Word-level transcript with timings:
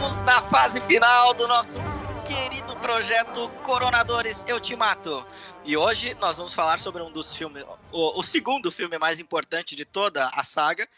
jovens! 0.00 0.20
Entramos 0.20 0.22
na 0.22 0.42
fase 0.42 0.80
final 0.82 1.34
do 1.34 1.46
nosso 1.46 1.78
querido 2.26 2.74
projeto 2.76 3.50
Coronadores 3.64 4.44
Eu 4.48 4.58
Te 4.58 4.74
Mato. 4.74 5.26
E 5.64 5.76
hoje 5.76 6.14
nós 6.14 6.38
vamos 6.38 6.54
falar 6.54 6.80
sobre 6.80 7.02
um 7.02 7.12
dos 7.12 7.36
filmes, 7.36 7.64
o, 7.92 8.18
o 8.18 8.22
segundo 8.22 8.72
filme 8.72 8.98
mais 8.98 9.20
importante 9.20 9.76
de 9.76 9.84
toda 9.84 10.26
a 10.28 10.42
saga, 10.42 10.88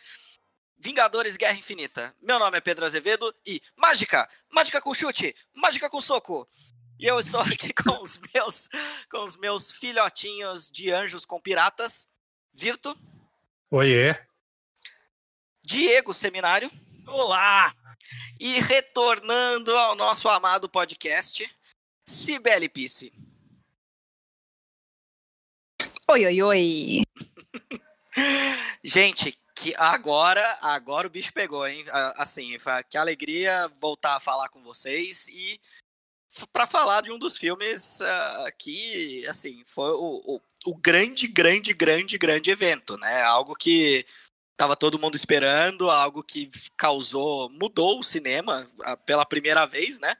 Vingadores 0.78 1.36
Guerra 1.36 1.58
Infinita. 1.58 2.14
Meu 2.22 2.38
nome 2.38 2.58
é 2.58 2.60
Pedro 2.60 2.84
Azevedo 2.84 3.34
e 3.44 3.60
mágica! 3.76 4.28
Mágica 4.50 4.80
com 4.80 4.94
chute! 4.94 5.34
Mágica 5.56 5.90
com 5.90 6.00
soco! 6.00 6.46
E 6.98 7.06
eu 7.06 7.18
estou 7.18 7.40
aqui 7.40 7.72
com 7.82 8.00
os 8.00 8.20
meus, 8.32 8.68
com 9.10 9.24
os 9.24 9.36
meus 9.36 9.72
filhotinhos 9.72 10.70
de 10.70 10.90
anjos 10.92 11.24
com 11.24 11.40
piratas. 11.40 12.06
Virto. 12.52 12.96
Oiê. 13.70 14.16
Diego 15.64 16.14
Seminário. 16.14 16.70
Olá! 17.06 17.74
E 18.40 18.60
retornando 18.60 19.76
ao 19.76 19.94
nosso 19.94 20.28
amado 20.28 20.68
podcast, 20.68 21.48
Cibele 22.08 22.68
Pisse. 22.68 23.12
Oi, 26.08 26.26
oi, 26.26 26.42
oi. 26.42 27.02
Gente, 28.84 29.38
que 29.54 29.74
agora, 29.76 30.42
agora 30.60 31.06
o 31.06 31.10
bicho 31.10 31.32
pegou, 31.32 31.66
hein? 31.66 31.84
Assim, 32.16 32.56
que 32.88 32.96
alegria 32.96 33.70
voltar 33.80 34.16
a 34.16 34.20
falar 34.20 34.48
com 34.48 34.62
vocês 34.62 35.28
e 35.28 35.60
para 36.52 36.66
falar 36.66 37.02
de 37.02 37.12
um 37.12 37.18
dos 37.18 37.36
filmes 37.36 38.00
uh, 38.00 38.56
que, 38.58 39.26
assim, 39.28 39.62
foi 39.66 39.90
o, 39.90 40.36
o, 40.36 40.40
o, 40.66 40.74
grande, 40.74 41.28
grande, 41.28 41.74
grande, 41.74 42.16
grande 42.16 42.50
evento, 42.50 42.96
né? 42.96 43.22
Algo 43.22 43.54
que 43.54 44.06
tava 44.56 44.76
todo 44.76 44.98
mundo 44.98 45.16
esperando, 45.16 45.90
algo 45.90 46.22
que 46.22 46.50
causou, 46.76 47.48
mudou 47.50 47.98
o 47.98 48.04
cinema 48.04 48.68
pela 49.06 49.26
primeira 49.26 49.66
vez, 49.66 49.98
né? 49.98 50.16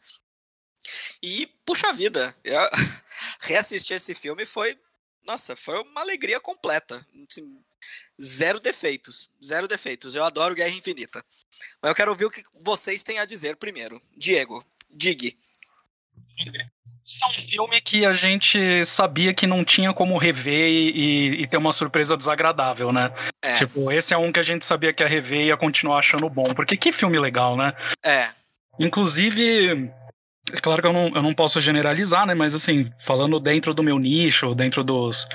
E, 1.23 1.47
puxa 1.65 1.93
vida, 1.93 2.35
reassistir 3.41 3.97
esse 3.97 4.15
filme 4.15 4.45
foi, 4.45 4.79
nossa, 5.25 5.55
foi 5.55 5.81
uma 5.83 6.01
alegria 6.01 6.41
completa. 6.41 7.07
Assim, 7.29 7.63
zero 8.21 8.61
defeitos, 8.61 9.31
zero 9.43 9.69
defeitos. 9.69 10.15
Eu 10.15 10.25
adoro 10.25 10.55
Guerra 10.55 10.75
Infinita. 10.75 11.25
Mas 11.81 11.91
eu 11.91 11.95
quero 11.95 12.11
ouvir 12.11 12.25
o 12.25 12.31
que 12.31 12.43
vocês 12.61 13.03
têm 13.03 13.19
a 13.19 13.25
dizer 13.25 13.57
primeiro. 13.57 14.01
Diego, 14.17 14.65
digue. 14.91 15.39
Isso 17.05 17.25
é 17.25 17.29
um 17.29 17.33
filme 17.33 17.81
que 17.81 18.07
a 18.07 18.15
gente 18.15 18.85
sabia 18.87 19.35
que 19.35 19.47
não 19.47 19.65
tinha 19.65 19.93
como 19.93 20.17
rever 20.17 20.69
e, 20.69 21.43
e 21.43 21.47
ter 21.49 21.57
uma 21.57 21.73
surpresa 21.73 22.17
desagradável, 22.17 22.93
né? 22.93 23.13
É. 23.43 23.59
Tipo, 23.59 23.91
esse 23.91 24.15
é 24.15 24.19
um 24.19 24.31
que 24.31 24.39
a 24.39 24.43
gente 24.43 24.65
sabia 24.65 24.93
que 24.93 25.03
ia 25.03 25.09
rever 25.09 25.41
e 25.41 25.47
ia 25.47 25.57
continuar 25.57 25.99
achando 25.99 26.31
bom. 26.31 26.55
Porque 26.55 26.77
que 26.77 26.93
filme 26.93 27.19
legal, 27.19 27.57
né? 27.57 27.73
É. 28.05 28.29
Inclusive, 28.79 29.91
é 30.53 30.61
claro 30.61 30.81
que 30.81 30.89
eu 30.89 30.93
não, 30.93 31.09
eu 31.09 31.23
não 31.23 31.35
posso 31.35 31.61
generalizar, 31.61 32.27
né? 32.27 32.35
Mas 32.35 32.55
assim, 32.55 32.91
falando 33.01 33.41
dentro 33.41 33.75
do 33.75 33.83
meu 33.83 33.99
nicho, 33.99 34.55
dentro 34.55 34.85
dos, 34.85 35.27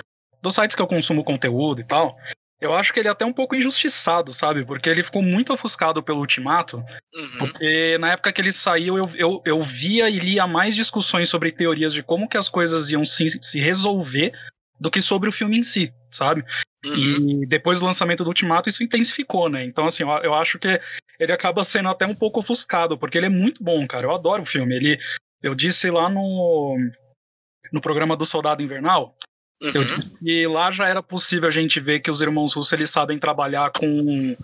dos 0.41 0.55
sites 0.55 0.75
que 0.75 0.81
eu 0.81 0.87
consumo 0.87 1.23
conteúdo 1.23 1.81
e 1.81 1.87
tal, 1.87 2.15
eu 2.59 2.73
acho 2.73 2.91
que 2.91 2.99
ele 2.99 3.07
é 3.07 3.11
até 3.11 3.23
um 3.23 3.33
pouco 3.33 3.55
injustiçado, 3.55 4.33
sabe? 4.33 4.65
Porque 4.65 4.89
ele 4.89 5.03
ficou 5.03 5.21
muito 5.21 5.53
ofuscado 5.53 6.01
pelo 6.01 6.19
Ultimato. 6.19 6.77
Uhum. 6.77 7.37
Porque 7.39 7.97
na 7.99 8.13
época 8.13 8.33
que 8.33 8.41
ele 8.41 8.51
saiu, 8.51 8.97
eu, 8.97 9.03
eu, 9.15 9.41
eu 9.45 9.63
via 9.63 10.09
e 10.09 10.17
lia 10.17 10.47
mais 10.47 10.75
discussões 10.75 11.29
sobre 11.29 11.51
teorias 11.51 11.93
de 11.93 12.01
como 12.01 12.27
que 12.27 12.37
as 12.37 12.49
coisas 12.49 12.89
iam 12.89 13.05
se, 13.05 13.27
se 13.41 13.59
resolver 13.59 14.31
do 14.79 14.89
que 14.89 15.01
sobre 15.01 15.29
o 15.29 15.31
filme 15.31 15.59
em 15.59 15.63
si, 15.63 15.93
sabe? 16.11 16.43
Uhum. 16.83 17.43
E 17.43 17.45
depois 17.47 17.79
do 17.79 17.85
lançamento 17.85 18.23
do 18.23 18.29
Ultimato, 18.29 18.69
isso 18.69 18.83
intensificou, 18.83 19.49
né? 19.49 19.63
Então, 19.63 19.85
assim, 19.85 20.03
eu, 20.03 20.09
eu 20.09 20.33
acho 20.33 20.57
que 20.57 20.81
ele 21.19 21.31
acaba 21.31 21.63
sendo 21.63 21.89
até 21.89 22.05
um 22.05 22.15
pouco 22.15 22.39
ofuscado, 22.39 22.97
porque 22.97 23.17
ele 23.17 23.27
é 23.27 23.29
muito 23.29 23.63
bom, 23.63 23.85
cara. 23.87 24.05
Eu 24.05 24.15
adoro 24.15 24.43
o 24.43 24.47
filme. 24.47 24.75
Ele, 24.75 24.99
eu 25.43 25.53
disse 25.53 25.91
lá 25.91 26.09
no, 26.09 26.77
no 27.71 27.81
programa 27.81 28.15
do 28.15 28.25
Soldado 28.25 28.63
Invernal 28.63 29.15
Uhum. 29.61 30.17
E 30.21 30.47
lá 30.47 30.69
já 30.69 30.87
era 30.87 31.01
possível 31.01 31.47
a 31.47 31.51
gente 31.51 31.79
ver 31.79 31.99
que 31.99 32.11
os 32.11 32.21
irmãos 32.21 32.53
russos 32.53 32.73
eles 32.73 32.89
sabem 32.89 33.17
trabalhar 33.17 33.71
com, 33.71 34.35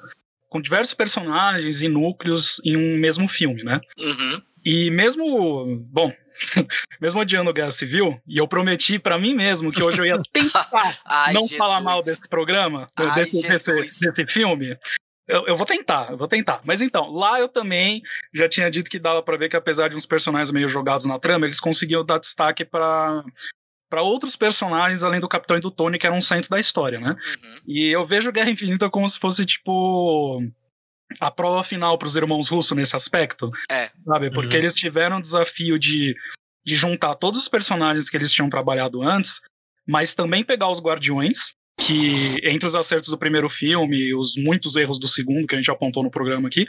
com 0.50 0.62
diversos 0.62 0.94
personagens 0.94 1.82
e 1.82 1.88
núcleos 1.88 2.60
em 2.66 2.76
um 2.76 2.98
mesmo 2.98 3.28
filme, 3.28 3.64
né? 3.64 3.80
Uhum. 4.00 4.42
E 4.66 4.90
mesmo, 4.90 5.78
bom, 5.92 6.12
mesmo 7.02 7.20
odiando 7.20 7.54
Guerra 7.54 7.72
Civil, 7.72 8.20
e 8.26 8.38
eu 8.38 8.48
prometi 8.48 8.98
para 8.98 9.20
mim 9.20 9.36
mesmo 9.36 9.72
que 9.72 9.84
hoje 9.84 10.00
eu 10.00 10.06
ia 10.06 10.22
tentar 10.32 10.68
Ai, 11.06 11.34
não 11.34 11.42
Jesus. 11.42 11.58
falar 11.58 11.82
mal 11.82 11.98
desse 11.98 12.28
programa, 12.28 12.90
Ai, 12.96 13.16
desse, 13.16 13.48
desse, 13.48 13.74
desse, 13.74 14.26
filme. 14.28 14.78
Eu, 15.28 15.48
eu, 15.48 15.56
vou 15.56 15.66
tentar, 15.66 16.12
eu 16.12 16.18
vou 16.18 16.28
tentar. 16.28 16.62
Mas 16.64 16.82
então, 16.82 17.10
lá 17.12 17.40
eu 17.40 17.48
também 17.48 18.02
já 18.34 18.48
tinha 18.48 18.70
dito 18.70 18.90
que 18.90 19.00
dava 19.00 19.22
para 19.22 19.38
ver 19.38 19.50
que 19.50 19.56
apesar 19.56 19.90
de 19.90 19.96
uns 19.96 20.06
personagens 20.06 20.52
meio 20.52 20.68
jogados 20.68 21.06
na 21.06 21.20
trama, 21.20 21.46
eles 21.46 21.60
conseguiam 21.60 22.06
dar 22.06 22.20
destaque 22.20 22.66
para 22.66 23.24
para 23.94 24.02
outros 24.02 24.36
personagens 24.36 25.04
além 25.04 25.20
do 25.20 25.28
Capitão 25.28 25.56
e 25.56 25.60
do 25.60 25.70
Tony, 25.70 26.00
que 26.00 26.08
eram 26.08 26.18
um 26.18 26.22
centro 26.22 26.50
da 26.50 26.60
história, 26.60 27.00
né? 27.00 27.12
Uhum. 27.12 27.60
E 27.68 27.96
eu 27.96 28.04
vejo 28.08 28.32
Guerra 28.32 28.50
Infinita 28.50 28.90
como 28.90 29.08
se 29.08 29.20
fosse, 29.20 29.46
tipo, 29.46 30.42
a 31.20 31.30
prova 31.30 31.62
final 31.62 31.96
para 31.96 32.08
os 32.08 32.16
irmãos 32.16 32.50
russos 32.50 32.76
nesse 32.76 32.96
aspecto. 32.96 33.52
É. 33.72 33.92
Sabe? 34.04 34.32
Porque 34.32 34.56
uhum. 34.56 34.62
eles 34.62 34.74
tiveram 34.74 35.20
o 35.20 35.22
desafio 35.22 35.78
de, 35.78 36.16
de 36.66 36.76
juntar 36.76 37.14
todos 37.14 37.40
os 37.40 37.48
personagens 37.48 38.10
que 38.10 38.18
eles 38.18 38.34
tinham 38.34 38.50
trabalhado 38.50 39.04
antes, 39.04 39.40
mas 39.88 40.16
também 40.16 40.44
pegar 40.44 40.72
os 40.72 40.82
Guardiões, 40.82 41.54
que 41.80 42.40
entre 42.42 42.68
os 42.68 42.74
acertos 42.74 43.10
do 43.10 43.18
primeiro 43.20 43.48
filme 43.48 43.96
e 43.96 44.16
os 44.16 44.36
muitos 44.36 44.76
erros 44.76 44.98
do 44.98 45.08
segundo, 45.08 45.46
que 45.46 45.54
a 45.54 45.58
gente 45.60 45.70
apontou 45.70 46.02
no 46.02 46.10
programa 46.10 46.48
aqui, 46.48 46.66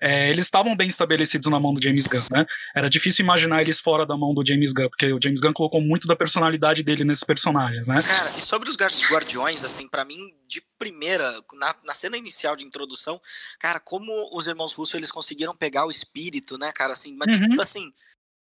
é, 0.00 0.30
eles 0.30 0.44
estavam 0.44 0.76
bem 0.76 0.88
estabelecidos 0.88 1.50
na 1.50 1.58
mão 1.58 1.74
do 1.74 1.82
James 1.82 2.06
Gunn, 2.06 2.22
né? 2.30 2.46
Era 2.74 2.88
difícil 2.88 3.24
imaginar 3.24 3.62
eles 3.62 3.80
fora 3.80 4.06
da 4.06 4.16
mão 4.16 4.32
do 4.32 4.46
James 4.46 4.72
Gunn, 4.72 4.88
porque 4.88 5.12
o 5.12 5.18
James 5.22 5.40
Gunn 5.40 5.52
colocou 5.52 5.80
muito 5.80 6.06
da 6.06 6.14
personalidade 6.14 6.84
dele 6.84 7.04
nesses 7.04 7.24
personagens, 7.24 7.86
né? 7.86 8.00
Cara, 8.00 8.30
e 8.30 8.40
sobre 8.40 8.68
os 8.68 8.76
Guardiões, 8.76 9.64
assim, 9.64 9.88
para 9.88 10.04
mim, 10.04 10.18
de 10.46 10.62
primeira, 10.78 11.28
na, 11.54 11.74
na 11.84 11.94
cena 11.94 12.16
inicial 12.16 12.54
de 12.54 12.64
introdução, 12.64 13.20
cara, 13.58 13.80
como 13.80 14.30
os 14.32 14.46
irmãos 14.46 14.72
Russo 14.72 14.96
eles 14.96 15.10
conseguiram 15.10 15.56
pegar 15.56 15.84
o 15.84 15.90
espírito, 15.90 16.56
né, 16.56 16.72
cara, 16.72 16.92
assim, 16.92 17.16
mas 17.16 17.36
uhum. 17.36 17.48
tipo 17.48 17.60
assim, 17.60 17.92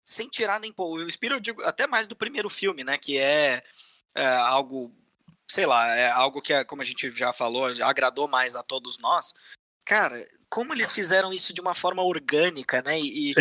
sem 0.06 0.29
tirar 0.29 0.59
nem 0.59 0.72
pôr. 0.72 1.00
O 1.00 1.07
espírito, 1.07 1.35
eu 1.35 1.41
digo, 1.41 1.61
até 1.63 1.85
mais 1.85 2.07
do 2.07 2.16
primeiro 2.16 2.50
filme, 2.50 2.84
né, 2.84 2.97
que 2.97 3.17
é, 3.17 3.61
é 4.16 4.25
algo 4.25 4.91
sei 5.50 5.66
lá, 5.66 5.85
é 5.97 6.09
algo 6.11 6.41
que, 6.41 6.53
é, 6.53 6.63
como 6.63 6.81
a 6.81 6.85
gente 6.85 7.09
já 7.11 7.34
falou, 7.34 7.66
agradou 7.84 8.25
mais 8.25 8.56
a 8.56 8.63
todos 8.63 8.97
nós. 9.00 9.34
Cara, 9.86 10.16
como 10.50 10.74
eles 10.74 10.92
fizeram 10.92 11.34
isso 11.34 11.53
de 11.53 11.62
uma 11.62 11.74
forma 11.74 12.03
orgânica, 12.03 12.81
né? 12.81 13.00
E, 13.00 13.31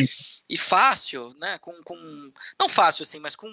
e 0.49 0.57
fácil, 0.57 1.35
né? 1.41 1.59
Com, 1.61 1.73
com. 1.83 1.97
Não 2.59 2.69
fácil, 2.69 3.03
assim, 3.03 3.19
mas 3.19 3.35
com. 3.35 3.49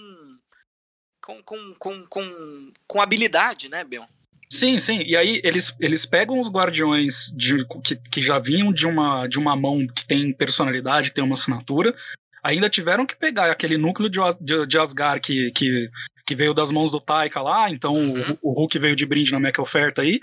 Com, 1.20 1.44
com, 1.44 1.76
com, 1.80 2.08
com, 2.08 2.74
com 2.88 3.02
habilidade, 3.02 3.68
né, 3.68 3.84
Bion? 3.84 4.06
Sim, 4.50 4.80
sim. 4.80 5.02
E 5.02 5.16
aí 5.16 5.42
eles, 5.44 5.76
eles 5.80 6.06
pegam 6.06 6.40
os 6.40 6.50
guardiões 6.50 7.34
de, 7.36 7.66
que, 7.84 7.96
que 7.96 8.22
já 8.22 8.40
vinham 8.40 8.72
de 8.72 8.88
uma, 8.88 9.28
de 9.28 9.38
uma 9.38 9.56
mão 9.56 9.86
que 9.88 10.06
tem 10.06 10.32
personalidade, 10.32 11.10
que 11.10 11.16
tem 11.16 11.24
uma 11.24 11.34
assinatura. 11.34 11.94
Ainda 12.44 12.70
tiveram 12.70 13.06
que 13.06 13.16
pegar 13.16 13.52
aquele 13.52 13.78
núcleo 13.78 14.10
de, 14.10 14.20
de, 14.40 14.66
de 14.66 14.80
Asgard 14.80 15.20
que, 15.20 15.52
que, 15.52 15.90
que 16.26 16.36
veio 16.36 16.54
das 16.54 16.72
mãos 16.72 16.92
do 16.92 17.02
Taika 17.02 17.42
lá, 17.42 17.70
então 17.70 17.92
uhum. 17.92 18.38
o, 18.42 18.52
o, 18.52 18.54
Hulk 18.54 18.80
veio 18.80 18.96
de 18.96 19.06
brinde 19.06 19.32
na 19.32 19.40
Mac 19.40 19.60
Oferta 19.60 20.02
aí. 20.02 20.20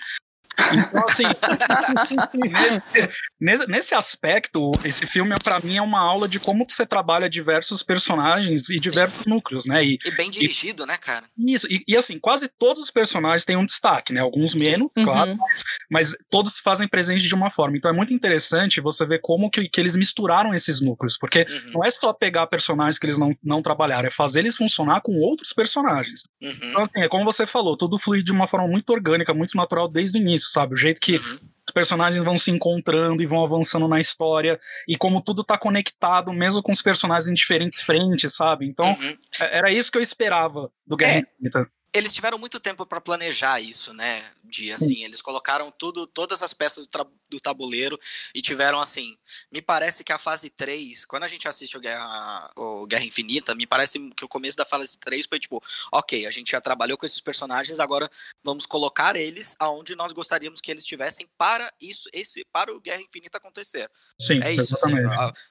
Então, 0.72 1.04
assim, 1.08 1.24
nesse, 3.44 3.66
nesse, 3.66 3.94
aspecto, 3.94 4.70
esse 4.84 5.06
filme, 5.06 5.34
para 5.42 5.60
mim, 5.60 5.76
é 5.76 5.82
uma 5.82 6.00
aula 6.00 6.26
de 6.26 6.40
como 6.40 6.66
você 6.68 6.86
trabalha 6.86 7.28
diversos 7.28 7.82
personagens 7.82 8.68
e 8.70 8.78
Sim. 8.78 8.90
diversos 8.90 9.26
núcleos, 9.26 9.66
né? 9.66 9.84
E, 9.84 9.98
e 10.04 10.10
bem 10.12 10.30
dirigido, 10.30 10.84
e, 10.84 10.86
né, 10.86 10.96
cara? 10.96 11.26
Isso, 11.38 11.66
e, 11.70 11.84
e, 11.86 11.96
assim, 11.96 12.18
quase 12.18 12.48
todos 12.58 12.82
os 12.82 12.90
personagens 12.90 13.44
têm 13.44 13.56
um 13.56 13.66
destaque, 13.66 14.12
né? 14.12 14.20
Alguns 14.20 14.54
menos, 14.54 14.88
Sim. 14.96 15.04
claro, 15.04 15.32
uhum. 15.32 15.36
mas, 15.36 15.64
mas, 15.90 16.16
todos 16.30 16.58
fazem 16.58 16.88
presente 16.88 17.28
de 17.28 17.34
uma 17.34 17.50
forma. 17.50 17.76
Então 17.76 17.90
é 17.90 17.94
muito 17.94 18.14
interessante 18.14 18.80
você 18.80 19.04
ver 19.04 19.20
como 19.20 19.50
que, 19.50 19.68
que 19.68 19.80
eles 19.80 19.94
misturaram 19.94 20.54
esses 20.54 20.80
núcleos, 20.80 21.18
porque 21.18 21.40
uhum. 21.40 21.72
não 21.74 21.84
é 21.84 21.90
só 21.90 22.12
pegar 22.12 22.46
personagens 22.46 22.98
que 22.98 23.06
eles 23.06 23.18
não, 23.18 23.34
não 23.42 23.62
trabalharam, 23.62 24.08
é 24.08 24.10
fazer 24.10 24.40
eles 24.40 24.56
funcionar 24.56 25.02
com 25.02 25.20
outros 25.20 25.52
personagens. 25.52 26.22
Uhum. 26.42 26.50
Então, 26.50 26.82
assim, 26.84 27.02
é 27.02 27.08
como 27.08 27.24
você 27.24 27.46
falou, 27.46 27.76
tudo 27.76 27.98
flui 27.98 28.22
de 28.22 28.32
uma 28.32 28.48
forma 28.48 28.68
muito 28.68 28.90
orgânica, 28.90 29.34
muito 29.34 29.56
natural 29.56 29.88
desde 29.88 30.18
o 30.18 30.20
início, 30.20 30.48
sabe? 30.50 30.74
O 30.74 30.76
jeito 30.76 31.00
que 31.00 31.16
uhum. 31.16 31.38
Personagens 31.74 32.24
vão 32.24 32.38
se 32.38 32.50
encontrando 32.50 33.22
e 33.22 33.26
vão 33.26 33.44
avançando 33.44 33.88
na 33.88 34.00
história, 34.00 34.58
e 34.88 34.96
como 34.96 35.20
tudo 35.20 35.42
tá 35.42 35.58
conectado, 35.58 36.32
mesmo 36.32 36.62
com 36.62 36.72
os 36.72 36.80
personagens 36.80 37.28
em 37.28 37.34
diferentes 37.34 37.80
frentes, 37.80 38.34
sabe? 38.34 38.66
Então, 38.66 38.88
uhum. 38.88 39.18
É, 39.40 39.58
era 39.58 39.72
isso 39.72 39.90
que 39.90 39.98
eu 39.98 40.02
esperava 40.02 40.70
do 40.86 40.96
Guerra 40.96 41.16
é. 41.16 41.18
Infinita. 41.18 41.68
eles 41.92 42.14
tiveram 42.14 42.38
muito 42.38 42.60
tempo 42.60 42.86
para 42.86 43.00
planejar 43.00 43.60
isso, 43.60 43.92
né? 43.92 44.24
De 44.44 44.72
assim, 44.72 45.02
eles 45.02 45.20
colocaram 45.20 45.70
tudo, 45.70 46.06
todas 46.06 46.42
as 46.42 46.54
peças 46.54 46.86
do, 46.86 47.06
do, 47.34 47.40
tabuleiro 47.40 47.98
e 48.34 48.40
tiveram 48.40 48.80
assim. 48.80 49.16
Me 49.52 49.60
parece 49.60 50.02
que 50.02 50.12
a 50.12 50.18
fase 50.18 50.50
3, 50.50 51.04
quando 51.04 51.24
a 51.24 51.28
gente 51.28 51.46
assiste 51.48 51.76
o 51.76 51.80
Guerra, 51.80 52.50
o 52.56 52.86
Guerra 52.86 53.04
Infinita, 53.04 53.54
me 53.54 53.66
parece 53.66 53.98
que 54.10 54.24
o 54.24 54.28
começo 54.28 54.56
da 54.56 54.64
fase 54.64 54.98
3 54.98 55.26
foi 55.26 55.38
tipo, 55.38 55.62
ok, 55.92 56.26
a 56.26 56.30
gente 56.30 56.52
já 56.52 56.60
trabalhou 56.60 56.96
com 56.96 57.06
esses 57.06 57.20
personagens, 57.20 57.80
agora 57.80 58.10
vamos 58.42 58.66
colocar 58.66 59.16
eles 59.16 59.56
aonde 59.58 59.94
nós 59.94 60.12
gostaríamos 60.12 60.60
que 60.60 60.70
eles 60.70 60.84
estivessem 60.84 61.28
para 61.36 61.70
isso, 61.80 62.08
esse, 62.12 62.44
para 62.52 62.74
o 62.74 62.80
Guerra 62.80 63.02
Infinita 63.02 63.38
acontecer. 63.38 63.90
Sim, 64.20 64.40
é 64.42 64.52
isso. 64.52 64.74
Assim, 64.74 64.94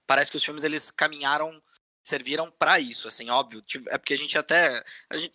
parece 0.07 0.31
que 0.31 0.37
os 0.37 0.43
filmes 0.43 0.63
eles 0.63 0.91
caminharam 0.91 1.61
serviram 2.03 2.51
para 2.51 2.79
isso, 2.79 3.07
assim, 3.07 3.29
óbvio. 3.29 3.61
É 3.87 3.97
porque 3.97 4.13
a 4.13 4.17
gente 4.17 4.37
até. 4.37 4.83
A 5.09 5.17
gente, 5.17 5.33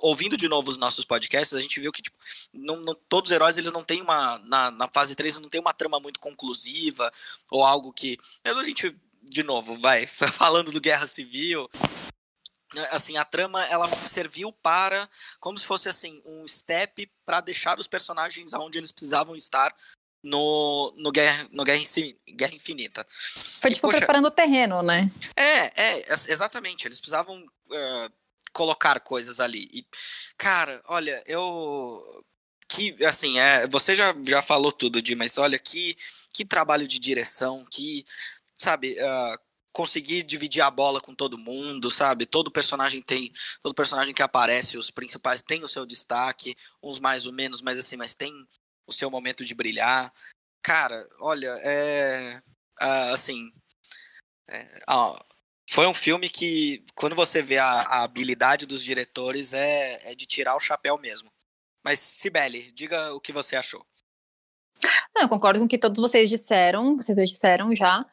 ouvindo 0.00 0.36
de 0.36 0.48
novo 0.48 0.70
os 0.70 0.78
nossos 0.78 1.04
podcasts, 1.04 1.54
a 1.54 1.60
gente 1.60 1.78
viu 1.78 1.92
que 1.92 2.02
tipo, 2.02 2.16
não, 2.52 2.76
não, 2.76 2.94
todos 3.08 3.30
os 3.30 3.34
heróis 3.34 3.58
eles 3.58 3.72
não 3.72 3.84
têm 3.84 4.00
uma. 4.00 4.38
Na, 4.38 4.70
na 4.70 4.88
fase 4.92 5.14
3 5.14 5.38
não 5.38 5.48
tem 5.48 5.60
uma 5.60 5.74
trama 5.74 6.00
muito 6.00 6.18
conclusiva, 6.18 7.12
ou 7.50 7.64
algo 7.64 7.92
que. 7.92 8.18
A 8.44 8.64
gente, 8.64 8.96
de 9.22 9.42
novo, 9.42 9.76
vai, 9.76 10.06
falando 10.08 10.72
do 10.72 10.80
Guerra 10.80 11.06
Civil. 11.06 11.68
Né, 12.74 12.88
assim, 12.90 13.16
a 13.16 13.24
trama 13.24 13.62
ela 13.66 13.88
serviu 13.88 14.52
para 14.52 15.08
como 15.38 15.56
se 15.56 15.64
fosse 15.64 15.88
assim 15.88 16.20
um 16.26 16.46
step 16.48 17.08
para 17.24 17.40
deixar 17.40 17.78
os 17.78 17.86
personagens 17.86 18.52
aonde 18.52 18.78
eles 18.78 18.90
precisavam 18.90 19.36
estar 19.36 19.72
no, 20.24 20.92
no, 20.96 21.12
Guerra, 21.12 21.46
no 21.52 21.62
Guerra, 21.62 21.82
Guerra 22.34 22.54
Infinita. 22.54 23.06
Foi 23.60 23.70
tipo 23.70 23.86
poxa, 23.86 23.98
preparando 23.98 24.26
o 24.26 24.30
terreno, 24.30 24.82
né? 24.82 25.10
É, 25.36 25.82
é, 25.82 26.04
exatamente. 26.08 26.88
Eles 26.88 26.98
precisavam 26.98 27.38
uh, 27.38 28.12
colocar 28.52 28.98
coisas 29.00 29.38
ali. 29.38 29.68
E, 29.72 29.86
cara, 30.38 30.82
olha, 30.88 31.22
eu. 31.26 32.24
Que, 32.66 32.96
assim, 33.04 33.38
é, 33.38 33.68
você 33.68 33.94
já, 33.94 34.14
já 34.26 34.40
falou 34.40 34.72
tudo, 34.72 35.02
Di, 35.02 35.14
mas 35.14 35.36
olha, 35.36 35.58
que, 35.58 35.96
que 36.32 36.44
trabalho 36.44 36.88
de 36.88 36.98
direção, 36.98 37.64
que, 37.70 38.04
sabe, 38.54 38.96
uh, 38.98 39.38
conseguir 39.70 40.22
dividir 40.22 40.62
a 40.62 40.70
bola 40.70 41.00
com 41.00 41.14
todo 41.14 41.38
mundo, 41.38 41.90
sabe? 41.90 42.24
Todo 42.24 42.50
personagem 42.50 43.02
tem, 43.02 43.32
todo 43.62 43.74
personagem 43.74 44.14
que 44.14 44.22
aparece, 44.22 44.78
os 44.78 44.90
principais 44.90 45.42
tem 45.42 45.62
o 45.62 45.68
seu 45.68 45.84
destaque, 45.84 46.56
uns 46.82 46.98
mais 46.98 47.26
ou 47.26 47.32
menos, 47.32 47.60
mas 47.60 47.78
assim, 47.78 47.96
mas 47.96 48.16
tem 48.16 48.32
o 48.86 48.92
seu 48.92 49.10
momento 49.10 49.44
de 49.44 49.54
brilhar. 49.54 50.12
Cara, 50.62 51.06
olha, 51.20 51.50
é. 51.62 52.40
assim. 53.12 53.50
É, 54.48 54.82
ó, 54.88 55.18
foi 55.70 55.86
um 55.86 55.94
filme 55.94 56.28
que, 56.28 56.84
quando 56.94 57.16
você 57.16 57.42
vê 57.42 57.58
a, 57.58 57.66
a 57.66 58.04
habilidade 58.04 58.66
dos 58.66 58.82
diretores, 58.82 59.54
é, 59.54 60.10
é, 60.10 60.14
de 60.14 60.26
tirar 60.26 60.54
o 60.56 60.60
chapéu 60.60 60.98
mesmo. 60.98 61.30
Mas, 61.84 61.98
Sibeli, 61.98 62.70
diga 62.72 63.12
o 63.12 63.20
que 63.20 63.32
você 63.32 63.56
achou. 63.56 63.84
Não, 65.14 65.22
eu 65.22 65.28
concordo 65.28 65.58
com 65.58 65.66
o 65.66 65.68
que 65.68 65.78
todos 65.78 66.00
vocês 66.00 66.28
disseram, 66.28 66.96
vocês 66.96 67.16
disseram 67.28 67.74
já. 67.74 68.04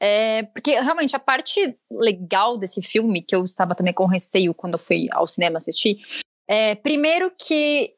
É, 0.00 0.44
porque 0.44 0.78
realmente 0.78 1.16
a 1.16 1.18
parte 1.18 1.76
legal 1.90 2.56
desse 2.56 2.80
filme, 2.82 3.22
que 3.22 3.34
eu 3.34 3.44
estava 3.44 3.74
também 3.74 3.92
com 3.92 4.06
receio 4.06 4.54
quando 4.54 4.74
eu 4.74 4.78
fui 4.78 5.08
ao 5.10 5.26
cinema 5.26 5.56
assistir, 5.56 5.98
é 6.46 6.74
primeiro 6.76 7.32
que 7.36 7.94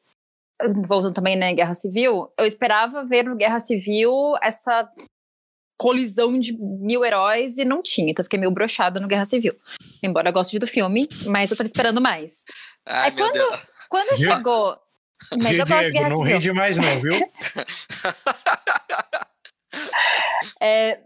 voltando 0.85 1.13
também 1.13 1.35
na 1.35 1.47
né, 1.47 1.53
Guerra 1.53 1.73
Civil, 1.73 2.31
eu 2.37 2.45
esperava 2.45 3.03
ver 3.05 3.23
no 3.23 3.35
Guerra 3.35 3.59
Civil 3.59 4.11
essa 4.41 4.89
colisão 5.77 6.39
de 6.39 6.55
mil 6.57 7.03
heróis 7.03 7.57
e 7.57 7.65
não 7.65 7.81
tinha, 7.81 8.11
então 8.11 8.21
eu 8.21 8.25
fiquei 8.25 8.39
meio 8.39 8.51
brochada 8.51 8.99
no 8.99 9.07
Guerra 9.07 9.25
Civil. 9.25 9.55
Embora 10.03 10.29
eu 10.29 10.33
goste 10.33 10.59
do 10.59 10.67
filme, 10.67 11.07
mas 11.25 11.49
eu 11.49 11.57
tava 11.57 11.67
esperando 11.67 11.99
mais. 11.99 12.43
Ai, 12.85 13.09
Aí 13.09 13.15
quando, 13.15 13.33
Deus. 13.33 13.59
quando 13.89 14.17
chegou. 14.17 14.77
Mas 15.41 15.57
eu 15.57 15.65
gosto 15.65 15.85
de 15.85 15.91
Guerra 15.91 16.09
não 16.09 16.17
Civil. 16.17 16.31
Não 16.31 16.37
ri 16.37 16.39
demais, 16.39 16.77
não, 16.77 17.01
viu? 17.01 17.13
é. 20.61 20.99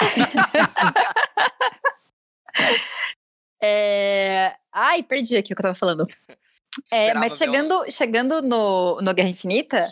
é... 3.62 4.56
Ai, 4.72 5.02
perdi 5.02 5.36
aqui 5.36 5.52
o 5.52 5.56
que 5.56 5.60
eu 5.60 5.64
tava 5.64 5.74
falando. 5.74 6.06
É, 6.92 7.14
mas 7.14 7.36
chegando, 7.36 7.90
chegando 7.90 8.42
no, 8.42 9.00
no 9.00 9.14
Guerra 9.14 9.28
Infinita, 9.28 9.88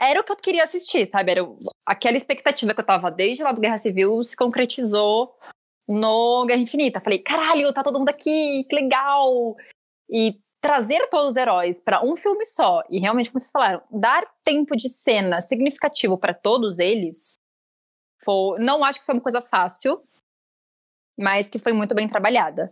era 0.00 0.20
o 0.20 0.24
que 0.24 0.32
eu 0.32 0.36
queria 0.36 0.64
assistir, 0.64 1.06
sabe? 1.06 1.32
Era 1.32 1.42
aquela 1.86 2.16
expectativa 2.16 2.74
que 2.74 2.80
eu 2.80 2.86
tava 2.86 3.10
desde 3.10 3.42
lá 3.42 3.52
do 3.52 3.60
Guerra 3.60 3.78
Civil 3.78 4.22
se 4.22 4.36
concretizou 4.36 5.36
no 5.88 6.44
Guerra 6.46 6.60
Infinita. 6.60 7.00
Falei, 7.00 7.18
caralho, 7.18 7.72
tá 7.72 7.82
todo 7.82 7.98
mundo 7.98 8.08
aqui, 8.08 8.64
que 8.64 8.74
legal! 8.74 9.56
E 10.08 10.40
trazer 10.60 11.08
todos 11.10 11.32
os 11.32 11.36
heróis 11.36 11.82
para 11.82 12.02
um 12.02 12.16
filme 12.16 12.44
só, 12.46 12.82
e 12.88 12.98
realmente, 12.98 13.30
como 13.30 13.38
vocês 13.38 13.52
falaram, 13.52 13.82
dar 13.90 14.24
tempo 14.42 14.74
de 14.74 14.88
cena 14.88 15.42
significativo 15.42 16.16
para 16.16 16.32
todos 16.32 16.78
eles, 16.78 17.34
foi, 18.22 18.58
não 18.60 18.82
acho 18.82 18.98
que 18.98 19.04
foi 19.04 19.14
uma 19.14 19.20
coisa 19.20 19.42
fácil, 19.42 20.02
mas 21.18 21.48
que 21.48 21.58
foi 21.58 21.74
muito 21.74 21.94
bem 21.94 22.08
trabalhada. 22.08 22.68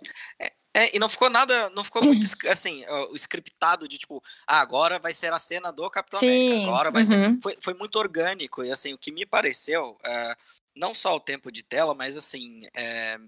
É, 0.74 0.96
e 0.96 0.98
não 0.98 1.08
ficou 1.08 1.28
nada, 1.28 1.68
não 1.70 1.84
ficou 1.84 2.02
muito 2.02 2.24
assim, 2.48 2.84
o 3.10 3.14
scriptado 3.14 3.86
de 3.86 3.98
tipo, 3.98 4.22
ah, 4.46 4.60
agora 4.60 4.98
vai 4.98 5.12
ser 5.12 5.32
a 5.32 5.38
cena 5.38 5.70
do 5.70 5.88
Capitão 5.90 6.18
Sim, 6.18 6.26
América, 6.26 6.70
agora 6.70 6.90
vai 6.90 7.02
uhum. 7.02 7.08
ser. 7.08 7.38
Foi, 7.42 7.56
foi 7.60 7.74
muito 7.74 7.98
orgânico, 7.98 8.64
e 8.64 8.70
assim, 8.70 8.94
o 8.94 8.98
que 8.98 9.12
me 9.12 9.26
pareceu, 9.26 9.98
é, 10.02 10.34
não 10.74 10.94
só 10.94 11.14
o 11.14 11.20
tempo 11.20 11.50
de 11.52 11.62
tela, 11.62 11.94
mas 11.94 12.16
assim. 12.16 12.66
É... 12.74 13.18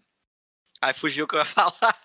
Ai, 0.81 0.93
fugiu 0.93 1.25
o 1.25 1.29
que 1.29 1.35
eu 1.35 1.39
ia 1.39 1.45
falar. 1.47 1.99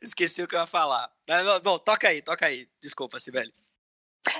Esqueci 0.00 0.42
o 0.42 0.48
que 0.48 0.54
eu 0.54 0.60
ia 0.60 0.66
falar. 0.66 1.10
Mas, 1.28 1.62
bom, 1.62 1.78
toca 1.78 2.08
aí, 2.08 2.22
toca 2.22 2.46
aí. 2.46 2.68
Desculpa, 2.80 3.20
Sibeli. 3.20 3.52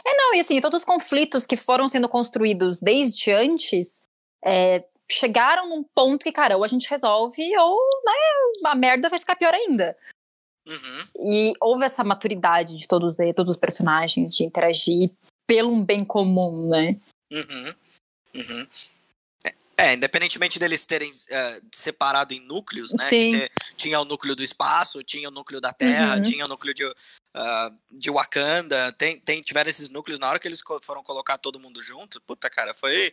É, 0.04 0.16
não, 0.16 0.34
e 0.34 0.40
assim, 0.40 0.60
todos 0.60 0.80
os 0.80 0.84
conflitos 0.84 1.46
que 1.46 1.56
foram 1.56 1.88
sendo 1.88 2.08
construídos 2.08 2.80
desde 2.80 3.30
antes, 3.30 4.02
é, 4.44 4.84
chegaram 5.10 5.68
num 5.68 5.84
ponto 5.94 6.24
que, 6.24 6.32
cara, 6.32 6.56
ou 6.56 6.64
a 6.64 6.68
gente 6.68 6.88
resolve, 6.88 7.42
ou, 7.58 7.88
né, 8.04 8.70
a 8.70 8.74
merda 8.74 9.08
vai 9.08 9.18
ficar 9.18 9.36
pior 9.36 9.54
ainda. 9.54 9.96
Uhum. 10.66 11.28
E 11.28 11.52
houve 11.60 11.84
essa 11.84 12.02
maturidade 12.02 12.76
de 12.76 12.88
todos, 12.88 13.16
todos 13.34 13.50
os 13.50 13.56
personagens, 13.56 14.34
de 14.34 14.44
interagir 14.44 15.10
pelo 15.46 15.70
um 15.70 15.84
bem 15.84 16.04
comum, 16.04 16.68
né? 16.68 16.96
Uhum. 17.32 17.74
Uhum. 18.34 18.66
É, 19.78 19.92
independentemente 19.92 20.58
deles 20.58 20.86
terem 20.86 21.10
uh, 21.10 21.66
separado 21.72 22.32
em 22.32 22.40
núcleos, 22.40 22.94
né? 22.94 23.08
Sim. 23.08 23.32
tinha 23.76 24.00
o 24.00 24.04
núcleo 24.06 24.34
do 24.34 24.42
espaço, 24.42 25.02
tinha 25.04 25.28
o 25.28 25.30
núcleo 25.32 25.60
da 25.60 25.72
Terra, 25.72 26.16
uhum. 26.16 26.22
tinha 26.22 26.44
o 26.46 26.48
núcleo 26.48 26.74
de, 26.74 26.82
uh, 27.36 27.76
de 27.90 28.10
Wakanda, 28.10 28.92
tem, 28.92 29.20
tem, 29.20 29.42
tiveram 29.42 29.68
esses 29.68 29.88
núcleos 29.88 30.18
na 30.18 30.28
hora 30.28 30.38
que 30.38 30.48
eles 30.48 30.62
foram 30.82 31.02
colocar 31.02 31.38
todo 31.38 31.60
mundo 31.60 31.82
junto. 31.82 32.20
Puta, 32.22 32.48
cara, 32.48 32.74
foi. 32.74 33.12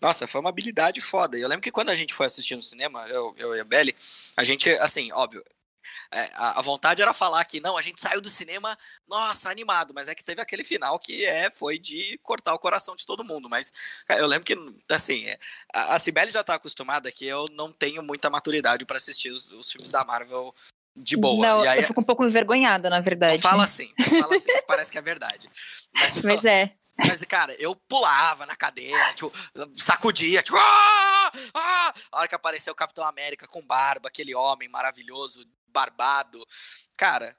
Nossa, 0.00 0.26
foi 0.26 0.40
uma 0.40 0.50
habilidade 0.50 1.00
foda. 1.00 1.38
Eu 1.38 1.48
lembro 1.48 1.62
que 1.62 1.70
quando 1.70 1.90
a 1.90 1.94
gente 1.94 2.12
foi 2.12 2.26
assistir 2.26 2.56
no 2.56 2.62
cinema, 2.62 3.06
eu, 3.08 3.34
eu 3.38 3.54
e 3.56 3.60
a 3.60 3.64
Belly, 3.64 3.94
a 4.36 4.44
gente, 4.44 4.68
assim, 4.70 5.12
óbvio, 5.12 5.44
é, 6.10 6.30
a, 6.34 6.62
vontade 6.62 7.02
era 7.02 7.12
falar 7.12 7.44
que 7.44 7.60
não, 7.60 7.76
a 7.76 7.82
gente 7.82 8.00
saiu 8.00 8.20
do 8.20 8.28
cinema, 8.28 8.78
nossa, 9.06 9.50
animado, 9.50 9.92
mas 9.92 10.08
é 10.08 10.14
que 10.14 10.22
teve 10.22 10.40
aquele 10.40 10.62
final 10.62 10.98
que 10.98 11.24
é 11.26 11.50
foi 11.50 11.78
de 11.78 12.18
cortar 12.22 12.54
o 12.54 12.58
coração 12.58 12.94
de 12.94 13.04
todo 13.04 13.24
mundo. 13.24 13.48
Mas 13.48 13.72
eu 14.10 14.26
lembro 14.26 14.44
que, 14.44 14.56
assim, 14.90 15.26
é, 15.26 15.38
a, 15.72 15.96
a 15.96 15.98
Cibele 15.98 16.30
já 16.30 16.44
tá 16.44 16.54
acostumada 16.54 17.10
que 17.10 17.26
eu 17.26 17.48
não 17.52 17.72
tenho 17.72 18.02
muita 18.02 18.30
maturidade 18.30 18.86
para 18.86 18.96
assistir 18.96 19.30
os, 19.30 19.50
os, 19.50 19.72
filmes 19.72 19.90
da 19.90 20.04
Marvel 20.04 20.54
de 20.96 21.16
boa. 21.16 21.46
Não, 21.46 21.60
aí, 21.62 21.80
eu 21.80 21.86
fico 21.86 22.00
um 22.00 22.04
pouco 22.04 22.24
envergonhada, 22.24 22.88
na 22.88 23.00
verdade. 23.00 23.42
Fala 23.42 23.64
assim, 23.64 23.92
fala 24.20 24.34
assim, 24.34 24.52
parece 24.66 24.92
que 24.92 24.98
é 24.98 25.02
verdade. 25.02 25.48
Mas, 25.94 26.22
mas 26.22 26.44
é. 26.44 26.70
Mas, 26.96 27.24
cara, 27.24 27.52
eu 27.58 27.74
pulava 27.74 28.46
na 28.46 28.54
cadeira, 28.54 29.12
tipo, 29.14 29.32
sacudia, 29.74 30.42
tipo, 30.42 30.56
ah! 30.56 31.32
Ah! 31.52 31.94
a 32.12 32.18
hora 32.18 32.28
que 32.28 32.34
apareceu 32.34 32.72
o 32.72 32.76
Capitão 32.76 33.04
América 33.04 33.48
com 33.48 33.66
barba, 33.66 34.08
aquele 34.08 34.32
homem 34.34 34.68
maravilhoso, 34.68 35.44
barbado. 35.68 36.46
Cara, 36.96 37.36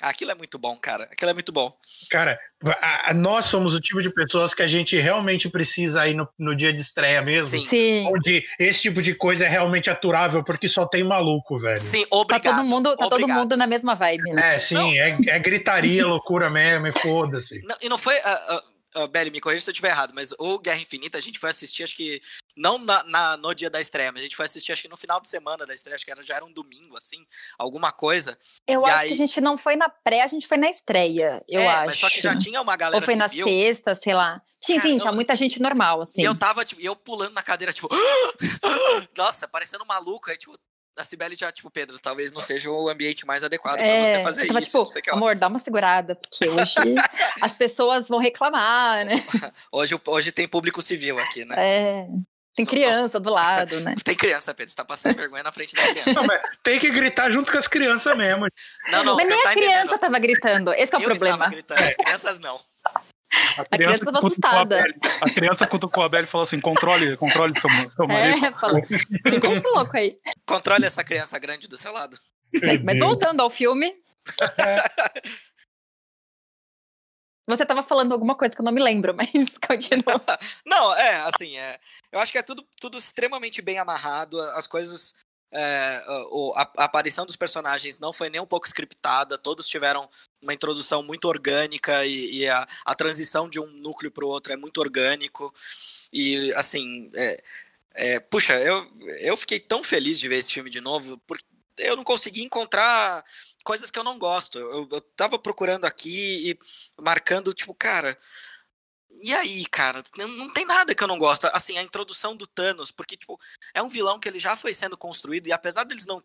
aquilo 0.00 0.30
é 0.30 0.34
muito 0.34 0.58
bom, 0.58 0.76
cara. 0.76 1.04
Aquilo 1.04 1.30
é 1.30 1.34
muito 1.34 1.52
bom. 1.52 1.72
Cara, 2.10 2.38
a, 2.64 3.10
a, 3.10 3.14
nós 3.14 3.46
somos 3.46 3.74
o 3.74 3.80
tipo 3.80 4.02
de 4.02 4.10
pessoas 4.10 4.52
que 4.52 4.62
a 4.62 4.68
gente 4.68 4.96
realmente 4.98 5.48
precisa 5.48 6.06
ir 6.08 6.14
no, 6.14 6.28
no 6.38 6.54
dia 6.54 6.72
de 6.72 6.80
estreia 6.80 7.22
mesmo. 7.22 7.48
Sim. 7.48 7.66
Sim. 7.66 8.06
Onde 8.12 8.44
esse 8.58 8.82
tipo 8.82 9.00
de 9.00 9.14
coisa 9.14 9.44
é 9.44 9.48
realmente 9.48 9.90
aturável, 9.90 10.44
porque 10.44 10.68
só 10.68 10.86
tem 10.86 11.04
maluco, 11.04 11.58
velho. 11.58 11.76
Sim, 11.76 12.04
obrigado. 12.10 12.42
Tá 12.42 12.56
todo 12.56 12.66
mundo, 12.66 12.96
tá 12.96 13.08
todo 13.08 13.28
mundo 13.28 13.56
na 13.56 13.66
mesma 13.66 13.94
vibe, 13.94 14.32
né? 14.32 14.54
É, 14.54 14.58
sim, 14.58 14.98
é, 14.98 15.16
é, 15.28 15.38
gritaria, 15.38 16.04
loucura 16.06 16.50
mesmo, 16.50 16.86
e 16.86 16.92
foda-se. 16.92 17.60
E 17.80 17.88
não 17.88 17.98
foi. 17.98 18.14
Uh, 18.16 18.56
uh, 18.56 18.69
Uh, 18.96 19.06
Belly, 19.06 19.30
me 19.30 19.40
corrija 19.40 19.60
se 19.60 19.70
eu 19.70 19.72
estiver 19.72 19.90
errado, 19.90 20.12
mas 20.12 20.32
o 20.38 20.58
Guerra 20.58 20.80
Infinita 20.80 21.16
a 21.16 21.20
gente 21.20 21.38
foi 21.38 21.50
assistir, 21.50 21.84
acho 21.84 21.94
que. 21.94 22.20
Não 22.56 22.76
na, 22.78 23.04
na, 23.04 23.36
no 23.36 23.54
dia 23.54 23.70
da 23.70 23.80
estreia, 23.80 24.10
mas 24.10 24.20
a 24.20 24.24
gente 24.24 24.34
foi 24.36 24.44
assistir, 24.44 24.72
acho 24.72 24.82
que 24.82 24.88
no 24.88 24.96
final 24.96 25.20
de 25.20 25.28
semana 25.28 25.64
da 25.64 25.72
estreia, 25.72 25.94
acho 25.94 26.04
que 26.04 26.10
era, 26.10 26.22
já 26.22 26.34
era 26.34 26.44
um 26.44 26.52
domingo, 26.52 26.96
assim, 26.96 27.24
alguma 27.56 27.92
coisa. 27.92 28.36
Eu 28.66 28.82
e 28.82 28.90
acho 28.90 28.98
aí... 28.98 29.08
que 29.08 29.14
a 29.14 29.16
gente 29.16 29.40
não 29.40 29.56
foi 29.56 29.76
na 29.76 29.88
pré, 29.88 30.22
a 30.22 30.26
gente 30.26 30.46
foi 30.46 30.58
na 30.58 30.68
estreia, 30.68 31.42
eu 31.48 31.60
é, 31.60 31.68
acho. 31.68 31.86
Mas 31.86 31.98
só 31.98 32.10
que 32.10 32.20
já 32.20 32.36
tinha 32.36 32.60
uma 32.60 32.76
galera 32.76 33.00
Ou 33.00 33.06
foi 33.06 33.14
civil. 33.14 33.46
na 33.46 33.52
sexta, 33.52 33.94
sei 33.94 34.14
lá. 34.14 34.42
Tinha, 34.60 34.80
sim, 34.80 34.98
tinha 34.98 35.12
muita 35.12 35.34
gente 35.34 35.62
normal, 35.62 36.02
assim. 36.02 36.20
E 36.20 36.24
eu 36.24 36.34
tava, 36.34 36.64
tipo, 36.64 36.80
eu 36.82 36.94
pulando 36.94 37.32
na 37.32 37.42
cadeira, 37.42 37.72
tipo. 37.72 37.88
Nossa, 39.16 39.48
parecendo 39.48 39.86
maluco. 39.86 40.30
Aí, 40.30 40.36
tipo, 40.36 40.58
a 40.98 41.04
Cibele 41.04 41.36
já, 41.38 41.50
tipo, 41.50 41.70
Pedro, 41.70 41.98
talvez 41.98 42.32
não 42.32 42.42
seja 42.42 42.70
o 42.70 42.88
ambiente 42.88 43.26
mais 43.26 43.42
adequado 43.42 43.80
é, 43.80 43.96
pra 43.96 44.06
você 44.06 44.22
fazer 44.22 44.46
tava, 44.46 44.60
isso. 44.60 44.84
Tipo, 44.84 45.14
amor, 45.14 45.34
dá 45.34 45.48
uma 45.48 45.58
segurada, 45.58 46.14
porque 46.14 46.48
hoje 46.48 46.74
as 47.40 47.54
pessoas 47.54 48.08
vão 48.08 48.18
reclamar, 48.18 49.04
né? 49.04 49.14
Hoje, 49.72 49.98
hoje 50.06 50.32
tem 50.32 50.48
público 50.48 50.82
civil 50.82 51.18
aqui, 51.18 51.44
né? 51.44 51.54
É. 51.58 52.06
Tem 52.54 52.66
criança 52.66 53.02
Nossa. 53.02 53.20
do 53.20 53.30
lado, 53.30 53.80
né? 53.80 53.94
Tem 54.04 54.14
criança, 54.14 54.52
Pedro. 54.52 54.70
Você 54.70 54.76
tá 54.76 54.84
passando 54.84 55.16
vergonha 55.16 55.42
na 55.42 55.52
frente 55.52 55.74
da 55.74 55.82
criança. 55.86 56.22
Não, 56.22 56.38
tem 56.64 56.80
que 56.80 56.90
gritar 56.90 57.30
junto 57.30 57.50
com 57.50 57.56
as 57.56 57.68
crianças 57.68 58.16
mesmo. 58.16 58.46
Não, 58.90 59.04
não, 59.04 59.16
mas 59.16 59.28
nem 59.28 59.42
tá 59.42 59.50
a 59.50 59.52
criança 59.52 59.78
entendendo. 59.78 60.00
tava 60.00 60.18
gritando. 60.18 60.72
Esse 60.74 60.94
é 60.94 60.98
o 60.98 61.00
Eu 61.00 61.08
problema. 61.10 61.48
Gritando, 61.48 61.82
as 61.82 61.96
crianças 61.96 62.38
não. 62.40 62.58
A 63.56 63.64
criança, 63.64 63.96
estava 63.96 64.18
assustada. 64.18 64.80
A, 64.80 65.24
a, 65.24 65.30
criança 65.32 65.66
cutucou 65.66 66.02
a 66.02 66.08
Bela 66.08 66.24
e 66.24 66.28
falou 66.28 66.42
assim: 66.42 66.60
controle, 66.60 67.16
controle 67.16 67.52
seu, 67.58 67.70
seu 67.90 68.06
marido. 68.08 68.44
É, 68.44 68.52
falou. 68.52 68.78
É 68.78 69.56
esse 69.56 69.68
louco 69.68 69.96
aí? 69.96 70.18
Controle 70.46 70.84
essa 70.84 71.04
criança 71.04 71.38
grande 71.38 71.68
do 71.68 71.76
seu 71.76 71.92
lado. 71.92 72.16
É, 72.62 72.78
mas 72.78 72.98
voltando 72.98 73.40
ao 73.40 73.50
filme. 73.50 73.94
Você 77.48 77.62
estava 77.62 77.82
falando 77.82 78.12
alguma 78.12 78.36
coisa 78.36 78.54
que 78.54 78.60
eu 78.60 78.64
não 78.64 78.72
me 78.72 78.82
lembro, 78.82 79.14
mas 79.14 79.30
continua. 79.66 80.38
não, 80.64 80.94
é, 80.94 81.20
assim, 81.22 81.56
é, 81.56 81.78
eu 82.12 82.20
acho 82.20 82.30
que 82.30 82.38
é 82.38 82.42
tudo, 82.42 82.64
tudo 82.80 82.96
extremamente 82.96 83.60
bem 83.60 83.78
amarrado, 83.78 84.40
as 84.52 84.66
coisas 84.66 85.14
é, 85.52 86.02
a, 86.54 86.62
a, 86.78 86.84
aparição 86.84 87.26
dos 87.26 87.36
personagens 87.36 87.98
não 87.98 88.12
foi 88.12 88.30
nem 88.30 88.40
um 88.40 88.46
pouco 88.46 88.66
scriptada, 88.66 89.36
todos 89.36 89.68
tiveram 89.68 90.08
uma 90.42 90.54
introdução 90.54 91.02
muito 91.02 91.26
orgânica 91.26 92.04
e, 92.04 92.38
e 92.38 92.48
a, 92.48 92.66
a, 92.84 92.94
transição 92.94 93.48
de 93.48 93.60
um 93.60 93.66
núcleo 93.78 94.10
para 94.10 94.24
o 94.24 94.28
outro 94.28 94.52
é 94.52 94.56
muito 94.56 94.78
orgânico. 94.78 95.52
E, 96.12 96.52
assim, 96.54 97.10
é, 97.14 97.42
é, 97.94 98.20
puxa, 98.20 98.54
eu, 98.58 98.90
eu 99.20 99.36
fiquei 99.36 99.60
tão 99.60 99.82
feliz 99.82 100.18
de 100.18 100.28
ver 100.28 100.36
esse 100.36 100.52
filme 100.52 100.70
de 100.70 100.80
novo, 100.80 101.18
porque 101.26 101.44
eu 101.78 101.96
não 101.96 102.04
consegui 102.04 102.42
encontrar 102.42 103.24
coisas 103.64 103.90
que 103.90 103.98
eu 103.98 104.04
não 104.04 104.18
gosto. 104.18 104.58
Eu, 104.58 104.88
eu 104.90 105.00
tava 105.00 105.38
procurando 105.38 105.84
aqui 105.84 106.50
e 106.50 106.58
marcando, 107.02 107.52
tipo, 107.54 107.74
cara, 107.74 108.16
e 109.22 109.34
aí, 109.34 109.66
cara, 109.66 110.02
não 110.16 110.50
tem 110.52 110.64
nada 110.64 110.94
que 110.94 111.02
eu 111.02 111.08
não 111.08 111.18
gosto. 111.18 111.46
Assim, 111.52 111.76
a 111.76 111.82
introdução 111.82 112.36
do 112.36 112.46
Thanos, 112.46 112.90
porque, 112.90 113.16
tipo, 113.16 113.38
é 113.74 113.82
um 113.82 113.88
vilão 113.88 114.18
que 114.20 114.28
ele 114.28 114.38
já 114.38 114.56
foi 114.56 114.72
sendo 114.72 114.96
construído, 114.96 115.48
e 115.48 115.52
apesar 115.52 115.84
deles 115.84 116.06
não. 116.06 116.22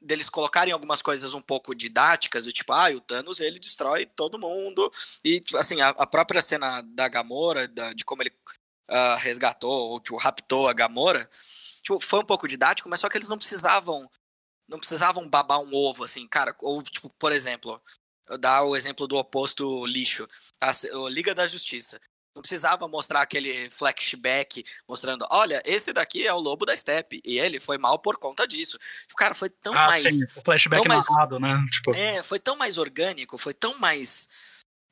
Deles 0.00 0.30
colocarem 0.30 0.72
algumas 0.72 1.02
coisas 1.02 1.34
um 1.34 1.42
pouco 1.42 1.74
didáticas, 1.74 2.44
do 2.44 2.52
tipo, 2.52 2.72
ah, 2.72 2.90
o 2.90 3.00
Thanos 3.00 3.38
ele 3.38 3.58
destrói 3.58 4.06
todo 4.06 4.38
mundo. 4.38 4.90
E, 5.24 5.42
assim, 5.54 5.80
a, 5.80 5.90
a 5.90 6.06
própria 6.06 6.40
cena 6.40 6.80
da 6.82 7.06
Gamora, 7.06 7.68
da, 7.68 7.92
de 7.92 8.04
como 8.04 8.22
ele 8.22 8.32
uh, 8.90 9.16
resgatou 9.18 9.90
ou 9.90 10.00
tipo, 10.00 10.16
raptou 10.16 10.68
a 10.68 10.72
Gamora, 10.72 11.28
tipo, 11.82 12.00
foi 12.00 12.20
um 12.20 12.24
pouco 12.24 12.48
didático, 12.48 12.88
mas 12.88 13.00
só 13.00 13.08
que 13.08 13.16
eles 13.16 13.28
não 13.28 13.38
precisavam. 13.38 14.10
Não 14.68 14.78
precisavam 14.78 15.28
babar 15.28 15.58
um 15.60 15.74
ovo, 15.74 16.04
assim, 16.04 16.28
cara. 16.28 16.54
Ou, 16.62 16.80
tipo, 16.82 17.10
por 17.18 17.32
exemplo, 17.32 17.82
dar 18.38 18.62
o 18.62 18.76
exemplo 18.76 19.06
do 19.06 19.16
oposto 19.16 19.84
lixo, 19.84 20.28
a 20.60 20.70
Liga 21.08 21.34
da 21.34 21.46
Justiça. 21.46 22.00
Não 22.34 22.42
precisava 22.42 22.86
mostrar 22.86 23.22
aquele 23.22 23.68
flashback 23.70 24.64
mostrando, 24.88 25.26
olha, 25.30 25.60
esse 25.64 25.92
daqui 25.92 26.26
é 26.26 26.32
o 26.32 26.38
lobo 26.38 26.64
da 26.64 26.76
Steppe 26.76 27.20
e 27.24 27.38
ele 27.38 27.58
foi 27.58 27.76
mal 27.76 27.98
por 27.98 28.18
conta 28.18 28.46
disso. 28.46 28.78
Cara, 29.16 29.34
foi 29.34 29.50
tão 29.50 29.72
ah, 29.74 29.86
mais. 29.86 30.02
Sim, 30.02 30.26
o 30.36 30.40
flashback 30.42 30.82
tão 30.82 30.96
narrado, 30.96 31.40
mais, 31.40 31.58
né? 31.58 31.66
Tipo... 31.72 31.96
É, 31.96 32.22
foi 32.22 32.38
tão 32.38 32.56
mais 32.56 32.78
orgânico, 32.78 33.36
foi 33.36 33.52
tão 33.52 33.78
mais. 33.78 34.28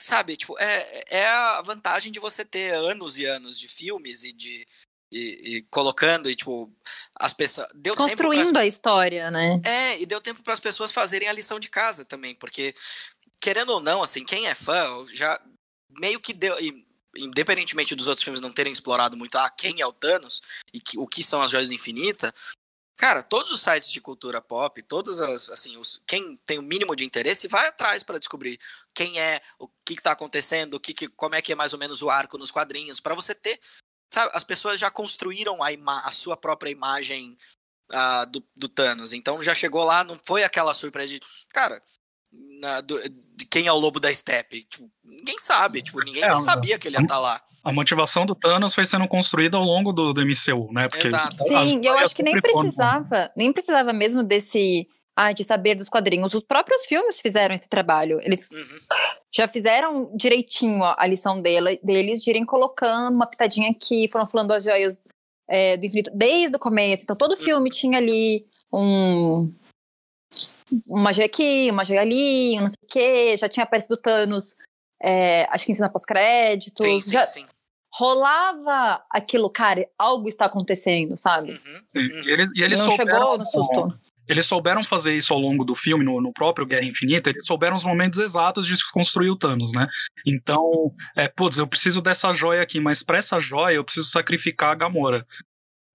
Sabe, 0.01 0.37
tipo, 0.37 0.57
é, 0.59 1.03
é 1.09 1.27
a 1.27 1.63
vantagem 1.63 2.13
de 2.13 2.21
você 2.21 2.45
ter 2.45 2.73
anos 2.73 3.19
e 3.19 3.25
anos 3.25 3.59
de 3.59 3.69
filmes 3.69 4.25
e 4.25 4.33
de. 4.33 4.67
E, 5.11 5.57
e 5.57 5.63
colocando, 5.71 6.29
e 6.29 6.37
tipo, 6.37 6.71
as 7.19 7.33
pessoas. 7.33 7.69
Deu 7.75 7.97
Construindo 7.97 8.51
pras... 8.51 8.63
a 8.63 8.67
história, 8.67 9.31
né? 9.31 9.61
É, 9.65 10.01
e 10.01 10.05
deu 10.05 10.21
tempo 10.21 10.43
para 10.43 10.53
as 10.53 10.61
pessoas 10.61 10.93
fazerem 10.93 11.29
a 11.29 11.33
lição 11.33 11.59
de 11.59 11.71
casa 11.71 12.05
também, 12.05 12.35
porque 12.35 12.75
querendo 13.41 13.71
ou 13.71 13.81
não, 13.81 14.03
assim, 14.03 14.25
quem 14.25 14.49
é 14.49 14.55
fã 14.55 15.07
já 15.13 15.41
meio 15.99 16.21
que 16.21 16.33
deu. 16.33 16.57
Independentemente 17.19 17.95
dos 17.95 18.09
outros 18.09 18.25
filmes 18.25 18.41
não 18.41 18.53
terem 18.53 18.73
explorado 18.73 19.17
muito 19.17 19.37
ah, 19.37 19.51
quem 19.51 19.81
é 19.81 19.87
o 19.87 19.93
Thanos 19.93 20.41
e 20.73 20.81
que, 20.81 20.99
o 20.99 21.07
que 21.07 21.23
são 21.23 21.43
as 21.43 21.51
joias 21.51 21.71
infinitas, 21.71 22.33
cara, 22.99 23.23
todos 23.23 23.53
os 23.53 23.63
sites 23.63 23.93
de 23.93 24.01
cultura 24.01 24.43
pop, 24.43 24.83
todos 24.83 25.21
as, 25.21 25.49
assim, 25.51 25.77
os, 25.77 26.03
quem 26.07 26.37
tem 26.45 26.59
o 26.59 26.63
mínimo 26.63 26.97
de 26.97 27.05
interesse 27.05 27.47
vai 27.47 27.69
atrás 27.69 28.03
para 28.03 28.19
descobrir 28.19 28.59
quem 28.93 29.21
é, 29.21 29.41
o 29.59 29.69
que 29.87 29.95
está 29.95 30.13
acontecendo, 30.13 30.75
o 30.75 30.81
que, 30.81 30.93
que, 30.93 31.09
como 31.09 31.37
é 31.37 31.41
que 31.41 31.53
é 31.53 31.55
mais 31.55 31.73
ou 31.73 31.79
menos 31.79 32.03
o 32.03 32.11
arco 32.11 32.37
nos 32.37 32.51
quadrinhos, 32.51 33.01
para 33.01 33.15
você 33.15 33.35
ter, 33.35 33.61
sabe, 34.13 34.33
as 34.35 34.43
pessoas 34.43 34.81
já 34.81 34.91
construíram 34.91 35.59
a, 35.63 35.69
a 36.01 36.11
sua 36.11 36.37
própria 36.37 36.71
imagem 36.71 37.39
uh, 37.93 38.27
do, 38.31 38.45
do, 38.57 38.69
Thanos, 38.69 39.13
então 39.13 39.41
já 39.41 39.55
chegou 39.55 39.85
lá, 39.85 40.03
não 40.03 40.19
foi 40.25 40.43
aquela 40.43 40.75
surpresa 40.75 41.15
de, 41.15 41.21
cara, 41.51 41.81
na, 42.33 42.81
do, 42.81 43.01
de 43.37 43.47
quem 43.47 43.67
é 43.67 43.73
o 43.73 43.77
lobo 43.77 44.01
da 44.01 44.13
steppe. 44.13 44.63
Tipo, 44.63 44.91
ninguém 45.05 45.39
sabe, 45.39 45.83
tipo, 45.83 46.01
ninguém 46.05 46.25
é, 46.25 46.31
nem 46.31 46.41
sabia 46.41 46.79
que 46.79 46.89
ele 46.89 46.97
ia 46.97 47.03
estar 47.03 47.15
tá 47.15 47.21
lá. 47.21 47.41
A 47.65 47.73
motivação 47.73 48.27
do 48.27 48.35
Thanos 48.35 48.75
foi 48.75 48.85
sendo 48.85 49.07
construída 49.09 49.57
ao 49.57 49.65
longo 49.65 49.93
do, 49.93 50.13
do 50.13 50.21
MCU, 50.21 50.73
né? 50.73 50.89
Porque 50.89 51.07
Exato. 51.07 51.37
Sim, 51.37 51.81
eu 51.85 51.97
acho 51.99 52.15
que 52.15 52.23
nem 52.23 52.41
precisava, 52.41 53.31
nem 53.37 53.53
precisava 53.53 53.93
mesmo 53.93 54.23
desse 54.23 54.87
ah, 55.17 55.33
de 55.33 55.43
saber 55.43 55.75
dos 55.75 55.89
quadrinhos. 55.89 56.33
Os 56.33 56.45
próprios 56.45 56.87
filmes 56.87 57.21
fizeram 57.21 57.55
esse 57.55 57.69
trabalho. 57.69 58.21
Eles 58.23 58.49
uhum. 58.51 58.79
já 59.33 59.49
fizeram 59.49 60.17
direitinho 60.17 60.83
a 60.85 61.07
lição 61.07 61.43
dele, 61.43 61.81
deles, 61.83 62.23
de 62.23 62.31
irem 62.31 62.47
colocando 62.47 63.17
uma 63.17 63.27
pitadinha 63.27 63.71
aqui, 63.71 64.09
foram 64.11 64.25
falando 64.25 64.53
as 64.53 64.63
joias 64.63 64.97
é, 65.49 65.77
do 65.77 65.87
infinito 65.87 66.13
desde 66.15 66.57
o 66.57 66.61
começo. 66.61 67.03
Então 67.03 67.17
todo 67.17 67.33
uhum. 67.33 67.37
filme 67.45 67.71
tinha 67.71 67.99
ali 67.99 68.47
um 68.73 69.53
uma 70.87 71.13
joia 71.13 71.27
aqui, 71.27 71.69
uma 71.71 71.85
joia 71.85 72.01
ali, 72.01 72.57
não 72.57 72.69
sei 72.69 72.77
o 72.83 72.87
quê. 72.87 73.37
Já 73.37 73.49
tinha 73.49 73.65
aparecido 73.65 73.97
Thanos, 73.97 74.55
é, 75.03 75.45
acho 75.51 75.65
que 75.65 75.73
em 75.73 75.75
cena 75.75 75.91
pós-crédito. 75.91 76.83
Sim, 76.83 77.01
sim, 77.01 77.13
já 77.13 77.25
sim. 77.25 77.43
Rolava 77.93 79.03
aquilo, 79.11 79.49
cara, 79.51 79.89
algo 79.99 80.29
está 80.29 80.45
acontecendo, 80.45 81.17
sabe? 81.17 81.51
Uhum, 81.51 81.57
uhum. 81.97 82.07
E, 82.27 82.31
ele, 82.31 82.49
e 82.55 82.63
eles 82.63 82.79
não 82.81 82.91
souberam, 82.91 83.21
chegou 83.21 83.39
no 83.39 83.45
susto. 83.47 83.95
Eles 84.29 84.45
souberam 84.45 84.83
fazer 84.83 85.17
isso 85.17 85.33
ao 85.33 85.41
longo 85.41 85.65
do 85.65 85.75
filme, 85.75 86.05
no, 86.05 86.21
no, 86.21 86.31
próprio 86.31 86.67
Guerra 86.67 86.85
Infinita, 86.85 87.31
eles 87.31 87.47
souberam 87.47 87.77
os 87.77 87.85
momentos 87.85 88.19
exatos 88.19 88.67
de 88.67 88.75
construir 88.93 89.31
o 89.31 89.37
Thanos, 89.37 89.73
né? 89.73 89.89
Então, 90.27 90.93
é, 91.17 91.29
putz, 91.29 91.57
eu 91.57 91.67
preciso 91.67 92.03
dessa 92.03 92.31
joia 92.35 92.63
aqui, 92.63 92.79
mas 92.79 93.03
para 93.03 93.17
essa 93.17 93.41
joia 93.41 93.77
eu 93.77 93.85
preciso 93.85 94.11
sacrificar 94.11 94.73
a 94.73 94.75
Gamora 94.75 95.27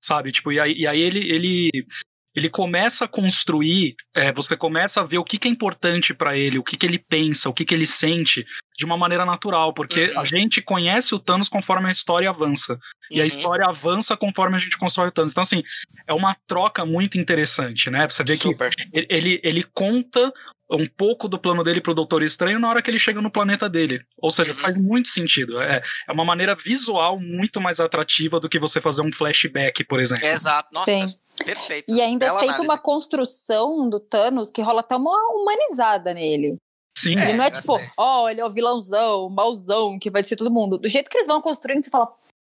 sabe? 0.03 0.31
Tipo, 0.31 0.51
e 0.51 0.59
aí, 0.59 0.73
e 0.73 0.85
aí 0.85 0.99
ele, 0.99 1.19
ele 1.19 1.87
ele 2.35 2.49
começa 2.49 3.05
a 3.05 3.07
construir, 3.07 3.95
é, 4.15 4.31
você 4.33 4.57
começa 4.57 5.01
a 5.01 5.05
ver 5.05 5.19
o 5.19 5.23
que, 5.23 5.37
que 5.37 5.47
é 5.47 5.51
importante 5.51 6.13
para 6.13 6.37
ele, 6.37 6.57
o 6.57 6.63
que, 6.63 6.75
que 6.75 6.85
ele 6.85 6.97
pensa, 6.97 7.49
o 7.49 7.53
que, 7.53 7.63
que 7.63 7.73
ele 7.73 7.85
sente, 7.85 8.45
de 8.75 8.85
uma 8.85 8.97
maneira 8.97 9.25
natural, 9.25 9.73
porque 9.73 10.05
uhum. 10.05 10.19
a 10.19 10.25
gente 10.25 10.61
conhece 10.61 11.13
o 11.13 11.19
Thanos 11.19 11.47
conforme 11.47 11.87
a 11.87 11.91
história 11.91 12.29
avança. 12.29 12.73
Uhum. 12.73 12.79
E 13.11 13.19
a 13.19 13.21
uhum. 13.21 13.27
história 13.27 13.65
avança 13.67 14.17
conforme 14.17 14.55
a 14.55 14.59
gente 14.59 14.77
constrói 14.77 15.09
o 15.09 15.11
Thanos. 15.11 15.31
Então, 15.31 15.43
assim, 15.43 15.63
é 16.07 16.13
uma 16.13 16.35
troca 16.47 16.85
muito 16.85 17.19
interessante, 17.19 17.89
né? 17.91 18.07
Você 18.09 18.23
vê 18.23 18.35
Super. 18.35 18.71
que 18.71 19.05
ele, 19.09 19.39
ele 19.43 19.63
conta 19.73 20.33
um 20.75 20.87
pouco 20.87 21.27
do 21.27 21.39
plano 21.39 21.63
dele 21.63 21.81
pro 21.81 21.93
Doutor 21.93 22.23
Estranho 22.23 22.59
na 22.59 22.67
hora 22.67 22.81
que 22.81 22.89
ele 22.89 22.99
chega 22.99 23.21
no 23.21 23.31
planeta 23.31 23.69
dele. 23.69 24.01
Ou 24.17 24.31
seja, 24.31 24.51
uhum. 24.51 24.57
faz 24.57 24.77
muito 24.77 25.09
sentido. 25.09 25.61
É, 25.61 25.81
é 26.07 26.11
uma 26.11 26.25
maneira 26.25 26.55
visual 26.55 27.19
muito 27.19 27.61
mais 27.61 27.79
atrativa 27.79 28.39
do 28.39 28.49
que 28.49 28.59
você 28.59 28.81
fazer 28.81 29.01
um 29.01 29.11
flashback, 29.11 29.83
por 29.83 29.99
exemplo. 29.99 30.25
Exato. 30.25 30.69
Nossa, 30.73 30.85
Sim. 30.85 31.15
Perfeito. 31.43 31.85
E 31.87 32.01
ainda 32.01 32.27
é 32.27 32.39
feito 32.39 32.61
uma 32.61 32.77
construção 32.77 33.89
do 33.89 33.99
Thanos 33.99 34.51
que 34.51 34.61
rola 34.61 34.81
até 34.81 34.95
uma 34.95 35.11
humanizada 35.33 36.13
nele. 36.13 36.57
Sim. 36.95 37.13
Ele 37.13 37.31
é, 37.31 37.33
não 37.33 37.43
é 37.45 37.51
tipo, 37.51 37.73
ó, 37.97 38.23
oh, 38.23 38.29
ele 38.29 38.39
é 38.39 38.45
o 38.45 38.51
vilãozão, 38.51 39.25
o 39.25 39.29
mauzão, 39.29 39.97
que 39.97 40.11
vai 40.11 40.21
destruir 40.21 40.37
todo 40.37 40.53
mundo. 40.53 40.77
Do 40.77 40.87
jeito 40.87 41.09
que 41.09 41.17
eles 41.17 41.27
vão 41.27 41.41
construindo, 41.41 41.83
você 41.83 41.89
fala, 41.89 42.13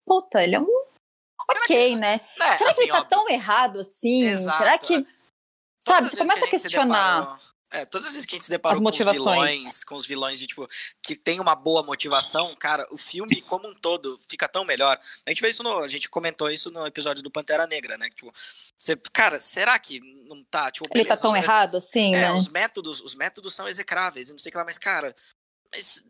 puta, 0.04 0.42
ele 0.42 0.56
é 0.56 0.61
um. 0.61 0.85
Será 1.47 1.61
ok, 1.61 1.90
que... 1.90 1.97
né? 1.97 2.21
É, 2.40 2.52
Será 2.56 2.71
assim, 2.71 2.78
que 2.78 2.83
ele 2.85 2.92
tá 2.92 2.99
óbvio. 2.99 3.11
tão 3.11 3.28
errado 3.28 3.78
assim? 3.78 4.23
Exato. 4.23 4.59
Será 4.59 4.78
que. 4.78 5.06
Sabe, 5.78 6.11
você 6.11 6.16
começa 6.16 6.44
a 6.44 6.49
questionar. 6.49 7.38
É, 7.75 7.85
todas 7.85 8.07
as 8.07 8.12
vezes 8.12 8.25
que 8.25 8.37
a 8.37 8.38
gente 8.38 8.45
se 8.45 8.50
depara 8.52 8.78
com 8.78 8.88
os 8.88 8.97
vilões, 8.97 9.83
com 9.83 9.97
os 9.97 10.07
vilões 10.07 10.38
de, 10.38 10.47
tipo, 10.47 10.69
que 11.02 11.16
tem 11.16 11.40
uma 11.40 11.57
boa 11.57 11.83
motivação, 11.83 12.54
cara, 12.54 12.87
o 12.93 12.97
filme 12.97 13.40
como 13.43 13.66
um 13.66 13.75
todo 13.75 14.16
fica 14.28 14.47
tão 14.47 14.64
melhor. 14.64 14.97
A 15.26 15.31
gente 15.31 15.43
vê 15.43 15.49
isso 15.49 15.64
no. 15.64 15.78
A 15.78 15.88
gente 15.88 16.09
comentou 16.09 16.49
isso 16.49 16.71
no 16.71 16.87
episódio 16.87 17.21
do 17.21 17.33
Pantera 17.33 17.66
Negra, 17.66 17.99
né? 17.99 18.09
Tipo, 18.11 18.33
você, 18.78 18.97
cara, 19.12 19.40
será 19.40 19.76
que 19.76 19.99
não 20.28 20.45
tá? 20.45 20.71
Tipo, 20.71 20.88
beleza, 20.88 21.09
Ele 21.09 21.16
tá 21.16 21.21
tão 21.21 21.37
errado 21.37 21.76
assim, 21.76 22.14
é, 22.14 22.21
né? 22.21 22.33
Os 22.33 22.49
métodos, 22.49 23.00
os 23.00 23.16
métodos 23.16 23.52
são 23.52 23.66
execráveis, 23.66 24.31
não 24.31 24.38
sei 24.38 24.50
o 24.50 24.52
que 24.52 24.59
lá, 24.59 24.64
mas, 24.64 24.78
cara, 24.78 25.12
mas 25.73 26.04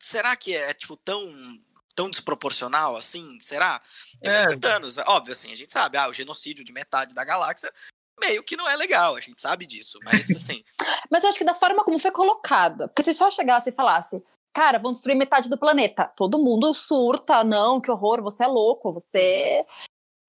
será 0.00 0.34
que 0.36 0.56
é, 0.56 0.72
tipo, 0.72 0.96
tão 0.96 1.22
tão 1.94 2.08
desproporcional 2.08 2.96
assim? 2.96 3.38
Será? 3.40 3.82
É. 4.22 4.30
mesmo 4.30 4.58
Thanos, 4.58 4.96
é 4.96 5.04
óbvio, 5.06 5.32
assim, 5.32 5.52
a 5.52 5.56
gente 5.56 5.72
sabe, 5.72 5.98
ah, 5.98 6.08
o 6.08 6.14
genocídio 6.14 6.64
de 6.64 6.72
metade 6.72 7.14
da 7.14 7.24
galáxia 7.24 7.70
meio 8.20 8.42
que 8.42 8.56
não 8.56 8.68
é 8.68 8.76
legal, 8.76 9.16
a 9.16 9.20
gente 9.20 9.40
sabe 9.40 9.66
disso, 9.66 9.98
mas 10.04 10.28
assim. 10.30 10.62
mas 11.10 11.22
eu 11.22 11.28
acho 11.28 11.38
que 11.38 11.44
da 11.44 11.54
forma 11.54 11.84
como 11.84 11.98
foi 11.98 12.10
colocada, 12.10 12.88
porque 12.88 13.02
se 13.02 13.14
só 13.14 13.30
chegasse 13.30 13.70
e 13.70 13.74
falasse, 13.74 14.22
cara, 14.54 14.78
vão 14.78 14.92
destruir 14.92 15.16
metade 15.16 15.48
do 15.48 15.58
planeta, 15.58 16.10
todo 16.16 16.38
mundo 16.42 16.72
surta, 16.74 17.44
não, 17.44 17.80
que 17.80 17.90
horror, 17.90 18.22
você 18.22 18.44
é 18.44 18.46
louco, 18.46 18.92
você. 18.92 19.64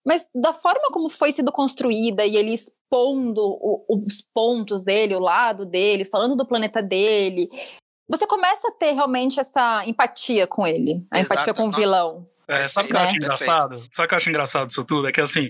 Mas 0.06 0.28
da 0.34 0.54
forma 0.54 0.90
como 0.92 1.10
foi 1.10 1.32
sendo 1.32 1.52
construída 1.52 2.26
e 2.26 2.36
ele 2.38 2.54
expondo 2.54 3.42
o, 3.44 3.86
os 4.06 4.22
pontos 4.34 4.82
dele, 4.82 5.16
o 5.16 5.20
lado 5.20 5.66
dele, 5.66 6.06
falando 6.06 6.36
do 6.36 6.48
planeta 6.48 6.82
dele, 6.82 7.50
você 8.10 8.26
começa 8.26 8.70
a 8.70 8.72
ter 8.72 8.94
realmente 8.94 9.40
essa 9.40 9.86
empatia 9.86 10.48
com 10.48 10.66
ele, 10.66 11.06
a 11.12 11.20
Exato. 11.20 11.34
empatia 11.42 11.54
com 11.54 11.64
o 11.64 11.66
Nossa. 11.68 11.78
vilão. 11.80 12.28
É, 12.48 12.68
sabe 12.68 12.88
o 12.88 12.92
que 12.92 12.98
eu 12.98 13.02
É. 13.02 13.04
acho 13.06 13.16
engraçado? 13.18 13.76
Sabe 13.78 14.06
o 14.06 14.08
que 14.08 14.14
eu 14.14 14.18
acho 14.18 14.30
engraçado 14.30 14.68
disso 14.68 14.84
tudo? 14.86 15.08
É 15.08 15.12
que 15.12 15.22
assim, 15.22 15.48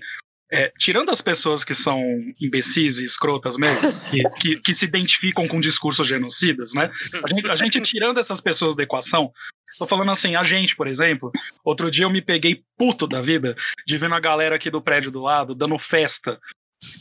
é, 0.51 0.69
tirando 0.79 1.09
as 1.09 1.21
pessoas 1.21 1.63
que 1.63 1.75
são 1.75 2.01
imbecis 2.41 2.97
e 2.97 3.05
escrotas 3.05 3.55
mesmo, 3.57 3.93
que, 4.09 4.23
que, 4.41 4.61
que 4.61 4.73
se 4.73 4.85
identificam 4.85 5.45
com 5.45 5.59
discursos 5.59 6.07
genocidas, 6.07 6.73
né? 6.73 6.89
A 7.23 7.33
gente, 7.33 7.51
a 7.51 7.55
gente 7.55 7.81
tirando 7.81 8.19
essas 8.19 8.41
pessoas 8.41 8.75
da 8.75 8.83
equação, 8.83 9.31
tô 9.77 9.85
falando 9.85 10.11
assim, 10.11 10.35
a 10.35 10.43
gente, 10.43 10.75
por 10.75 10.87
exemplo, 10.87 11.31
outro 11.63 11.91
dia 11.91 12.05
eu 12.05 12.09
me 12.09 12.21
peguei 12.21 12.63
puto 12.77 13.07
da 13.07 13.21
vida 13.21 13.55
de 13.85 13.97
vendo 13.97 14.15
a 14.15 14.19
galera 14.19 14.55
aqui 14.55 14.71
do 14.71 14.81
prédio 14.81 15.11
do 15.11 15.21
lado 15.21 15.53
dando 15.53 15.77
festa. 15.77 16.39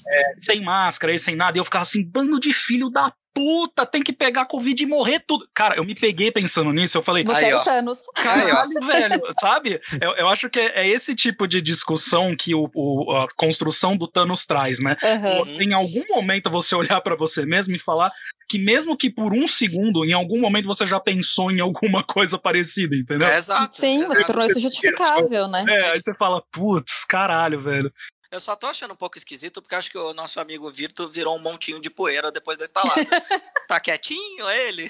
É, 0.07 0.33
sem 0.37 0.63
máscara 0.63 1.15
e 1.15 1.19
sem 1.19 1.37
nada, 1.37 1.57
e 1.57 1.61
eu 1.61 1.65
ficava 1.65 1.83
assim, 1.83 2.05
bando 2.05 2.39
de 2.41 2.53
filho 2.53 2.91
da 2.91 3.13
puta, 3.35 3.87
tem 3.87 4.03
que 4.03 4.13
pegar 4.13 4.47
Covid 4.47 4.83
e 4.83 4.87
morrer 4.87 5.23
tudo. 5.25 5.49
Cara, 5.55 5.77
eu 5.77 5.85
me 5.85 5.95
peguei 5.95 6.33
pensando 6.33 6.73
nisso, 6.73 6.99
eu 6.99 7.03
falei, 7.03 7.23
Você 7.23 7.45
Aí, 7.45 7.51
é 7.51 7.55
ó. 7.55 7.61
o 7.61 7.65
Thanos. 7.65 7.99
Aí, 8.17 8.43
ó. 8.43 8.47
Caralho, 8.49 8.81
velho, 8.87 9.23
sabe? 9.41 9.81
Eu, 10.01 10.11
eu 10.17 10.29
acho 10.29 10.51
que 10.51 10.59
é, 10.59 10.81
é 10.81 10.89
esse 10.89 11.15
tipo 11.15 11.47
de 11.47 11.63
discussão 11.63 12.35
que 12.35 12.53
o, 12.53 12.69
o- 12.75 13.13
a 13.17 13.29
construção 13.37 13.97
do 13.97 14.09
Thanos 14.09 14.45
traz, 14.45 14.81
né? 14.81 14.97
Uhum. 15.01 15.61
Em 15.63 15.73
algum 15.73 16.03
momento 16.09 16.51
você 16.51 16.75
olhar 16.75 17.01
pra 17.01 17.15
você 17.15 17.47
mesmo 17.47 17.77
e 17.77 17.79
falar 17.79 18.11
que 18.49 18.59
mesmo 18.59 18.97
que 18.97 19.09
por 19.09 19.33
um 19.33 19.47
segundo, 19.47 20.05
em 20.05 20.15
algum 20.15 20.41
momento 20.41 20.67
você 20.67 20.85
já 20.85 20.99
pensou 20.99 21.53
em 21.53 21.61
alguma 21.61 22.03
coisa 22.03 22.37
parecida, 22.39 22.97
entendeu? 22.97 23.29
É, 23.29 23.37
exato. 23.37 23.77
Sim, 23.77 24.01
você 24.05 24.25
tornou 24.25 24.47
isso 24.47 24.59
justificável, 24.59 25.47
né? 25.47 25.65
É, 25.69 25.91
aí 25.91 26.01
você 26.05 26.13
fala, 26.15 26.43
putz, 26.51 27.05
caralho, 27.05 27.63
velho. 27.63 27.93
Eu 28.31 28.41
só 28.41 28.55
tô 28.55 28.67
achando 28.67 28.93
um 28.93 28.97
pouco 28.97 29.17
esquisito 29.17 29.63
porque 29.63 29.75
acho 29.75 29.91
que 29.91 29.99
o 29.99 30.13
nosso 30.13 30.39
amigo 30.39 30.71
Virto 30.71 31.09
virou 31.09 31.37
um 31.37 31.43
montinho 31.43 31.81
de 31.81 31.89
poeira 31.89 32.31
depois 32.31 32.59
da 32.59 32.65
instalada. 32.65 32.95
tá 33.67 33.81
quietinho 33.81 34.49
ele? 34.51 34.89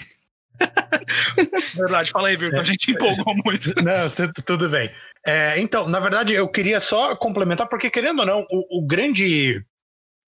Verdade, 1.74 2.10
fala 2.10 2.28
aí, 2.28 2.36
Virgil, 2.36 2.60
a 2.60 2.64
gente 2.64 2.90
empolgou 2.90 3.34
muito. 3.44 3.72
Não, 3.82 4.10
tu- 4.10 4.42
tudo 4.42 4.68
bem. 4.68 4.90
É, 5.24 5.58
então, 5.60 5.88
na 5.88 6.00
verdade, 6.00 6.34
eu 6.34 6.48
queria 6.50 6.80
só 6.80 7.14
complementar, 7.14 7.68
porque 7.68 7.90
querendo 7.90 8.20
ou 8.20 8.26
não, 8.26 8.40
o, 8.50 8.80
o 8.80 8.86
grande 8.86 9.64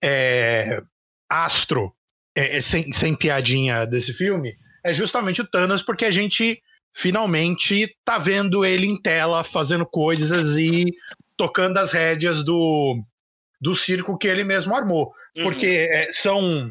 é, 0.02 0.80
astro, 1.28 1.92
é, 2.36 2.58
é, 2.58 2.60
sem, 2.60 2.92
sem 2.92 3.16
piadinha 3.16 3.84
desse 3.86 4.12
filme, 4.12 4.52
é 4.84 4.94
justamente 4.94 5.40
o 5.40 5.50
Thanos, 5.50 5.82
porque 5.82 6.04
a 6.04 6.10
gente 6.12 6.62
finalmente 6.94 7.92
tá 8.04 8.18
vendo 8.18 8.64
ele 8.64 8.86
em 8.86 9.00
tela 9.00 9.42
fazendo 9.44 9.86
coisas 9.86 10.56
e 10.56 10.86
tocando 11.40 11.78
as 11.78 11.90
rédeas 11.90 12.44
do, 12.44 13.02
do 13.58 13.74
circo 13.74 14.18
que 14.18 14.28
ele 14.28 14.44
mesmo 14.44 14.76
armou. 14.76 15.10
Uhum. 15.34 15.44
Porque 15.44 15.88
é, 15.90 16.12
são. 16.12 16.70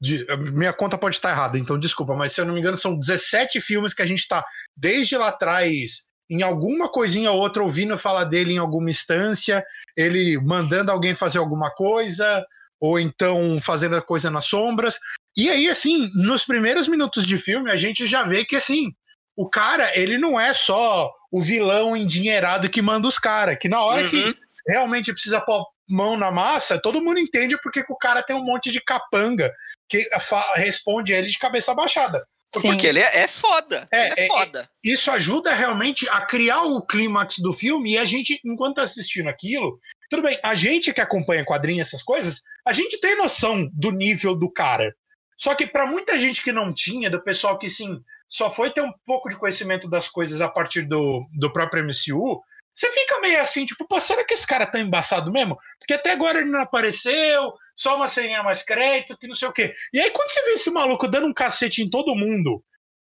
de- 0.00 0.26
minha 0.52 0.72
conta 0.72 0.98
pode 0.98 1.14
estar 1.14 1.30
errada, 1.30 1.56
então 1.56 1.78
desculpa, 1.78 2.16
mas 2.16 2.32
se 2.32 2.40
eu 2.40 2.44
não 2.44 2.52
me 2.52 2.58
engano, 2.58 2.76
são 2.76 2.98
17 2.98 3.60
filmes 3.60 3.94
que 3.94 4.02
a 4.02 4.06
gente 4.06 4.18
está 4.18 4.44
desde 4.76 5.16
lá 5.16 5.28
atrás, 5.28 6.08
em 6.28 6.42
alguma 6.42 6.90
coisinha 6.90 7.30
ou 7.30 7.40
outra, 7.40 7.62
ouvindo 7.62 7.96
falar 7.96 8.24
dele 8.24 8.54
em 8.54 8.58
alguma 8.58 8.90
instância, 8.90 9.64
ele 9.96 10.36
mandando 10.38 10.90
alguém 10.90 11.14
fazer 11.14 11.38
alguma 11.38 11.70
coisa, 11.70 12.44
ou 12.80 12.98
então 12.98 13.60
fazendo 13.62 13.94
a 13.94 14.02
coisa 14.02 14.30
nas 14.30 14.46
sombras. 14.46 14.98
E 15.36 15.48
aí, 15.48 15.68
assim, 15.68 16.10
nos 16.16 16.44
primeiros 16.44 16.88
minutos 16.88 17.24
de 17.24 17.38
filme, 17.38 17.70
a 17.70 17.76
gente 17.76 18.04
já 18.04 18.24
vê 18.24 18.44
que, 18.44 18.56
assim, 18.56 18.90
o 19.36 19.48
cara, 19.48 19.96
ele 19.96 20.18
não 20.18 20.40
é 20.40 20.52
só 20.52 21.08
o 21.30 21.42
vilão 21.42 21.96
endinheirado 21.96 22.68
que 22.68 22.82
manda 22.82 23.08
os 23.08 23.18
caras, 23.18 23.56
que 23.58 23.68
na 23.68 23.82
hora 23.82 24.06
que 24.08 24.16
Uhum. 24.16 24.34
realmente 24.68 25.12
precisa 25.12 25.40
pôr 25.40 25.64
mão 25.88 26.16
na 26.16 26.30
massa, 26.30 26.80
todo 26.80 27.02
mundo 27.02 27.18
entende 27.18 27.60
porque 27.60 27.82
que 27.82 27.92
o 27.92 27.96
cara 27.96 28.22
tem 28.22 28.36
um 28.36 28.44
monte 28.44 28.70
de 28.70 28.80
capanga 28.80 29.52
que 29.88 30.08
responde 30.56 31.12
ele 31.12 31.28
de 31.28 31.38
cabeça 31.38 31.74
baixada. 31.74 32.24
Sim. 32.54 32.68
Porque 32.68 32.86
ele 32.86 32.98
é, 32.98 33.18
é 33.22 33.28
foda. 33.28 33.88
É, 33.92 34.06
ele 34.06 34.14
é, 34.20 34.24
é, 34.24 34.26
foda. 34.26 34.70
Isso 34.82 35.10
ajuda 35.10 35.54
realmente 35.54 36.08
a 36.08 36.20
criar 36.20 36.62
o 36.62 36.84
clímax 36.84 37.38
do 37.38 37.52
filme 37.52 37.92
e 37.92 37.98
a 37.98 38.04
gente, 38.04 38.40
enquanto 38.44 38.76
tá 38.76 38.82
assistindo 38.82 39.28
aquilo, 39.28 39.78
tudo 40.08 40.22
bem, 40.22 40.38
a 40.42 40.54
gente 40.54 40.92
que 40.92 41.00
acompanha 41.00 41.44
quadrinhos, 41.44 41.88
essas 41.88 42.02
coisas, 42.02 42.42
a 42.66 42.72
gente 42.72 43.00
tem 43.00 43.16
noção 43.16 43.68
do 43.72 43.92
nível 43.92 44.34
do 44.34 44.50
cara. 44.50 44.94
Só 45.36 45.54
que 45.54 45.66
para 45.66 45.86
muita 45.86 46.18
gente 46.18 46.42
que 46.42 46.52
não 46.52 46.74
tinha, 46.74 47.08
do 47.08 47.22
pessoal 47.22 47.58
que 47.58 47.70
sim, 47.70 48.02
só 48.30 48.48
foi 48.50 48.70
ter 48.70 48.80
um 48.80 48.92
pouco 49.04 49.28
de 49.28 49.36
conhecimento 49.36 49.90
das 49.90 50.08
coisas 50.08 50.40
a 50.40 50.48
partir 50.48 50.82
do, 50.82 51.26
do 51.32 51.52
próprio 51.52 51.84
MCU, 51.84 52.40
você 52.72 52.90
fica 52.92 53.20
meio 53.20 53.40
assim, 53.40 53.66
tipo, 53.66 53.86
pô, 53.86 53.98
será 53.98 54.24
que 54.24 54.32
esse 54.32 54.46
cara 54.46 54.64
tá 54.64 54.78
embaçado 54.78 55.32
mesmo? 55.32 55.58
Porque 55.78 55.94
até 55.94 56.12
agora 56.12 56.38
ele 56.38 56.50
não 56.50 56.60
apareceu, 56.60 57.52
só 57.74 57.96
uma 57.96 58.06
senha 58.06 58.42
mais 58.44 58.62
crédito, 58.62 59.18
que 59.18 59.26
não 59.26 59.34
sei 59.34 59.48
o 59.48 59.52
quê. 59.52 59.74
E 59.92 60.00
aí, 60.00 60.10
quando 60.12 60.30
você 60.30 60.42
vê 60.44 60.52
esse 60.52 60.70
maluco 60.70 61.08
dando 61.08 61.26
um 61.26 61.34
cacete 61.34 61.82
em 61.82 61.90
todo 61.90 62.14
mundo, 62.14 62.62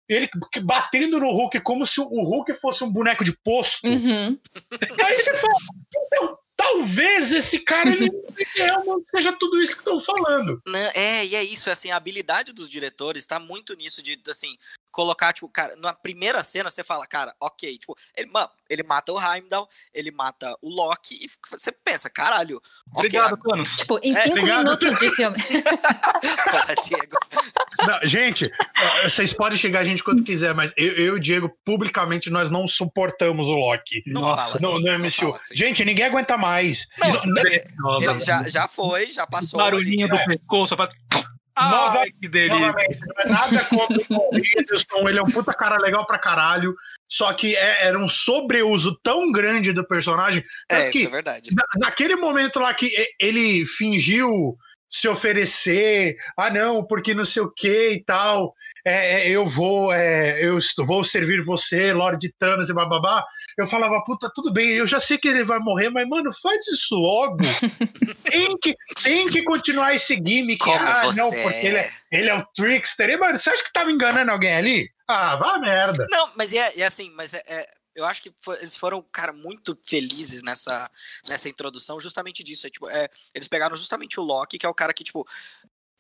ele 0.08 0.28
batendo 0.64 1.20
no 1.20 1.30
Hulk 1.30 1.60
como 1.60 1.86
se 1.86 2.00
o 2.00 2.04
Hulk 2.04 2.54
fosse 2.54 2.82
um 2.82 2.90
boneco 2.90 3.24
de 3.24 3.32
posto, 3.44 3.86
Uhum. 3.86 4.38
aí 5.04 5.18
você 5.18 5.32
fala, 5.34 5.52
então, 5.96 6.38
talvez 6.56 7.32
esse 7.32 7.58
cara 7.60 7.90
ele 7.90 8.10
realmente 8.56 9.08
seja 9.08 9.32
tudo 9.32 9.60
isso 9.60 9.72
que 9.72 9.78
estão 9.80 10.00
falando. 10.00 10.60
Não, 10.66 10.90
é, 10.94 11.24
e 11.26 11.34
é 11.36 11.42
isso, 11.42 11.70
assim, 11.70 11.90
a 11.90 11.96
habilidade 11.96 12.52
dos 12.52 12.68
diretores 12.68 13.26
tá 13.26 13.38
muito 13.38 13.74
nisso 13.74 14.02
de, 14.02 14.18
assim, 14.28 14.56
colocar, 14.90 15.32
tipo, 15.32 15.48
cara, 15.48 15.74
na 15.76 15.92
primeira 15.92 16.42
cena 16.42 16.70
você 16.70 16.84
fala, 16.84 17.04
cara, 17.06 17.34
ok, 17.40 17.76
tipo, 17.78 17.96
ele, 18.16 18.30
mano, 18.30 18.48
ele 18.70 18.82
mata 18.84 19.12
o 19.12 19.20
Heimdall, 19.20 19.68
ele 19.92 20.10
mata 20.12 20.56
o 20.62 20.68
Loki, 20.68 21.16
e 21.24 21.26
você 21.50 21.72
pensa, 21.72 22.08
caralho, 22.08 22.62
ok, 22.92 22.98
Obrigado, 22.98 23.36
Thanos. 23.38 23.76
Tipo, 23.76 23.98
em 24.02 24.14
É, 24.16 24.22
cinco 24.22 24.38
obrigado. 24.38 24.58
minutos 24.64 24.98
de 24.98 25.10
filme. 25.10 25.36
porra, 26.50 26.74
Diego. 26.84 27.16
Não, 27.78 28.00
gente, 28.08 28.44
eh, 28.44 29.08
vocês 29.08 29.32
podem 29.32 29.58
chegar 29.58 29.80
a 29.80 29.84
gente 29.84 30.02
quando 30.04 30.22
quiser, 30.22 30.54
mas 30.54 30.72
eu, 30.76 30.92
eu 30.92 31.04
e 31.06 31.10
o 31.10 31.20
Diego, 31.20 31.50
publicamente, 31.64 32.30
nós 32.30 32.50
não 32.50 32.66
suportamos 32.66 33.48
o 33.48 33.54
Loki. 33.54 34.02
Não 34.06 34.22
Nossa, 34.22 34.58
fala 34.58 34.60
No, 34.60 34.68
assim, 34.78 34.84
no 34.84 34.98
não 34.98 34.98
MCU. 35.06 35.16
fala 35.20 35.36
assim. 35.36 35.56
Gente, 35.56 35.84
ninguém 35.84 36.04
aguenta 36.04 36.36
mais. 36.36 36.86
Não, 36.98 37.08
Isso- 37.08 37.28
Nossa, 37.78 38.10
Ele 38.10 38.20
já, 38.20 38.48
já 38.48 38.68
foi, 38.68 39.10
já 39.10 39.26
passou. 39.26 39.58
barulhinho 39.58 40.08
do 40.08 40.16
pescoço. 40.24 40.76
Faz... 40.76 40.90
Nova- 41.56 42.00
Ai, 42.00 42.10
que 42.20 42.28
delícia. 42.28 42.58
Novamente, 42.58 42.98
não 43.06 43.24
é 43.24 43.28
nada 43.28 43.64
contra 43.66 43.96
o 44.10 44.30
Hiddleston, 44.36 45.08
ele 45.08 45.18
é 45.20 45.22
um 45.22 45.26
puta 45.26 45.54
cara 45.54 45.76
legal 45.76 46.04
pra 46.04 46.18
caralho, 46.18 46.74
só 47.08 47.32
que 47.32 47.54
é- 47.54 47.86
era 47.86 47.96
um 47.96 48.08
sobreuso 48.08 48.98
tão 49.04 49.30
grande 49.30 49.72
do 49.72 49.86
personagem, 49.86 50.42
É, 50.68 50.90
que 50.90 50.98
isso 50.98 51.06
é 51.06 51.10
verdade. 51.12 51.50
na- 51.54 51.86
naquele 51.86 52.16
momento 52.16 52.58
lá 52.58 52.74
que 52.74 52.90
ele 53.20 53.64
fingiu 53.66 54.56
se 54.90 55.08
oferecer, 55.08 56.16
ah 56.38 56.50
não, 56.50 56.86
porque 56.86 57.14
não 57.14 57.24
sei 57.24 57.42
o 57.42 57.50
que 57.50 57.90
e 57.92 58.04
tal, 58.04 58.54
é, 58.86 59.22
é, 59.22 59.28
eu 59.30 59.46
vou, 59.46 59.92
é, 59.92 60.44
eu 60.44 60.56
estou- 60.58 60.86
vou 60.86 61.02
servir 61.04 61.44
você, 61.44 61.92
Lord 61.92 62.32
Thanos 62.38 62.68
e 62.70 62.74
bababá, 62.74 63.24
eu 63.58 63.66
falava, 63.66 64.02
puta, 64.04 64.30
tudo 64.34 64.52
bem, 64.52 64.70
eu 64.70 64.86
já 64.86 65.00
sei 65.00 65.18
que 65.18 65.26
ele 65.28 65.44
vai 65.44 65.58
morrer, 65.58 65.90
mas 65.90 66.06
mano, 66.08 66.30
faz 66.42 66.66
isso 66.68 66.94
logo, 66.94 67.38
tem 68.24 68.56
que, 68.58 68.76
tem 69.02 69.26
que 69.26 69.42
continuar 69.44 69.94
esse 69.94 70.14
gimmick, 70.14 70.58
Como 70.58 70.78
ah 70.78 71.04
você 71.04 71.20
não, 71.20 71.30
porque 71.30 71.66
ele 71.66 71.76
é, 71.78 71.90
ele 72.12 72.28
é 72.30 72.34
o 72.36 72.46
trickster, 72.54 73.10
e, 73.10 73.16
mano, 73.16 73.38
você 73.38 73.50
acha 73.50 73.64
que 73.64 73.72
tava 73.72 73.90
enganando 73.90 74.30
alguém 74.30 74.54
ali? 74.54 74.88
Ah, 75.08 75.36
vá 75.36 75.58
merda. 75.58 76.06
Não, 76.10 76.30
mas 76.36 76.52
é, 76.54 76.72
é 76.78 76.84
assim, 76.84 77.10
mas 77.14 77.34
é, 77.34 77.42
é- 77.46 77.66
eu 77.94 78.04
acho 78.04 78.22
que 78.22 78.32
foi- 78.40 78.58
eles 78.58 78.76
foram, 78.76 79.02
cara, 79.02 79.32
muito 79.32 79.78
felizes 79.84 80.42
nessa, 80.42 80.90
nessa 81.28 81.48
introdução, 81.48 82.00
justamente 82.00 82.42
disso. 82.42 82.66
É, 82.66 82.70
tipo, 82.70 82.88
é, 82.88 83.08
eles 83.34 83.48
pegaram 83.48 83.76
justamente 83.76 84.18
o 84.18 84.22
Loki, 84.22 84.58
que 84.58 84.66
é 84.66 84.68
o 84.68 84.74
cara 84.74 84.92
que, 84.94 85.04
tipo, 85.04 85.26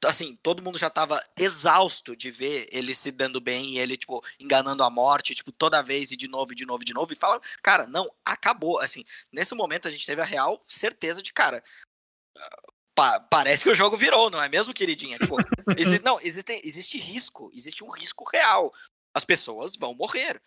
assim, 0.04 0.34
todo 0.42 0.62
mundo 0.62 0.76
já 0.76 0.90
tava 0.90 1.18
exausto 1.38 2.14
de 2.14 2.30
ver 2.30 2.68
ele 2.70 2.94
se 2.94 3.10
dando 3.10 3.40
bem 3.40 3.70
e 3.70 3.78
ele, 3.78 3.96
tipo, 3.96 4.22
enganando 4.38 4.82
a 4.82 4.90
morte, 4.90 5.34
tipo, 5.34 5.50
toda 5.50 5.82
vez 5.82 6.10
e 6.10 6.16
de 6.16 6.28
novo, 6.28 6.52
e 6.52 6.54
de 6.54 6.66
novo, 6.66 6.82
e 6.82 6.86
de 6.86 6.92
novo, 6.92 7.12
e 7.12 7.16
fala, 7.16 7.40
cara, 7.62 7.86
não, 7.86 8.10
acabou. 8.24 8.78
Assim, 8.80 9.02
nesse 9.32 9.54
momento 9.54 9.88
a 9.88 9.90
gente 9.90 10.04
teve 10.04 10.20
a 10.20 10.24
real 10.26 10.62
certeza 10.66 11.22
de, 11.22 11.32
cara. 11.32 11.62
pa- 12.94 13.18
parece 13.20 13.64
que 13.64 13.70
o 13.70 13.74
jogo 13.74 13.96
virou, 13.96 14.30
não 14.30 14.40
é 14.42 14.48
mesmo, 14.48 14.74
queridinha? 14.74 15.18
Tipo, 15.18 15.36
exi- 15.76 16.00
não, 16.04 16.20
existe, 16.20 16.60
existe 16.64 16.98
risco, 16.98 17.50
existe 17.54 17.82
um 17.82 17.90
risco 17.90 18.24
real. 18.30 18.72
As 19.12 19.24
pessoas 19.24 19.74
vão 19.76 19.94
morrer. 19.94 20.40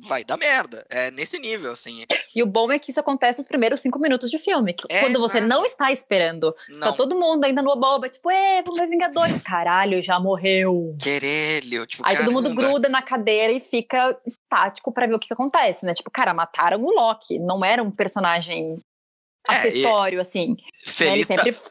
Vai 0.00 0.24
dar 0.24 0.36
merda. 0.36 0.84
É 0.88 1.10
nesse 1.10 1.38
nível, 1.38 1.72
assim. 1.72 2.04
E 2.34 2.42
o 2.42 2.46
bom 2.46 2.70
é 2.72 2.78
que 2.78 2.90
isso 2.90 2.98
acontece 3.00 3.38
nos 3.38 3.46
primeiros 3.46 3.80
cinco 3.80 3.98
minutos 3.98 4.30
de 4.30 4.38
filme. 4.38 4.74
É, 4.88 5.00
quando 5.00 5.20
você 5.20 5.38
exato. 5.38 5.48
não 5.48 5.64
está 5.64 5.92
esperando. 5.92 6.54
Não. 6.68 6.90
Tá 6.90 6.92
todo 6.94 7.18
mundo 7.18 7.44
ainda 7.44 7.60
no 7.62 7.76
boba, 7.76 8.08
tipo, 8.08 8.30
é, 8.30 8.62
vamos 8.62 8.78
ver 8.78 8.88
Vingadores. 8.88 9.42
Caralho, 9.44 10.02
já 10.02 10.18
morreu. 10.18 10.94
Querelho, 11.02 11.86
tipo, 11.86 12.02
Aí 12.06 12.16
todo 12.16 12.32
mundo 12.32 12.48
caramba. 12.48 12.62
gruda 12.68 12.88
na 12.88 13.02
cadeira 13.02 13.52
e 13.52 13.60
fica 13.60 14.18
estático 14.26 14.92
pra 14.92 15.06
ver 15.06 15.14
o 15.14 15.18
que, 15.18 15.28
que 15.28 15.34
acontece, 15.34 15.84
né? 15.84 15.92
Tipo, 15.92 16.10
cara, 16.10 16.32
mataram 16.32 16.82
o 16.82 16.90
Loki. 16.90 17.38
Não 17.38 17.64
era 17.64 17.82
um 17.82 17.90
personagem 17.90 18.78
É, 19.48 19.52
acessório, 19.52 20.20
assim. 20.20 20.50
né? 20.50 20.56
Ele 20.58 20.92
Feliz 20.92 21.26
sempre, 21.26 21.52
tá... 21.52 21.70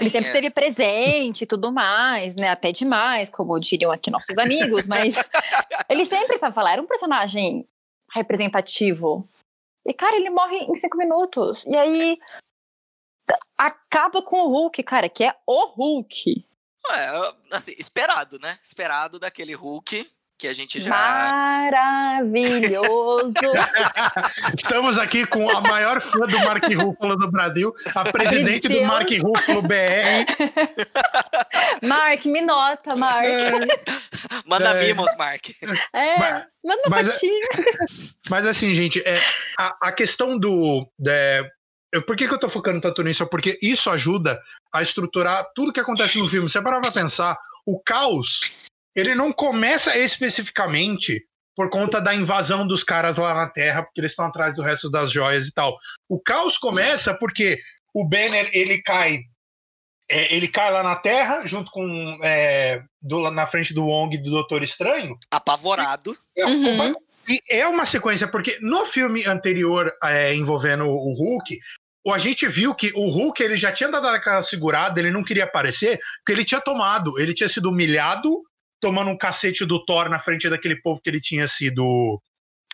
ele 0.00 0.10
sempre 0.10 0.28
é. 0.28 0.30
esteve 0.30 0.50
presente 0.50 1.42
e 1.42 1.46
tudo 1.46 1.72
mais, 1.72 2.36
né? 2.36 2.50
Até 2.50 2.70
demais, 2.70 3.30
como 3.30 3.58
diriam 3.58 3.90
aqui 3.90 4.10
nossos 4.10 4.36
amigos, 4.36 4.86
mas 4.86 5.14
ele 5.88 6.04
sempre 6.04 6.38
tava 6.38 6.62
lá. 6.62 6.72
Era 6.72 6.82
um 6.82 6.86
personagem 6.86 7.66
representativo. 8.12 9.26
E, 9.86 9.94
cara, 9.94 10.16
ele 10.16 10.28
morre 10.28 10.58
em 10.58 10.74
cinco 10.74 10.98
minutos. 10.98 11.64
E 11.66 11.74
aí 11.74 12.18
acaba 13.56 14.20
com 14.22 14.42
o 14.42 14.48
Hulk, 14.48 14.82
cara, 14.82 15.08
que 15.08 15.24
é 15.24 15.34
o 15.46 15.66
Hulk. 15.68 16.46
É, 16.90 17.56
assim, 17.56 17.74
esperado, 17.78 18.38
né? 18.38 18.58
Esperado 18.62 19.18
daquele 19.18 19.54
Hulk 19.54 20.08
que 20.38 20.46
a 20.46 20.54
gente 20.54 20.80
já. 20.80 20.90
Maravilhoso! 22.20 23.34
Estamos 24.56 24.96
aqui 24.96 25.26
com 25.26 25.50
a 25.50 25.60
maior 25.60 26.00
fã 26.00 26.20
do 26.20 26.38
Mark 26.44 26.62
Ruffalo 26.64 27.16
do 27.16 27.28
Brasil, 27.28 27.74
a 27.92 28.04
presidente 28.04 28.68
do 28.68 28.80
Mark 28.82 29.08
Ruffalo 29.20 29.62
BR. 29.62 30.24
Mark, 31.82 32.24
me 32.24 32.40
nota, 32.42 32.94
Mark. 32.94 33.24
É. 33.24 33.50
Manda 34.46 34.70
é. 34.70 34.86
mimos, 34.86 35.10
Mark. 35.18 35.50
É, 35.92 36.18
mas, 36.18 36.46
manda 36.64 36.82
uma 36.86 36.96
mas, 36.96 37.20
Mas 38.30 38.46
assim, 38.46 38.72
gente, 38.72 39.00
é, 39.00 39.20
a, 39.58 39.88
a 39.88 39.92
questão 39.92 40.38
do. 40.38 40.88
É, 41.04 41.50
por 42.06 42.14
que, 42.16 42.28
que 42.28 42.34
eu 42.34 42.38
tô 42.38 42.48
focando 42.48 42.80
tanto 42.80 43.02
nisso? 43.02 43.26
Porque 43.26 43.58
isso 43.60 43.90
ajuda 43.90 44.40
a 44.72 44.82
estruturar 44.82 45.44
tudo 45.52 45.72
que 45.72 45.80
acontece 45.80 46.18
no 46.18 46.28
filme. 46.28 46.48
Você 46.48 46.62
parar 46.62 46.80
pra 46.80 46.92
pensar, 46.92 47.36
o 47.66 47.80
caos 47.80 48.40
ele 48.98 49.14
não 49.14 49.32
começa 49.32 49.96
especificamente 49.96 51.24
por 51.54 51.70
conta 51.70 52.00
da 52.00 52.14
invasão 52.14 52.66
dos 52.66 52.84
caras 52.84 53.16
lá 53.16 53.34
na 53.34 53.48
Terra, 53.48 53.82
porque 53.82 54.00
eles 54.00 54.12
estão 54.12 54.26
atrás 54.26 54.54
do 54.54 54.62
resto 54.62 54.90
das 54.90 55.10
joias 55.10 55.46
e 55.46 55.52
tal. 55.52 55.76
O 56.08 56.20
caos 56.20 56.56
começa 56.56 57.14
porque 57.14 57.60
o 57.94 58.08
Banner 58.08 58.48
ele 58.52 58.80
cai, 58.82 59.20
é, 60.08 60.34
ele 60.34 60.46
cai 60.48 60.70
lá 60.70 60.82
na 60.82 60.96
Terra 60.96 61.46
junto 61.46 61.70
com 61.70 62.18
é, 62.22 62.82
do, 63.00 63.30
na 63.30 63.46
frente 63.46 63.74
do 63.74 63.86
Wong 63.86 64.14
e 64.14 64.22
do 64.22 64.30
Doutor 64.30 64.62
Estranho, 64.62 65.18
apavorado. 65.30 66.16
É, 66.36 66.46
uhum. 66.46 66.92
E 67.28 67.40
é 67.50 67.66
uma 67.66 67.84
sequência 67.84 68.26
porque 68.26 68.56
no 68.60 68.86
filme 68.86 69.26
anterior 69.26 69.92
é, 70.02 70.34
envolvendo 70.34 70.86
o 70.86 71.12
Hulk 71.12 71.58
a 72.12 72.18
gente 72.18 72.46
viu 72.48 72.74
que 72.74 72.90
o 72.94 73.10
Hulk 73.10 73.42
ele 73.42 73.56
já 73.56 73.70
tinha 73.70 73.90
dado 73.90 74.06
aquela 74.06 74.42
segurada, 74.42 74.98
ele 74.98 75.10
não 75.10 75.24
queria 75.24 75.44
aparecer, 75.44 75.98
porque 76.18 76.32
ele 76.32 76.44
tinha 76.44 76.60
tomado, 76.60 77.18
ele 77.18 77.34
tinha 77.34 77.48
sido 77.48 77.68
humilhado 77.68 78.28
tomando 78.80 79.10
um 79.10 79.18
cacete 79.18 79.64
do 79.64 79.84
Thor 79.84 80.08
na 80.08 80.18
frente 80.18 80.48
daquele 80.48 80.80
povo 80.80 81.00
que 81.00 81.10
ele 81.10 81.20
tinha 81.20 81.46
sido 81.46 82.20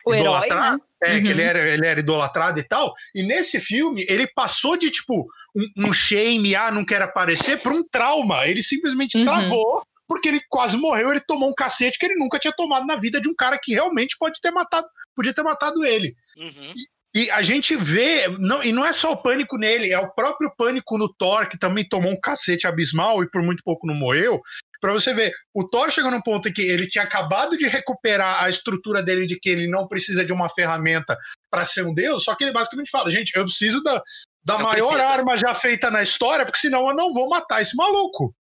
o 0.04 0.14
herói, 0.14 0.48
né? 0.48 0.78
É, 1.02 1.14
uhum. 1.14 1.22
que 1.22 1.28
ele 1.28 1.42
era, 1.42 1.58
ele 1.58 1.86
era 1.86 2.00
idolatrado 2.00 2.58
e 2.58 2.62
tal. 2.62 2.92
E 3.14 3.22
nesse 3.22 3.60
filme, 3.60 4.04
ele 4.08 4.26
passou 4.26 4.76
de, 4.76 4.90
tipo, 4.90 5.26
um, 5.54 5.88
um 5.88 5.92
shame, 5.92 6.54
ah, 6.54 6.70
não 6.70 6.84
quer 6.84 7.02
aparecer, 7.02 7.58
para 7.58 7.72
um 7.72 7.82
trauma. 7.82 8.46
Ele 8.46 8.62
simplesmente 8.62 9.18
uhum. 9.18 9.24
travou, 9.24 9.82
porque 10.06 10.28
ele 10.28 10.40
quase 10.48 10.76
morreu, 10.76 11.10
ele 11.10 11.20
tomou 11.20 11.50
um 11.50 11.54
cacete 11.54 11.98
que 11.98 12.06
ele 12.06 12.16
nunca 12.16 12.38
tinha 12.38 12.54
tomado 12.54 12.86
na 12.86 12.96
vida 12.96 13.20
de 13.20 13.28
um 13.28 13.34
cara 13.34 13.58
que 13.62 13.72
realmente 13.72 14.16
pode 14.18 14.40
ter 14.40 14.50
matado, 14.50 14.86
podia 15.14 15.34
ter 15.34 15.42
matado 15.42 15.84
ele. 15.84 16.14
Uhum. 16.36 16.72
E, 17.14 17.24
e, 17.24 17.30
a 17.30 17.42
gente 17.42 17.76
vê, 17.76 18.28
não, 18.38 18.62
e 18.62 18.72
não 18.72 18.84
é 18.84 18.92
só 18.92 19.12
o 19.12 19.22
pânico 19.22 19.58
nele, 19.58 19.90
é 19.90 19.98
o 19.98 20.12
próprio 20.14 20.50
pânico 20.56 20.98
no 20.98 21.12
Thor, 21.12 21.48
que 21.48 21.58
também 21.58 21.86
tomou 21.86 22.12
um 22.12 22.20
cacete 22.20 22.66
abismal 22.66 23.22
e 23.22 23.30
por 23.30 23.42
muito 23.42 23.62
pouco 23.62 23.86
não 23.86 23.94
morreu 23.94 24.40
para 24.84 24.92
você 24.92 25.14
ver, 25.14 25.32
o 25.54 25.66
Thor 25.66 25.90
chegou 25.90 26.10
num 26.10 26.20
ponto 26.20 26.46
em 26.46 26.52
que 26.52 26.60
ele 26.60 26.86
tinha 26.86 27.04
acabado 27.04 27.56
de 27.56 27.66
recuperar 27.66 28.44
a 28.44 28.50
estrutura 28.50 29.02
dele 29.02 29.26
de 29.26 29.40
que 29.40 29.48
ele 29.48 29.66
não 29.66 29.88
precisa 29.88 30.22
de 30.22 30.30
uma 30.30 30.50
ferramenta 30.50 31.16
para 31.50 31.64
ser 31.64 31.86
um 31.86 31.94
deus, 31.94 32.22
só 32.22 32.34
que 32.34 32.44
ele 32.44 32.52
basicamente 32.52 32.90
fala, 32.90 33.10
gente, 33.10 33.34
eu 33.34 33.44
preciso 33.46 33.82
da, 33.82 34.02
da 34.44 34.58
maior 34.58 35.00
arma 35.00 35.38
já 35.38 35.58
feita 35.58 35.90
na 35.90 36.02
história, 36.02 36.44
porque 36.44 36.58
senão 36.58 36.86
eu 36.86 36.94
não 36.94 37.14
vou 37.14 37.30
matar 37.30 37.62
esse 37.62 37.74
maluco. 37.74 38.36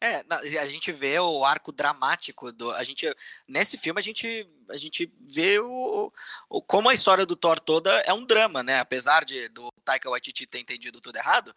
É, 0.00 0.24
a 0.58 0.64
gente 0.64 0.90
vê 0.90 1.20
o 1.20 1.44
arco 1.44 1.70
dramático 1.70 2.50
do. 2.50 2.70
A 2.72 2.82
gente, 2.82 3.06
nesse 3.46 3.76
filme, 3.76 4.00
a 4.00 4.02
gente, 4.02 4.48
a 4.70 4.78
gente 4.78 5.12
vê 5.30 5.58
o, 5.58 6.10
o, 6.48 6.62
como 6.62 6.88
a 6.88 6.94
história 6.94 7.26
do 7.26 7.36
Thor 7.36 7.60
toda 7.60 7.90
é 8.06 8.12
um 8.14 8.24
drama, 8.24 8.62
né? 8.62 8.80
Apesar 8.80 9.22
de 9.22 9.50
do 9.50 9.68
Taika 9.84 10.08
Waititi 10.08 10.46
ter 10.46 10.60
entendido 10.60 10.98
tudo 10.98 11.16
errado, 11.16 11.54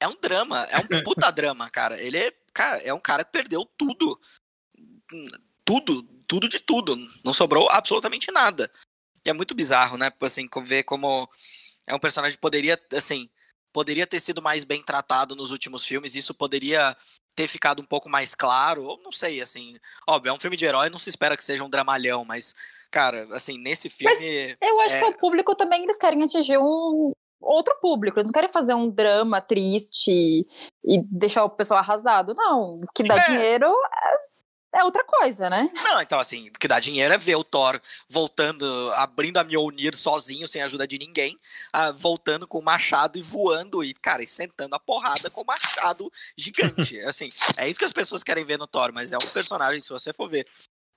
é 0.00 0.08
um 0.08 0.18
drama, 0.18 0.66
é 0.70 0.78
um 0.78 0.88
puta 1.04 1.30
drama, 1.30 1.68
cara. 1.68 2.00
Ele 2.00 2.16
é, 2.16 2.32
cara, 2.52 2.78
é 2.82 2.92
um 2.92 3.00
cara 3.00 3.24
que 3.24 3.32
perdeu 3.32 3.64
tudo. 3.76 4.20
Tudo, 5.64 6.02
tudo 6.26 6.48
de 6.48 6.60
tudo. 6.60 6.96
Não 7.24 7.32
sobrou 7.32 7.68
absolutamente 7.70 8.30
nada. 8.30 8.70
E 9.24 9.30
é 9.30 9.32
muito 9.32 9.54
bizarro, 9.54 9.96
né? 9.96 10.10
Assim, 10.20 10.48
ver 10.64 10.84
como 10.84 11.28
é 11.86 11.94
um 11.94 11.98
personagem 11.98 12.36
que 12.36 12.40
poderia, 12.40 12.80
assim, 12.94 13.28
poderia 13.72 14.06
ter 14.06 14.20
sido 14.20 14.40
mais 14.40 14.64
bem 14.64 14.82
tratado 14.82 15.36
nos 15.36 15.50
últimos 15.50 15.86
filmes. 15.86 16.14
Isso 16.14 16.34
poderia 16.34 16.96
ter 17.34 17.46
ficado 17.46 17.80
um 17.82 17.86
pouco 17.86 18.08
mais 18.08 18.34
claro. 18.34 18.84
Ou 18.84 19.00
não 19.02 19.12
sei, 19.12 19.40
assim. 19.40 19.78
Óbvio, 20.08 20.30
é 20.30 20.32
um 20.32 20.40
filme 20.40 20.56
de 20.56 20.64
herói, 20.64 20.88
não 20.88 20.98
se 20.98 21.10
espera 21.10 21.36
que 21.36 21.44
seja 21.44 21.64
um 21.64 21.70
dramalhão, 21.70 22.24
mas 22.24 22.54
cara, 22.90 23.28
assim, 23.34 23.58
nesse 23.58 23.88
filme. 23.88 24.12
Mas 24.14 24.68
eu 24.68 24.80
acho 24.80 24.94
é... 24.96 24.98
que 24.98 25.04
o 25.04 25.18
público 25.18 25.54
também 25.54 25.84
eles 25.84 25.96
querem 25.96 26.22
atingir 26.24 26.58
um, 26.58 27.12
outro 27.40 27.74
público. 27.80 28.18
Eles 28.18 28.26
não 28.26 28.32
querem 28.32 28.52
fazer 28.52 28.74
um 28.74 28.90
drama 28.90 29.40
triste 29.40 30.46
e 30.84 31.02
deixar 31.10 31.44
o 31.44 31.50
pessoal 31.50 31.80
arrasado. 31.80 32.34
Não. 32.34 32.80
O 32.80 32.82
que 32.94 33.02
dá 33.04 33.16
é. 33.16 33.26
dinheiro 33.26 33.66
é, 33.66 34.80
é, 34.80 34.84
outra 34.84 35.04
coisa, 35.04 35.50
né? 35.50 35.70
Não, 35.82 36.00
então 36.00 36.18
assim, 36.18 36.48
o 36.48 36.52
que 36.52 36.68
dá 36.68 36.78
dinheiro 36.78 37.12
é 37.12 37.18
ver 37.18 37.36
o 37.36 37.44
Thor 37.44 37.80
voltando, 38.08 38.64
abrindo 38.94 39.38
a 39.38 39.44
Mjolnir 39.44 39.96
sozinho, 39.96 40.46
sem 40.46 40.62
ajuda 40.62 40.86
de 40.86 40.98
ninguém, 40.98 41.36
uh, 41.74 41.92
voltando 41.96 42.46
com 42.46 42.58
o 42.58 42.64
machado 42.64 43.18
e 43.18 43.22
voando 43.22 43.82
e, 43.82 43.92
cara, 43.94 44.22
e 44.22 44.26
sentando 44.26 44.74
a 44.74 44.80
porrada 44.80 45.28
com 45.28 45.42
o 45.42 45.46
machado 45.46 46.10
gigante. 46.36 46.98
assim, 47.04 47.28
é 47.56 47.68
isso 47.68 47.78
que 47.78 47.84
as 47.84 47.92
pessoas 47.92 48.22
querem 48.22 48.44
ver 48.44 48.58
no 48.58 48.66
Thor, 48.66 48.92
mas 48.92 49.12
é 49.12 49.16
um 49.18 49.32
personagem, 49.32 49.80
se 49.80 49.88
você 49.88 50.12
for 50.12 50.28
ver 50.28 50.46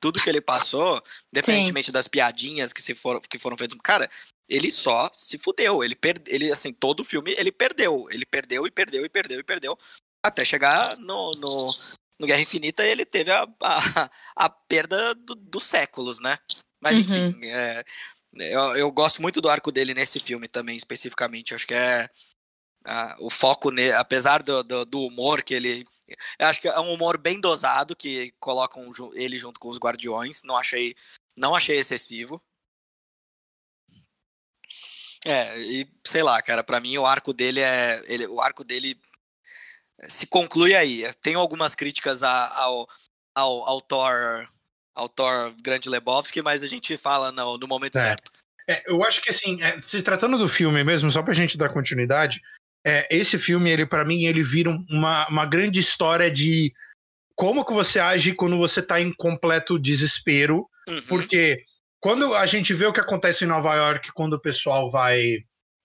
tudo 0.03 0.21
que 0.21 0.29
ele 0.29 0.41
passou, 0.41 1.01
independentemente 1.31 1.89
das 1.89 2.09
piadinhas 2.09 2.73
que, 2.73 2.81
se 2.81 2.93
for, 2.93 3.21
que 3.21 3.39
foram 3.39 3.55
feitas. 3.55 3.77
Cara, 3.81 4.09
ele 4.49 4.69
só 4.69 5.09
se 5.13 5.37
fudeu. 5.37 5.81
Ele, 5.81 5.95
per, 5.95 6.21
ele, 6.27 6.51
assim, 6.51 6.73
todo 6.73 6.99
o 6.99 7.05
filme 7.05 7.33
ele 7.37 7.53
perdeu. 7.53 8.05
Ele 8.11 8.25
perdeu 8.25 8.67
e 8.67 8.71
perdeu 8.71 9.05
e 9.05 9.07
perdeu 9.07 9.39
e 9.39 9.43
perdeu. 9.43 9.77
Até 10.21 10.43
chegar 10.43 10.97
no, 10.97 11.31
no, 11.37 11.69
no 12.19 12.27
Guerra 12.27 12.41
Infinita, 12.41 12.83
ele 12.83 13.05
teve 13.05 13.31
a, 13.31 13.47
a, 13.61 14.09
a 14.35 14.49
perda 14.49 15.15
do, 15.15 15.35
dos 15.35 15.63
séculos, 15.63 16.19
né? 16.19 16.37
Mas, 16.81 16.97
uhum. 16.97 17.03
enfim, 17.03 17.45
é, 17.45 17.85
eu, 18.35 18.75
eu 18.75 18.91
gosto 18.91 19.21
muito 19.21 19.39
do 19.39 19.47
arco 19.47 19.71
dele 19.71 19.93
nesse 19.93 20.19
filme 20.19 20.49
também, 20.49 20.75
especificamente. 20.75 21.55
Acho 21.55 21.65
que 21.65 21.75
é 21.75 22.09
Uh, 22.85 23.27
o 23.27 23.29
foco 23.29 23.71
nele, 23.71 23.93
apesar 23.93 24.43
do, 24.43 24.61
do, 24.61 24.83
do, 24.83 25.05
humor 25.05 25.41
que 25.41 25.53
ele. 25.53 25.85
Eu 26.37 26.47
acho 26.47 26.59
que 26.59 26.67
é 26.67 26.79
um 26.79 26.93
humor 26.93 27.17
bem 27.17 27.39
dosado 27.39 27.95
que 27.95 28.33
colocam 28.41 28.91
ele 29.13 29.39
junto 29.39 29.57
com 29.57 29.69
os 29.69 29.77
Guardiões. 29.77 30.43
Não 30.43 30.57
achei, 30.57 30.93
não 31.37 31.55
achei 31.55 31.77
excessivo. 31.77 32.41
É, 35.25 35.57
e 35.59 35.87
sei 36.05 36.21
lá, 36.21 36.41
cara, 36.41 36.61
para 36.61 36.81
mim 36.81 36.97
o 36.97 37.05
arco 37.05 37.33
dele 37.33 37.61
é. 37.61 38.03
Ele, 38.05 38.27
o 38.27 38.41
arco 38.41 38.65
dele 38.65 38.99
se 40.09 40.27
conclui 40.27 40.75
aí. 40.75 41.05
Tenho 41.21 41.39
algumas 41.39 41.75
críticas 41.75 42.21
a, 42.21 42.47
ao, 42.53 42.87
ao, 43.33 43.69
ao 43.69 43.81
Thor. 43.81 44.47
Ao 44.95 45.09
Thor 45.09 45.55
Grande 45.59 45.89
Lebowski, 45.89 46.43
mas 46.43 46.61
a 46.61 46.67
gente 46.67 46.95
fala 46.97 47.31
no, 47.31 47.57
no 47.57 47.67
momento 47.67 47.97
é. 47.97 48.01
certo. 48.01 48.31
É, 48.67 48.83
eu 48.85 49.03
acho 49.03 49.21
que 49.21 49.29
assim, 49.29 49.61
é, 49.61 49.81
se 49.81 50.01
tratando 50.01 50.37
do 50.37 50.47
filme 50.47 50.83
mesmo, 50.83 51.11
só 51.11 51.23
pra 51.23 51.33
gente 51.33 51.57
dar 51.57 51.73
continuidade, 51.73 52.41
é, 52.85 53.07
esse 53.15 53.37
filme, 53.39 53.69
ele 53.69 53.85
para 53.85 54.05
mim, 54.05 54.25
ele 54.25 54.43
vira 54.43 54.69
uma, 54.89 55.27
uma 55.27 55.45
grande 55.45 55.79
história 55.79 56.29
de 56.29 56.73
como 57.35 57.65
que 57.65 57.73
você 57.73 57.99
age 57.99 58.33
quando 58.33 58.57
você 58.57 58.81
tá 58.81 58.99
em 58.99 59.11
completo 59.13 59.79
desespero, 59.79 60.67
uhum. 60.87 61.01
porque 61.07 61.63
quando 61.99 62.33
a 62.35 62.45
gente 62.45 62.73
vê 62.73 62.85
o 62.85 62.93
que 62.93 62.99
acontece 62.99 63.43
em 63.43 63.47
Nova 63.47 63.73
York, 63.75 64.11
quando 64.13 64.33
o 64.33 64.41
pessoal 64.41 64.91
vai 64.91 65.37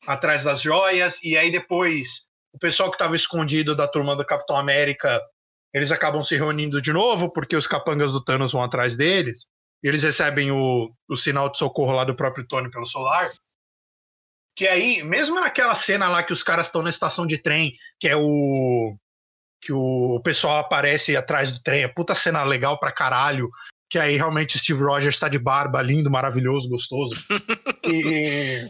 atrás 0.07 0.45
das 0.45 0.61
joias, 0.61 1.23
e 1.23 1.37
aí 1.37 1.51
depois 1.51 2.27
o 2.53 2.59
pessoal 2.59 2.91
que 2.91 2.97
estava 2.97 3.15
escondido 3.15 3.77
da 3.77 3.87
turma 3.87 4.17
do 4.17 4.27
Capitão 4.27 4.57
América, 4.57 5.21
eles 5.73 5.93
acabam 5.93 6.23
se 6.23 6.35
reunindo 6.35 6.83
de 6.83 6.93
novo, 6.93 7.31
porque 7.31 7.57
os 7.57 7.67
capangas 7.67 8.11
do 8.11 8.23
Thanos 8.23 8.53
vão 8.53 8.63
atrás 8.63 8.97
deles, 8.97 9.47
e 9.83 9.89
eles 9.89 10.03
recebem 10.03 10.51
o, 10.51 10.91
o 11.09 11.17
sinal 11.17 11.51
de 11.51 11.59
socorro 11.59 11.93
lá 11.93 12.05
do 12.05 12.17
próprio 12.17 12.47
Tony 12.47 12.71
pelo 12.71 12.87
solar. 12.87 13.29
Que 14.59 14.67
aí, 14.67 15.05
mesmo 15.05 15.41
naquela 15.41 15.77
cena 15.77 16.09
lá 16.09 16.21
que 16.21 16.33
os 16.33 16.43
caras 16.43 16.67
estão 16.67 16.83
na 16.83 16.91
estação 16.91 17.25
de 17.25 17.39
trem, 17.39 17.77
que 17.97 18.09
é 18.09 18.17
o. 18.17 18.97
que 19.61 19.73
o 19.73 20.21
pessoal 20.25 20.59
aparece 20.59 21.17
atrás 21.17 21.53
do 21.53 21.63
trem, 21.63 21.85
é 21.85 21.89
puta 21.89 22.13
cena 22.13 22.43
legal 22.43 22.77
pra 22.77 22.91
caralho. 22.91 23.49
Que 23.89 24.01
aí 24.01 24.17
realmente 24.17 24.59
Steve 24.59 24.83
Rogers 24.83 25.15
está 25.15 25.29
de 25.29 25.39
barba, 25.39 25.81
lindo, 25.81 26.11
maravilhoso, 26.11 26.69
gostoso. 26.69 27.15
e 27.87 28.69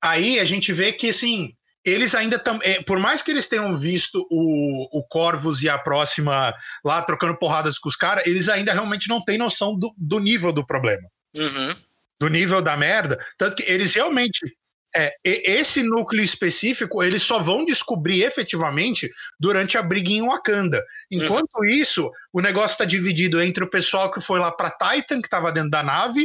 aí 0.00 0.38
a 0.38 0.44
gente 0.44 0.72
vê 0.72 0.92
que, 0.92 1.10
assim, 1.10 1.52
eles 1.84 2.14
ainda 2.14 2.36
estão. 2.36 2.60
É, 2.62 2.80
por 2.80 3.00
mais 3.00 3.20
que 3.20 3.32
eles 3.32 3.48
tenham 3.48 3.76
visto 3.76 4.24
o, 4.30 5.00
o 5.00 5.02
Corvus 5.08 5.60
e 5.64 5.68
a 5.68 5.76
próxima 5.76 6.54
lá 6.84 7.02
trocando 7.02 7.36
porradas 7.36 7.80
com 7.80 7.88
os 7.88 7.96
caras, 7.96 8.24
eles 8.28 8.48
ainda 8.48 8.72
realmente 8.72 9.08
não 9.08 9.20
têm 9.24 9.38
noção 9.38 9.76
do, 9.76 9.92
do 9.98 10.20
nível 10.20 10.52
do 10.52 10.64
problema. 10.64 11.08
Uhum. 11.34 11.74
Do 12.20 12.28
nível 12.28 12.62
da 12.62 12.76
merda. 12.76 13.18
Tanto 13.36 13.56
que 13.56 13.64
eles 13.64 13.92
realmente 13.92 14.56
é, 14.96 15.16
esse 15.24 15.82
núcleo 15.82 16.22
específico 16.22 17.02
eles 17.02 17.22
só 17.22 17.40
vão 17.40 17.64
descobrir 17.64 18.22
efetivamente 18.22 19.10
durante 19.38 19.76
a 19.76 19.82
briga 19.82 20.10
em 20.10 20.22
Wakanda. 20.22 20.84
Enquanto 21.10 21.50
uhum. 21.56 21.64
isso, 21.64 22.10
o 22.32 22.40
negócio 22.40 22.74
está 22.74 22.84
dividido 22.84 23.42
entre 23.42 23.64
o 23.64 23.70
pessoal 23.70 24.12
que 24.12 24.20
foi 24.20 24.38
lá 24.38 24.52
para 24.52 24.70
Titan, 24.70 25.20
que 25.20 25.26
estava 25.26 25.50
dentro 25.50 25.70
da 25.70 25.82
nave, 25.82 26.24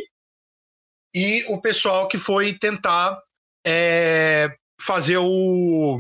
e 1.14 1.44
o 1.48 1.60
pessoal 1.60 2.08
que 2.08 2.20
foi 2.20 2.54
tentar 2.54 3.20
é, 3.66 4.56
fazer 4.80 5.18
o, 5.18 6.00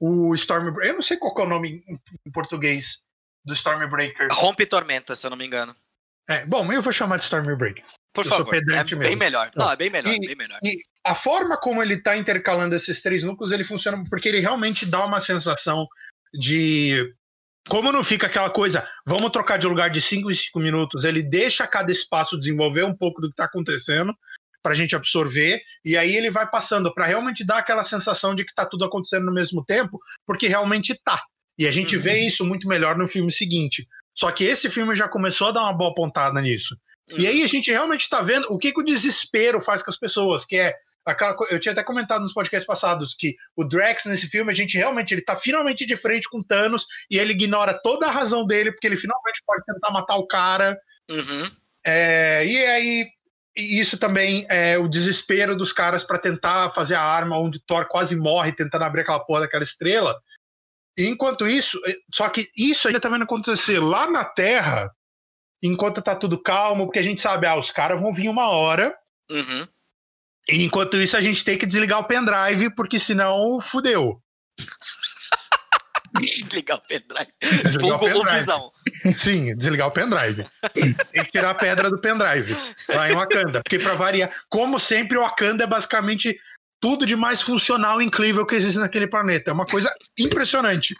o 0.00 0.34
Stormbreaker. 0.34 0.90
Eu 0.90 0.94
não 0.94 1.02
sei 1.02 1.16
qual 1.16 1.34
é 1.38 1.42
o 1.42 1.48
nome 1.48 1.84
em, 1.88 2.30
português 2.32 3.04
do 3.44 3.54
Stormbreaker. 3.54 4.28
Rompe 4.32 4.66
Tormenta, 4.66 5.14
se 5.14 5.26
eu 5.26 5.30
não 5.30 5.36
me 5.36 5.46
engano. 5.46 5.74
É, 6.28 6.44
bom, 6.46 6.70
eu 6.72 6.82
vou 6.82 6.92
chamar 6.92 7.18
de 7.18 7.24
Stormbreaker. 7.24 7.84
Por 8.14 8.24
eu 8.24 8.30
favor, 8.30 8.54
é 8.54 8.60
bem 8.60 8.96
mesmo. 8.96 9.16
melhor. 9.16 9.50
Não, 9.56 9.70
é 9.70 9.76
bem 9.76 9.90
melhor, 9.90 10.14
e, 10.14 10.20
bem 10.20 10.36
melhor. 10.36 10.58
E 10.64 10.76
a 11.04 11.14
forma 11.14 11.56
como 11.58 11.82
ele 11.82 11.94
está 11.94 12.16
intercalando 12.16 12.74
esses 12.74 13.02
três 13.02 13.24
núcleos, 13.24 13.50
ele 13.50 13.64
funciona 13.64 14.02
porque 14.08 14.28
ele 14.28 14.38
realmente 14.38 14.88
dá 14.88 15.04
uma 15.04 15.20
sensação 15.20 15.86
de 16.32 17.12
como 17.68 17.90
não 17.90 18.04
fica 18.04 18.26
aquela 18.26 18.50
coisa, 18.50 18.86
vamos 19.06 19.30
trocar 19.30 19.58
de 19.58 19.66
lugar 19.66 19.90
de 19.90 20.00
5 20.00 20.30
em 20.30 20.34
5 20.34 20.60
minutos, 20.60 21.04
ele 21.04 21.22
deixa 21.22 21.66
cada 21.66 21.90
espaço 21.90 22.38
desenvolver 22.38 22.84
um 22.84 22.94
pouco 22.94 23.20
do 23.20 23.28
que 23.28 23.32
está 23.32 23.44
acontecendo 23.44 24.14
para 24.62 24.72
a 24.72 24.74
gente 24.76 24.94
absorver, 24.94 25.60
e 25.84 25.96
aí 25.96 26.14
ele 26.14 26.30
vai 26.30 26.48
passando 26.48 26.92
para 26.94 27.06
realmente 27.06 27.44
dar 27.44 27.58
aquela 27.58 27.84
sensação 27.84 28.34
de 28.34 28.44
que 28.44 28.50
está 28.50 28.64
tudo 28.64 28.84
acontecendo 28.84 29.26
no 29.26 29.32
mesmo 29.32 29.64
tempo, 29.64 29.98
porque 30.26 30.46
realmente 30.46 30.92
está. 30.92 31.22
E 31.58 31.66
a 31.66 31.72
gente 31.72 31.96
uhum. 31.96 32.02
vê 32.02 32.18
isso 32.20 32.44
muito 32.44 32.66
melhor 32.66 32.96
no 32.96 33.06
filme 33.06 33.30
seguinte. 33.30 33.86
Só 34.16 34.30
que 34.30 34.44
esse 34.44 34.70
filme 34.70 34.96
já 34.96 35.06
começou 35.06 35.48
a 35.48 35.52
dar 35.52 35.62
uma 35.62 35.72
boa 35.72 35.94
pontada 35.94 36.40
nisso. 36.40 36.76
Uhum. 37.10 37.18
E 37.18 37.26
aí 37.26 37.42
a 37.42 37.46
gente 37.46 37.70
realmente 37.70 38.02
está 38.02 38.22
vendo 38.22 38.46
o 38.50 38.58
que, 38.58 38.72
que, 38.72 38.80
o 38.80 38.84
desespero 38.84 39.60
faz 39.60 39.82
com 39.82 39.90
as 39.90 39.98
pessoas, 39.98 40.44
que 40.44 40.56
é 40.56 40.74
aquela 41.04 41.36
eu 41.50 41.60
tinha 41.60 41.72
até 41.72 41.82
comentado 41.82 42.22
nos 42.22 42.32
podcasts 42.32 42.66
passados 42.66 43.14
que 43.14 43.36
o 43.54 43.62
Drax 43.62 44.06
nesse 44.06 44.26
filme 44.26 44.50
a 44.50 44.54
gente 44.54 44.78
realmente 44.78 45.12
ele 45.12 45.20
tá 45.20 45.36
finalmente 45.36 45.84
de 45.84 45.96
frente 45.96 46.30
com 46.30 46.42
Thanos 46.42 46.86
e 47.10 47.18
ele 47.18 47.32
ignora 47.32 47.78
toda 47.82 48.06
a 48.06 48.10
razão 48.10 48.46
dele 48.46 48.72
porque 48.72 48.86
ele 48.86 48.96
finalmente 48.96 49.42
pode 49.46 49.62
tentar 49.66 49.90
matar 49.90 50.16
o 50.16 50.26
cara. 50.26 50.78
Uhum. 51.10 51.50
É, 51.86 52.46
e 52.46 52.66
aí 52.66 53.06
e 53.56 53.78
isso 53.78 53.96
também 53.96 54.46
é 54.48 54.76
o 54.78 54.88
desespero 54.88 55.54
dos 55.54 55.72
caras 55.72 56.02
para 56.02 56.18
tentar 56.18 56.70
fazer 56.70 56.94
a 56.94 57.02
arma 57.02 57.38
onde 57.38 57.60
Thor 57.64 57.86
quase 57.86 58.16
morre 58.16 58.52
tentando 58.52 58.82
abrir 58.82 59.02
aquela 59.02 59.24
porra 59.24 59.42
daquela 59.42 59.62
estrela. 59.62 60.18
E 60.96 61.06
enquanto 61.06 61.46
isso, 61.46 61.80
só 62.12 62.28
que 62.28 62.48
isso 62.56 62.88
ainda 62.88 63.00
tá 63.00 63.08
vendo 63.08 63.24
acontecer 63.24 63.78
lá 63.78 64.10
na 64.10 64.24
Terra 64.24 64.90
enquanto 65.66 66.02
tá 66.02 66.14
tudo 66.14 66.42
calmo, 66.42 66.84
porque 66.84 66.98
a 66.98 67.02
gente 67.02 67.22
sabe, 67.22 67.46
ah, 67.46 67.56
os 67.56 67.70
caras 67.70 68.00
vão 68.00 68.12
vir 68.12 68.28
uma 68.28 68.48
hora. 68.48 68.94
Uhum. 69.30 69.66
E 70.48 70.62
enquanto 70.62 70.98
isso, 70.98 71.16
a 71.16 71.22
gente 71.22 71.42
tem 71.42 71.56
que 71.56 71.66
desligar 71.66 72.00
o 72.00 72.04
pendrive, 72.04 72.68
porque 72.74 72.98
senão 72.98 73.60
fudeu. 73.62 74.20
desligar 76.20 76.76
o 76.76 76.80
pendrive. 76.82 77.32
Desligar 77.40 77.96
o 77.96 77.98
pendrive. 77.98 78.36
visão. 78.36 78.72
Sim, 79.16 79.56
desligar 79.56 79.88
o 79.88 79.90
pendrive. 79.90 80.46
tem 80.72 81.24
que 81.24 81.32
tirar 81.32 81.50
a 81.50 81.54
pedra 81.54 81.88
do 81.88 81.98
pendrive 81.98 82.54
lá 82.90 83.10
em 83.10 83.14
Wakanda. 83.14 83.62
Porque, 83.62 83.78
para 83.78 83.94
variar, 83.94 84.30
como 84.50 84.78
sempre, 84.78 85.16
o 85.16 85.22
Wakanda 85.22 85.64
é 85.64 85.66
basicamente 85.66 86.36
tudo 86.78 87.06
de 87.06 87.16
mais 87.16 87.40
funcional 87.40 88.02
e 88.02 88.04
incrível 88.04 88.44
que 88.44 88.54
existe 88.54 88.78
naquele 88.78 89.06
planeta. 89.06 89.50
É 89.50 89.54
uma 89.54 89.64
coisa 89.64 89.90
impressionante. 90.18 90.94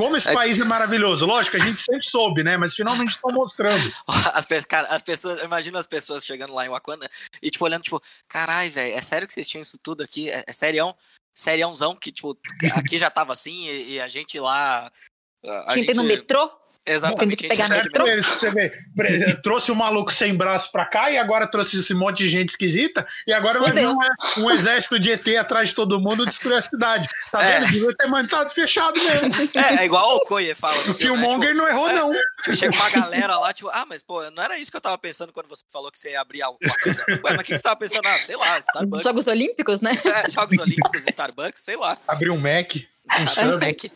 Como 0.00 0.16
esse 0.16 0.28
é... 0.28 0.32
país 0.32 0.58
é 0.58 0.64
maravilhoso. 0.64 1.26
Lógico, 1.26 1.58
a 1.58 1.60
gente 1.60 1.82
sempre 1.82 2.08
soube, 2.08 2.42
né? 2.42 2.56
Mas 2.56 2.74
finalmente 2.74 3.10
estão 3.10 3.30
mostrando. 3.32 3.92
As, 4.32 4.46
cara, 4.64 4.88
as 4.88 5.02
pessoas, 5.02 5.42
imagina 5.42 5.78
as 5.78 5.86
pessoas 5.86 6.24
chegando 6.24 6.54
lá 6.54 6.64
em 6.64 6.70
Wakanda 6.70 7.08
e, 7.42 7.50
tipo, 7.50 7.64
olhando, 7.64 7.82
tipo, 7.82 8.02
carai, 8.26 8.70
velho, 8.70 8.94
é 8.94 9.02
sério 9.02 9.28
que 9.28 9.34
vocês 9.34 9.48
tinham 9.48 9.60
isso 9.60 9.78
tudo 9.82 10.02
aqui? 10.02 10.30
É, 10.30 10.44
é 10.46 10.52
serião? 10.52 10.96
Seriãozão 11.34 11.94
que, 11.94 12.10
tipo, 12.10 12.38
aqui 12.72 12.96
já 12.96 13.10
tava 13.10 13.32
assim 13.32 13.66
e, 13.66 13.92
e 13.94 14.00
a 14.00 14.08
gente 14.08 14.40
lá. 14.40 14.90
A 15.44 15.72
Tinha 15.72 15.84
gente... 15.84 15.96
no 15.96 16.04
metrô? 16.04 16.50
Exatamente. 16.92 17.36
que 17.36 17.48
pegar 17.48 17.68
metrô. 17.68 18.04
Você 18.04 18.50
vê, 18.50 18.70
trouxe 19.42 19.70
o 19.70 19.74
um 19.74 19.76
maluco 19.76 20.12
sem 20.12 20.34
braço 20.34 20.70
pra 20.72 20.84
cá 20.84 21.10
e 21.10 21.18
agora 21.18 21.46
trouxe 21.46 21.78
esse 21.78 21.94
monte 21.94 22.18
de 22.18 22.28
gente 22.28 22.50
esquisita 22.50 23.06
e 23.26 23.32
agora 23.32 23.58
Fudeu. 23.58 23.94
vai 23.96 24.08
vir 24.08 24.38
um, 24.38 24.44
um, 24.44 24.50
exército 24.50 24.98
de 24.98 25.10
ET 25.10 25.26
atrás 25.36 25.70
de 25.70 25.74
todo 25.74 26.00
mundo 26.00 26.26
destruir 26.26 26.56
a 26.56 26.62
cidade. 26.62 27.08
Tá 27.30 27.42
é. 27.42 27.60
vendo? 27.60 27.72
Devia 27.72 27.96
ter 27.96 28.06
mantado 28.08 28.50
fechado 28.52 28.98
mesmo. 29.02 29.50
É, 29.54 29.82
é 29.82 29.84
igual 29.84 30.16
o 30.16 30.20
Koye 30.20 30.54
fala. 30.54 30.80
O 30.90 30.94
Killmonger 30.94 31.38
né? 31.38 31.46
tipo, 31.48 31.58
não 31.58 31.68
errou, 31.68 31.92
não. 31.92 32.12
Tipo, 32.42 32.56
chega 32.56 32.74
uma 32.74 32.90
galera 32.90 33.38
lá, 33.38 33.52
tipo, 33.52 33.70
ah, 33.70 33.84
mas 33.88 34.02
pô, 34.02 34.28
não 34.30 34.42
era 34.42 34.58
isso 34.58 34.70
que 34.70 34.76
eu 34.76 34.80
tava 34.80 34.98
pensando 34.98 35.32
quando 35.32 35.48
você 35.48 35.64
falou 35.70 35.90
que 35.90 35.98
você 35.98 36.10
ia 36.10 36.20
abrir 36.20 36.42
a. 36.42 36.50
Ué, 36.50 36.56
mas 37.22 37.40
o 37.40 37.44
que 37.44 37.56
você 37.56 37.62
tava 37.62 37.76
pensando? 37.76 38.06
Ah, 38.06 38.18
sei 38.18 38.36
lá, 38.36 38.58
Starbucks. 38.58 39.04
Jogos 39.04 39.26
Olímpicos, 39.26 39.80
né? 39.80 39.92
É, 40.04 40.28
Jogos 40.28 40.58
Olímpicos, 40.58 41.06
Starbucks, 41.06 41.62
sei 41.62 41.76
lá. 41.76 41.96
Abrir 42.08 42.30
um 42.30 42.38
Mac. 42.38 42.74
Um 42.76 43.58
Mac. 43.58 43.92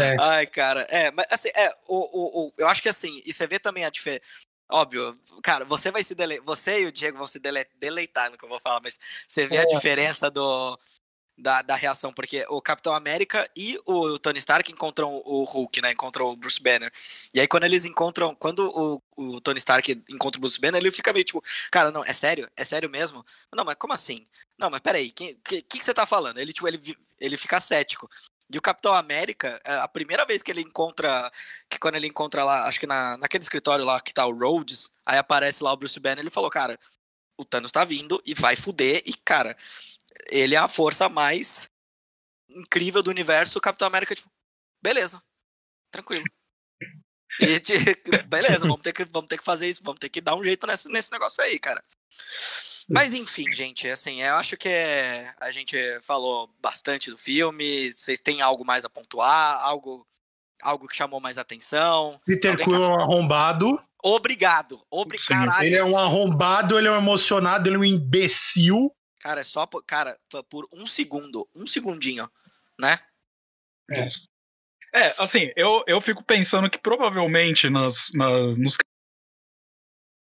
É. 0.00 0.16
Ai, 0.20 0.46
cara, 0.46 0.86
é, 0.90 1.10
mas 1.10 1.26
assim, 1.30 1.48
é, 1.54 1.72
o, 1.88 1.96
o, 1.96 2.46
o, 2.46 2.52
eu 2.58 2.68
acho 2.68 2.82
que 2.82 2.88
assim, 2.88 3.22
e 3.24 3.32
você 3.32 3.46
vê 3.46 3.58
também 3.58 3.84
a 3.84 3.90
diferença. 3.90 4.22
Óbvio, 4.68 5.18
cara, 5.42 5.64
você 5.64 5.90
vai 5.90 6.02
se 6.02 6.14
dele... 6.14 6.40
você 6.40 6.82
e 6.82 6.86
o 6.86 6.92
Diego 6.92 7.18
vão 7.18 7.26
se 7.26 7.38
dele... 7.38 7.64
deleitar 7.76 8.30
no 8.30 8.36
que 8.36 8.44
eu 8.44 8.48
vou 8.48 8.60
falar, 8.60 8.80
mas 8.82 8.98
você 9.26 9.46
vê 9.46 9.56
é. 9.56 9.62
a 9.62 9.66
diferença 9.66 10.30
do 10.30 10.78
da, 11.38 11.60
da 11.62 11.76
reação, 11.76 12.12
porque 12.12 12.46
o 12.48 12.62
Capitão 12.62 12.94
América 12.94 13.48
e 13.56 13.78
o 13.84 14.18
Tony 14.18 14.38
Stark 14.38 14.70
encontram 14.72 15.22
o 15.24 15.44
Hulk, 15.44 15.82
né? 15.82 15.92
Encontram 15.92 16.26
o 16.26 16.36
Bruce 16.36 16.62
Banner. 16.62 16.90
E 17.34 17.40
aí, 17.40 17.46
quando 17.46 17.64
eles 17.64 17.84
encontram. 17.84 18.34
Quando 18.34 18.60
o, 18.60 19.02
o 19.16 19.40
Tony 19.40 19.58
Stark 19.58 20.02
encontra 20.08 20.38
o 20.38 20.40
Bruce 20.40 20.58
Banner, 20.58 20.80
ele 20.80 20.90
fica 20.90 21.12
meio 21.12 21.24
tipo, 21.24 21.42
cara, 21.70 21.90
não, 21.90 22.04
é 22.04 22.12
sério? 22.12 22.48
É 22.56 22.64
sério 22.64 22.88
mesmo? 22.88 23.24
Não, 23.54 23.64
mas 23.64 23.76
como 23.76 23.92
assim? 23.92 24.26
Não, 24.58 24.70
mas 24.70 24.80
peraí, 24.80 25.08
o 25.08 25.12
que, 25.12 25.34
que, 25.44 25.62
que, 25.62 25.84
você 25.84 25.92
tá 25.92 26.06
falando? 26.06 26.38
Ele, 26.38 26.52
tipo, 26.52 26.66
ele, 26.66 26.80
ele 27.20 27.36
fica 27.36 27.60
cético. 27.60 28.08
E 28.48 28.56
o 28.56 28.62
Capitão 28.62 28.94
América, 28.94 29.60
é, 29.64 29.74
a 29.74 29.88
primeira 29.88 30.24
vez 30.24 30.42
que 30.42 30.50
ele 30.50 30.60
encontra, 30.60 31.30
que 31.68 31.78
quando 31.78 31.96
ele 31.96 32.06
encontra 32.06 32.44
lá, 32.44 32.66
acho 32.66 32.78
que 32.78 32.86
na, 32.86 33.16
naquele 33.16 33.42
escritório 33.42 33.84
lá 33.84 34.00
que 34.00 34.14
tá 34.14 34.24
o 34.24 34.36
Rhodes, 34.36 34.92
aí 35.04 35.18
aparece 35.18 35.64
lá 35.64 35.72
o 35.72 35.76
Bruce 35.76 35.98
Banner, 35.98 36.20
ele 36.20 36.30
falou, 36.30 36.48
cara, 36.48 36.78
o 37.36 37.44
Thanos 37.44 37.72
tá 37.72 37.84
vindo 37.84 38.22
e 38.24 38.34
vai 38.34 38.56
fuder, 38.56 39.02
e 39.04 39.12
cara, 39.12 39.56
ele 40.30 40.54
é 40.54 40.58
a 40.58 40.68
força 40.68 41.08
mais 41.08 41.68
incrível 42.48 43.02
do 43.02 43.10
universo, 43.10 43.58
o 43.58 43.60
Capitão 43.60 43.88
América, 43.88 44.14
tipo, 44.14 44.30
beleza, 44.82 45.20
tranquilo. 45.90 46.24
E, 47.40 47.60
beleza, 48.28 48.60
vamos 48.60 48.80
ter, 48.80 48.92
que, 48.92 49.04
vamos 49.04 49.28
ter 49.28 49.36
que 49.36 49.44
fazer 49.44 49.68
isso, 49.68 49.82
vamos 49.82 49.98
ter 49.98 50.08
que 50.08 50.20
dar 50.20 50.36
um 50.36 50.44
jeito 50.44 50.66
nesse, 50.66 50.90
nesse 50.90 51.12
negócio 51.12 51.42
aí, 51.42 51.58
cara. 51.58 51.84
Mas 52.88 53.14
enfim, 53.14 53.44
gente, 53.52 53.88
assim, 53.88 54.22
eu 54.22 54.34
acho 54.36 54.56
que 54.56 54.68
é, 54.68 55.34
a 55.40 55.50
gente 55.50 55.76
falou 56.02 56.48
bastante 56.60 57.10
do 57.10 57.18
filme. 57.18 57.90
Vocês 57.92 58.20
têm 58.20 58.40
algo 58.40 58.64
mais 58.64 58.84
a 58.84 58.88
pontuar? 58.88 59.60
Algo, 59.62 60.06
algo 60.62 60.86
que 60.86 60.96
chamou 60.96 61.20
mais 61.20 61.36
atenção? 61.36 62.20
Peter 62.24 62.56
Quill 62.56 62.74
é 62.82 62.88
um 62.88 63.00
arrombado. 63.00 63.80
Obrigado, 64.04 64.80
obrigado. 64.88 65.64
Ele 65.64 65.74
é 65.74 65.84
um 65.84 65.98
arrombado, 65.98 66.78
ele 66.78 66.86
é 66.86 66.92
um 66.92 66.98
emocionado, 66.98 67.68
ele 67.68 67.76
é 67.76 67.78
um 67.80 67.84
imbecil. 67.84 68.94
Cara, 69.18 69.40
é 69.40 69.44
só 69.44 69.66
por, 69.66 69.82
cara, 69.84 70.16
por 70.48 70.68
um 70.72 70.86
segundo, 70.86 71.48
um 71.56 71.66
segundinho, 71.66 72.30
né? 72.78 73.00
É. 73.90 74.06
É, 74.94 75.06
assim, 75.18 75.50
eu, 75.56 75.82
eu 75.86 76.00
fico 76.00 76.22
pensando 76.22 76.70
que 76.70 76.78
provavelmente 76.78 77.68
nas, 77.68 78.10
nas, 78.14 78.56
nos 78.56 78.78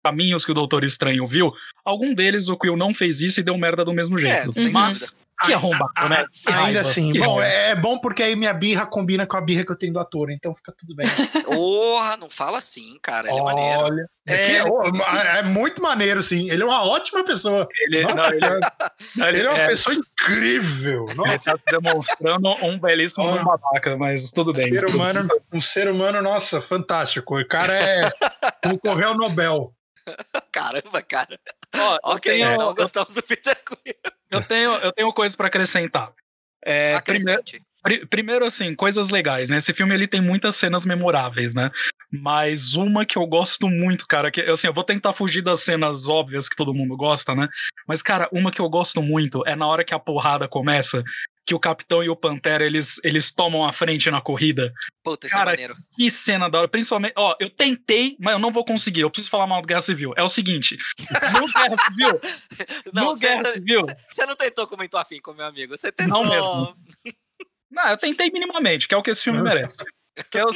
caminhos 0.05 0.45
que 0.45 0.51
o 0.51 0.53
Doutor 0.53 0.83
Estranho 0.83 1.25
viu, 1.25 1.51
algum 1.83 2.13
deles 2.13 2.47
o 2.47 2.55
Quill 2.55 2.77
não 2.77 2.93
fez 2.93 3.21
isso 3.21 3.39
e 3.39 3.43
deu 3.43 3.57
merda 3.57 3.83
do 3.83 3.91
mesmo 3.91 4.19
jeito. 4.19 4.51
É, 4.55 4.69
Mas 4.69 5.17
que 5.43 5.51
arrombado, 5.51 6.09
né? 6.09 6.25
Que 6.31 6.51
Ainda 6.51 6.81
assim, 6.81 7.11
que 7.11 7.19
bom, 7.19 7.41
é 7.41 7.75
bom 7.75 7.97
porque 7.97 8.23
aí 8.23 8.35
minha 8.35 8.53
birra 8.53 8.85
combina 8.85 9.27
com 9.27 9.35
a 9.35 9.41
birra 9.41 9.65
que 9.65 9.71
eu 9.71 9.77
tenho 9.77 9.91
do 9.91 9.99
ator, 9.99 10.31
então 10.31 10.55
fica 10.55 10.73
tudo 10.77 10.95
bem. 10.95 11.07
Porra, 11.43 12.15
não 12.17 12.29
fala 12.29 12.59
assim, 12.59 12.97
cara. 13.01 13.29
Ele 13.29 13.39
é 13.39 13.41
maneiro. 13.41 13.79
Olha, 13.81 14.09
é, 14.27 14.57
é, 14.57 15.39
é, 15.39 15.43
muito 15.43 15.81
maneiro, 15.81 16.23
sim. 16.23 16.49
Ele 16.49 16.63
é 16.63 16.65
uma 16.65 16.85
ótima 16.85 17.23
pessoa. 17.25 17.67
Ele, 17.81 18.03
Nossa, 18.03 18.15
não, 18.15 18.25
ele, 18.25 18.45
é, 18.45 19.27
ele, 19.29 19.41
é 19.41 19.49
uma 19.49 19.59
é. 19.59 19.67
pessoa 19.67 19.95
incrível. 19.95 21.05
Nossa. 21.15 21.31
Ele 21.31 21.39
tá 21.39 21.57
demonstrando 21.69 22.49
um 22.63 22.79
belíssimo 22.79 23.25
oh. 23.25 23.43
babaca, 23.43 23.97
mas 23.97 24.31
tudo 24.31 24.53
bem. 24.53 24.67
Um 24.67 24.73
ser 24.73 24.85
humano, 24.85 25.27
um 25.53 25.61
ser 25.61 25.89
humano, 25.89 26.21
nossa, 26.21 26.61
fantástico. 26.61 27.39
O 27.39 27.47
cara 27.47 27.73
é. 27.73 28.09
concorreu 28.63 29.09
ao 29.09 29.17
Nobel. 29.17 29.73
Caramba, 30.51 31.01
cara. 31.01 31.39
Ó, 31.75 32.15
ok, 32.15 32.31
tenho, 32.31 32.57
não 32.57 32.73
gostamos 32.73 33.13
do 33.13 33.23
Peter 33.23 33.57
Quill. 33.63 33.93
Eu 34.31 34.41
tenho, 34.41 34.71
eu 34.75 34.91
tenho 34.91 35.13
coisas 35.13 35.35
para 35.35 35.47
acrescentar. 35.47 36.13
É, 36.67 36.99
primeiro, 36.99 37.43
primeiro, 38.09 38.45
assim, 38.45 38.73
coisas 38.73 39.11
legais, 39.11 39.51
né? 39.51 39.57
Esse 39.57 39.71
filme 39.71 39.93
ele 39.93 40.07
tem 40.07 40.19
muitas 40.19 40.55
cenas 40.55 40.83
memoráveis, 40.83 41.53
né? 41.53 41.69
Mas 42.11 42.73
uma 42.73 43.05
que 43.05 43.17
eu 43.17 43.27
gosto 43.27 43.69
muito, 43.69 44.07
cara, 44.07 44.31
que 44.31 44.41
assim, 44.41 44.65
eu 44.65 44.73
vou 44.73 44.83
tentar 44.83 45.13
fugir 45.13 45.43
das 45.43 45.61
cenas 45.61 46.09
óbvias 46.09 46.49
que 46.49 46.55
todo 46.55 46.73
mundo 46.73 46.97
gosta, 46.97 47.35
né? 47.35 47.47
Mas, 47.87 48.01
cara, 48.01 48.27
uma 48.31 48.51
que 48.51 48.59
eu 48.59 48.67
gosto 48.67 48.99
muito 49.03 49.45
é 49.45 49.55
na 49.55 49.67
hora 49.67 49.83
que 49.83 49.93
a 49.93 49.99
porrada 49.99 50.47
começa, 50.47 51.03
que 51.45 51.53
o 51.53 51.59
Capitão 51.59 52.03
e 52.03 52.09
o 52.09 52.15
Pantera, 52.15 52.65
eles, 52.65 52.99
eles 53.03 53.31
tomam 53.31 53.63
a 53.63 53.71
frente 53.71 54.09
na 54.09 54.19
corrida. 54.19 54.73
Puta, 55.03 55.27
isso 55.27 55.35
é 55.35 55.39
Cara, 55.39 55.51
é 55.51 55.53
maneiro. 55.53 55.75
Que 55.95 56.09
cena 56.09 56.49
da 56.49 56.59
hora. 56.59 56.67
Principalmente, 56.67 57.13
ó, 57.15 57.35
eu 57.39 57.49
tentei, 57.49 58.17
mas 58.19 58.33
eu 58.33 58.39
não 58.39 58.51
vou 58.51 58.65
conseguir. 58.65 59.01
Eu 59.01 59.11
preciso 59.11 59.29
falar 59.29 59.45
mal 59.45 59.61
do 59.61 59.67
Guerra 59.67 59.81
Civil. 59.81 60.13
É 60.17 60.23
o 60.23 60.27
seguinte, 60.27 60.75
no 61.33 61.45
Guerra 61.53 61.75
Civil... 61.83 62.21
Não, 62.93 63.05
no 63.05 63.15
cê, 63.15 63.27
Guerra 63.27 63.41
cê, 63.41 63.53
Civil... 63.53 63.79
Você 64.09 64.25
não 64.25 64.35
tentou 64.35 64.67
como 64.67 64.83
afim 64.95 65.19
com 65.19 65.33
meu 65.33 65.45
amigo, 65.45 65.77
você 65.77 65.91
tentou... 65.91 66.23
Não 66.23 66.29
mesmo. 66.29 66.75
não, 67.69 67.89
eu 67.89 67.97
tentei 67.97 68.31
minimamente, 68.31 68.87
que 68.87 68.95
é 68.95 68.97
o 68.97 69.03
que 69.03 69.11
esse 69.11 69.23
filme 69.23 69.41
merece. 69.41 69.83
é, 70.33 70.45
o, 70.45 70.49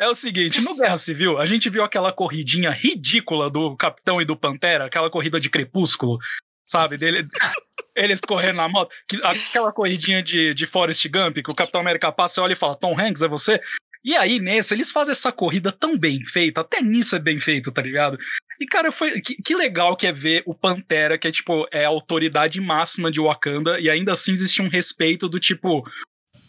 é 0.00 0.08
o 0.08 0.14
seguinte, 0.14 0.60
no 0.60 0.76
Guerra 0.76 0.98
Civil, 0.98 1.38
a 1.38 1.46
gente 1.46 1.70
viu 1.70 1.84
aquela 1.84 2.12
corridinha 2.12 2.70
ridícula 2.70 3.48
do 3.48 3.76
Capitão 3.76 4.20
e 4.20 4.24
do 4.24 4.36
Pantera, 4.36 4.86
aquela 4.86 5.08
corrida 5.08 5.40
de 5.40 5.48
crepúsculo, 5.48 6.18
sabe? 6.68 6.96
Dele, 6.96 7.26
eles 7.96 8.20
correndo 8.20 8.56
na 8.56 8.68
moto, 8.68 8.94
aquela 9.24 9.72
corridinha 9.72 10.22
de, 10.22 10.54
de 10.54 10.66
Forrest 10.66 11.08
Gump, 11.08 11.36
que 11.36 11.50
o 11.50 11.56
Capitão 11.56 11.80
América 11.80 12.12
passa, 12.12 12.42
olha 12.42 12.52
e 12.52 12.56
fala, 12.56 12.76
Tom 12.76 12.98
Hanks, 12.98 13.22
é 13.22 13.28
você? 13.28 13.60
E 14.04 14.16
aí, 14.16 14.38
nesse, 14.38 14.74
eles 14.74 14.92
fazem 14.92 15.12
essa 15.12 15.32
corrida 15.32 15.72
tão 15.72 15.98
bem 15.98 16.24
feita, 16.24 16.60
até 16.60 16.80
nisso 16.80 17.16
é 17.16 17.18
bem 17.18 17.40
feito, 17.40 17.72
tá 17.72 17.82
ligado? 17.82 18.16
E, 18.60 18.66
cara, 18.66 18.90
foi. 18.92 19.20
Que, 19.20 19.40
que, 19.42 19.54
legal 19.54 19.96
que 19.96 20.06
é 20.06 20.12
ver 20.12 20.42
o 20.46 20.54
Pantera, 20.54 21.18
que 21.18 21.28
é, 21.28 21.30
tipo, 21.30 21.66
é 21.72 21.84
a 21.84 21.88
autoridade 21.88 22.60
máxima 22.60 23.10
de 23.10 23.20
Wakanda, 23.20 23.78
e 23.80 23.90
ainda 23.90 24.12
assim 24.12 24.32
existe 24.32 24.62
um 24.62 24.68
respeito 24.68 25.28
do 25.28 25.38
tipo. 25.38 25.84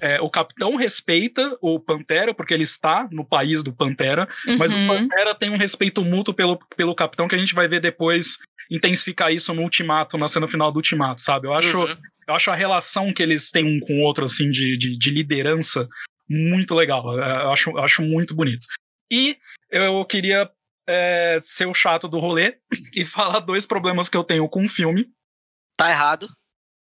É, 0.01 0.21
o 0.21 0.29
capitão 0.29 0.75
respeita 0.75 1.57
o 1.61 1.79
Pantera, 1.79 2.33
porque 2.33 2.53
ele 2.53 2.63
está 2.63 3.07
no 3.11 3.25
país 3.25 3.63
do 3.63 3.73
Pantera, 3.73 4.27
uhum. 4.47 4.57
mas 4.57 4.73
o 4.73 4.77
uhum. 4.77 4.87
Pantera 4.87 5.35
tem 5.35 5.49
um 5.49 5.57
respeito 5.57 6.03
mútuo 6.03 6.33
pelo, 6.33 6.57
pelo 6.75 6.95
capitão, 6.95 7.27
que 7.27 7.35
a 7.35 7.39
gente 7.39 7.55
vai 7.55 7.67
ver 7.67 7.81
depois 7.81 8.37
intensificar 8.69 9.31
isso 9.31 9.53
no 9.53 9.63
Ultimato, 9.63 10.17
na 10.17 10.27
cena 10.27 10.47
final 10.47 10.71
do 10.71 10.77
Ultimato, 10.77 11.21
sabe? 11.21 11.47
Eu 11.47 11.53
acho, 11.53 11.77
uhum. 11.77 11.95
eu 12.27 12.35
acho 12.35 12.51
a 12.51 12.55
relação 12.55 13.13
que 13.13 13.23
eles 13.23 13.49
têm 13.49 13.65
um 13.65 13.79
com 13.79 13.99
o 13.99 14.03
outro, 14.03 14.25
assim, 14.25 14.49
de, 14.49 14.77
de, 14.77 14.97
de 14.97 15.09
liderança 15.09 15.87
muito 16.29 16.75
legal. 16.75 17.19
É, 17.19 17.43
eu 17.43 17.51
acho, 17.51 17.69
eu 17.71 17.79
acho 17.79 18.01
muito 18.03 18.35
bonito. 18.35 18.67
E 19.11 19.37
eu 19.71 20.05
queria 20.05 20.49
é, 20.87 21.37
ser 21.41 21.65
o 21.65 21.73
chato 21.73 22.07
do 22.07 22.19
rolê 22.19 22.57
e 22.95 23.05
falar 23.05 23.39
dois 23.39 23.65
problemas 23.65 24.07
que 24.07 24.17
eu 24.17 24.23
tenho 24.23 24.47
com 24.47 24.65
o 24.65 24.69
filme. 24.69 25.07
Tá 25.75 25.89
errado. 25.89 26.27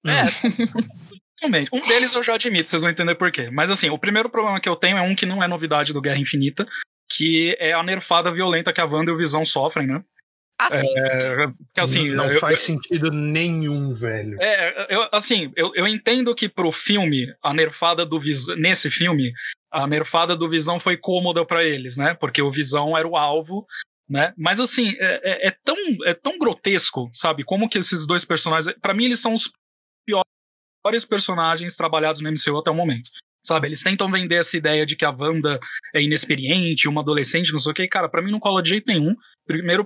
É. 0.05 0.23
Realmente. 1.43 1.69
Um 1.73 1.85
deles 1.85 2.13
eu 2.13 2.23
já 2.23 2.35
admito, 2.35 2.69
vocês 2.69 2.81
vão 2.81 2.91
entender 2.91 3.15
por 3.15 3.29
quê. 3.29 3.49
Mas 3.51 3.69
assim, 3.69 3.89
o 3.89 3.97
primeiro 3.97 4.29
problema 4.29 4.61
que 4.61 4.69
eu 4.69 4.77
tenho 4.77 4.97
é 4.97 5.01
um 5.01 5.13
que 5.13 5.25
não 5.25 5.43
é 5.43 5.47
novidade 5.47 5.91
do 5.91 6.01
Guerra 6.01 6.17
Infinita, 6.17 6.65
que 7.11 7.55
é 7.59 7.73
a 7.73 7.83
nerfada 7.83 8.31
violenta 8.31 8.71
que 8.71 8.79
a 8.79 8.85
Wanda 8.85 9.11
e 9.11 9.13
o 9.13 9.17
Visão 9.17 9.43
sofrem, 9.43 9.87
né? 9.87 10.01
Ah, 10.57 10.69
sim, 10.69 10.87
é, 10.97 11.07
sim. 11.09 11.53
assim, 11.77 12.09
não 12.11 12.31
eu, 12.31 12.39
faz 12.39 12.59
eu, 12.59 12.65
sentido 12.65 13.11
nenhum, 13.11 13.91
velho. 13.93 14.37
É, 14.41 14.87
eu, 14.95 15.09
assim, 15.11 15.51
eu, 15.57 15.73
eu 15.75 15.85
entendo 15.85 16.33
que 16.33 16.47
pro 16.47 16.71
filme, 16.71 17.27
a 17.43 17.53
nerfada 17.53 18.05
do 18.05 18.19
Visão, 18.19 18.55
nesse 18.55 18.89
filme, 18.89 19.33
a 19.69 19.85
nerfada 19.85 20.37
do 20.37 20.49
Visão 20.49 20.79
foi 20.79 20.95
cômoda 20.95 21.45
para 21.45 21.65
eles, 21.65 21.97
né? 21.97 22.13
Porque 22.13 22.41
o 22.41 22.51
Visão 22.51 22.97
era 22.97 23.07
o 23.07 23.17
alvo, 23.17 23.65
né? 24.07 24.31
Mas 24.37 24.61
assim, 24.61 24.95
é, 24.99 25.19
é, 25.23 25.47
é, 25.47 25.55
tão, 25.65 25.75
é 26.05 26.13
tão 26.13 26.37
grotesco, 26.37 27.09
sabe? 27.11 27.43
Como 27.43 27.67
que 27.67 27.79
esses 27.79 28.05
dois 28.05 28.23
personagens, 28.23 28.73
para 28.79 28.93
mim 28.93 29.05
eles 29.05 29.19
são 29.19 29.33
os 29.33 29.51
piores 30.83 31.05
personagens 31.05 31.75
trabalhados 31.75 32.21
no 32.21 32.29
MCU 32.29 32.57
até 32.59 32.69
o 32.69 32.75
momento. 32.75 33.09
Sabe, 33.45 33.67
eles 33.67 33.83
tentam 33.83 34.09
vender 34.09 34.35
essa 34.35 34.55
ideia 34.55 34.85
de 34.85 34.95
que 34.95 35.03
a 35.03 35.09
Wanda 35.09 35.59
é 35.93 36.01
inexperiente, 36.01 36.87
uma 36.87 37.01
adolescente, 37.01 37.51
não 37.51 37.59
sei 37.59 37.71
o 37.71 37.75
que. 37.75 37.87
Cara, 37.87 38.07
pra 38.07 38.21
mim 38.21 38.31
não 38.31 38.39
cola 38.39 38.61
de 38.61 38.69
jeito 38.69 38.87
nenhum. 38.87 39.15
Primeiro, 39.45 39.85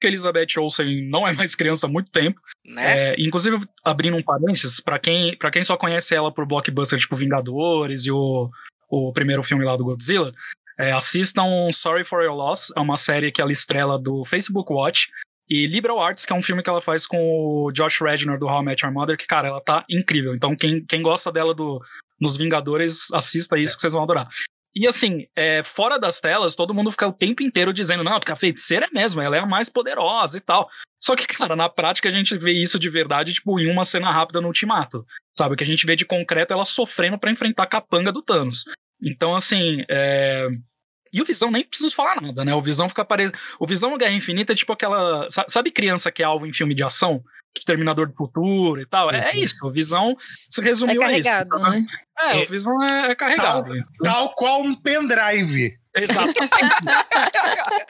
que 0.00 0.06
Elizabeth 0.06 0.58
Olsen 0.58 1.08
não 1.08 1.26
é 1.26 1.34
mais 1.34 1.54
criança 1.54 1.86
há 1.86 1.90
muito 1.90 2.10
tempo. 2.10 2.40
Né? 2.74 3.10
É, 3.10 3.16
inclusive, 3.18 3.58
abrindo 3.84 4.16
um 4.16 4.22
parênteses, 4.22 4.80
para 4.80 4.98
quem, 4.98 5.36
pra 5.36 5.50
quem 5.50 5.62
só 5.62 5.76
conhece 5.76 6.14
ela 6.14 6.32
por 6.32 6.46
blockbuster 6.46 6.98
tipo 6.98 7.16
Vingadores 7.16 8.06
e 8.06 8.10
o, 8.10 8.50
o 8.88 9.12
primeiro 9.12 9.42
filme 9.42 9.64
lá 9.64 9.76
do 9.76 9.84
Godzilla, 9.84 10.32
é, 10.78 10.92
assistam 10.92 11.70
Sorry 11.72 12.04
for 12.04 12.22
Your 12.22 12.36
Loss, 12.36 12.72
é 12.76 12.80
uma 12.80 12.96
série 12.96 13.32
que 13.32 13.42
ela 13.42 13.52
estrela 13.52 13.98
do 13.98 14.24
Facebook 14.24 14.72
Watch. 14.72 15.10
E 15.48 15.66
Liberal 15.66 16.00
Arts, 16.00 16.26
que 16.26 16.32
é 16.32 16.36
um 16.36 16.42
filme 16.42 16.62
que 16.62 16.68
ela 16.68 16.82
faz 16.82 17.06
com 17.06 17.18
o 17.18 17.72
Josh 17.72 18.00
Rednor 18.00 18.38
do 18.38 18.46
How 18.46 18.62
I 18.62 18.64
Met 18.66 18.84
Your 18.84 18.92
Mother, 18.92 19.16
que, 19.16 19.26
cara, 19.26 19.48
ela 19.48 19.60
tá 19.60 19.84
incrível. 19.88 20.34
Então, 20.34 20.54
quem, 20.54 20.84
quem 20.84 21.00
gosta 21.00 21.32
dela 21.32 21.54
do, 21.54 21.80
nos 22.20 22.36
Vingadores, 22.36 23.10
assista 23.12 23.58
isso 23.58 23.74
que 23.74 23.80
vocês 23.80 23.94
vão 23.94 24.02
adorar. 24.02 24.28
E 24.74 24.86
assim, 24.86 25.26
é, 25.34 25.62
fora 25.62 25.98
das 25.98 26.20
telas, 26.20 26.54
todo 26.54 26.74
mundo 26.74 26.90
fica 26.90 27.08
o 27.08 27.12
tempo 27.12 27.42
inteiro 27.42 27.72
dizendo, 27.72 28.04
não, 28.04 28.18
porque 28.18 28.30
a 28.30 28.36
feiticeira 28.36 28.86
é 28.86 28.94
mesmo, 28.94 29.20
ela 29.20 29.36
é 29.36 29.40
a 29.40 29.46
mais 29.46 29.68
poderosa 29.68 30.36
e 30.36 30.40
tal. 30.40 30.68
Só 31.02 31.16
que, 31.16 31.26
cara, 31.26 31.56
na 31.56 31.68
prática 31.68 32.08
a 32.08 32.12
gente 32.12 32.36
vê 32.36 32.52
isso 32.52 32.78
de 32.78 32.90
verdade, 32.90 33.32
tipo, 33.32 33.58
em 33.58 33.70
uma 33.70 33.84
cena 33.84 34.12
rápida 34.12 34.40
no 34.40 34.48
Ultimato. 34.48 35.04
Sabe? 35.36 35.54
O 35.54 35.56
que 35.56 35.64
a 35.64 35.66
gente 35.66 35.86
vê 35.86 35.96
de 35.96 36.04
concreto 36.04 36.52
é 36.52 36.54
ela 36.54 36.64
sofrendo 36.64 37.18
para 37.18 37.30
enfrentar 37.30 37.62
a 37.62 37.66
capanga 37.66 38.12
do 38.12 38.22
Thanos. 38.22 38.64
Então, 39.02 39.34
assim, 39.34 39.84
é... 39.88 40.48
E 41.12 41.20
o 41.20 41.24
Visão 41.24 41.50
nem 41.50 41.64
preciso 41.64 41.94
falar 41.94 42.20
nada, 42.20 42.44
né? 42.44 42.54
O 42.54 42.62
Visão 42.62 42.88
fica 42.88 43.04
parecendo. 43.04 43.38
O 43.58 43.66
Visão 43.66 43.96
Guerra 43.96 44.12
Infinita 44.12 44.52
é 44.52 44.56
tipo 44.56 44.72
aquela. 44.72 45.26
Sabe 45.48 45.70
criança 45.70 46.10
que 46.10 46.22
é 46.22 46.26
alvo 46.26 46.46
em 46.46 46.52
filme 46.52 46.74
de 46.74 46.82
ação? 46.82 47.22
Terminador 47.66 48.08
do 48.08 48.14
Futuro 48.14 48.80
e 48.80 48.86
tal. 48.86 49.10
É, 49.10 49.30
é 49.30 49.36
isso, 49.36 49.66
o 49.66 49.72
Visão 49.72 50.14
se 50.18 50.60
resumiu 50.60 51.02
é 51.02 51.06
carregado, 51.06 51.56
a 51.56 51.58
isso. 51.58 51.70
Né? 51.70 51.86
É, 52.20 52.36
o 52.44 52.48
Visão 52.48 52.76
é, 52.82 53.10
é 53.10 53.14
carregado. 53.14 53.72
Tal, 54.04 54.14
tal 54.14 54.34
qual 54.34 54.62
um 54.62 54.74
pendrive. 54.74 55.72
Exatamente. 55.96 56.46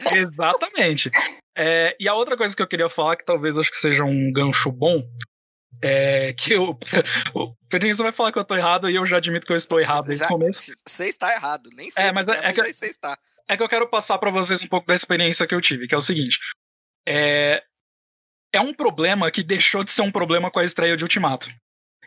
Exatamente. 0.15 1.11
É, 1.57 1.97
e 1.99 2.09
a 2.09 2.15
outra 2.15 2.37
coisa 2.37 2.55
que 2.55 2.63
eu 2.63 2.67
queria 2.67 2.89
falar, 2.89 3.17
que 3.17 3.27
talvez 3.27 3.59
acho 3.59 3.71
que 3.71 3.77
seja 3.77 4.05
um 4.05 4.33
gancho 4.33 4.71
bom, 4.71 5.03
é 5.83 6.33
que 6.33 6.55
eu, 6.55 6.79
o 7.35 7.55
Pedrinho 7.69 7.95
vai 7.97 8.13
falar 8.13 8.33
que 8.33 8.39
eu 8.39 8.45
tô 8.45 8.57
errado 8.57 8.91
e 8.91 8.97
eu 8.97 9.07
já 9.07 9.19
admito 9.19 9.47
que 9.47 9.53
eu 9.53 9.57
estou 9.57 9.81
errado 9.81 10.07
desde 10.07 10.25
o 10.25 10.29
começo. 10.29 10.73
Você 10.87 11.09
está 11.09 11.33
errado, 11.33 11.71
nem 11.75 11.91
sei 11.91 12.07
é, 12.07 12.13
mas 12.13 12.27
é, 12.29 12.49
é 12.49 12.53
que 12.53 12.73
você 12.73 12.87
está. 12.87 13.17
É 13.47 13.57
que 13.57 13.63
eu 13.63 13.69
quero 13.69 13.89
passar 13.89 14.19
para 14.19 14.31
vocês 14.31 14.61
um 14.61 14.69
pouco 14.69 14.87
da 14.87 14.95
experiência 14.95 15.47
que 15.47 15.55
eu 15.55 15.61
tive, 15.61 15.89
que 15.89 15.95
é 15.95 15.99
o 15.99 16.03
seguinte. 16.03 16.39
É, 17.07 17.63
é 18.53 18.61
um 18.61 18.75
problema 18.75 19.31
que 19.31 19.43
deixou 19.43 19.83
de 19.83 19.93
ser 19.93 20.03
um 20.03 20.13
problema 20.13 20.51
com 20.51 20.59
a 20.59 20.65
estreia 20.65 20.97
de 20.97 21.05
Ultimato. 21.05 21.49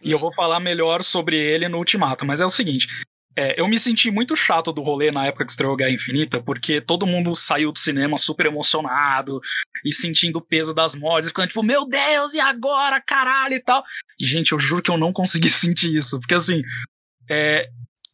E 0.04 0.12
eu 0.12 0.18
hum. 0.18 0.22
vou 0.22 0.34
falar 0.34 0.60
melhor 0.60 1.04
sobre 1.04 1.38
ele 1.38 1.68
no 1.68 1.78
Ultimato, 1.78 2.26
mas 2.26 2.42
é 2.42 2.46
o 2.46 2.50
seguinte. 2.50 2.88
É, 3.36 3.60
eu 3.60 3.68
me 3.68 3.80
senti 3.80 4.12
muito 4.12 4.36
chato 4.36 4.74
do 4.74 4.82
rolê 4.82 5.10
na 5.10 5.26
época 5.26 5.46
que 5.46 5.52
estreou 5.52 5.76
Guerra 5.76 5.92
Infinita, 5.92 6.42
porque 6.42 6.82
todo 6.82 7.08
mundo 7.08 7.34
saiu 7.36 7.72
do 7.72 7.80
cinema 7.80 8.18
super 8.18 8.46
emocionado 8.46 9.40
e 9.86 9.94
sentindo 9.94 10.38
o 10.38 10.42
peso 10.42 10.74
das 10.74 10.94
mortes, 10.94 11.30
ficando 11.30 11.48
tipo, 11.48 11.64
meu 11.64 11.88
Deus, 11.88 12.34
e 12.34 12.40
agora, 12.40 13.02
caralho 13.02 13.56
e 13.56 13.62
tal. 13.62 13.84
E, 14.20 14.26
gente, 14.26 14.52
eu 14.52 14.60
juro 14.60 14.82
que 14.82 14.92
eu 14.92 14.98
não 14.98 15.14
consegui 15.14 15.50
sentir 15.50 15.96
isso, 15.96 16.20
porque 16.20 16.36
assim, 16.36 16.62
é, 17.30 17.70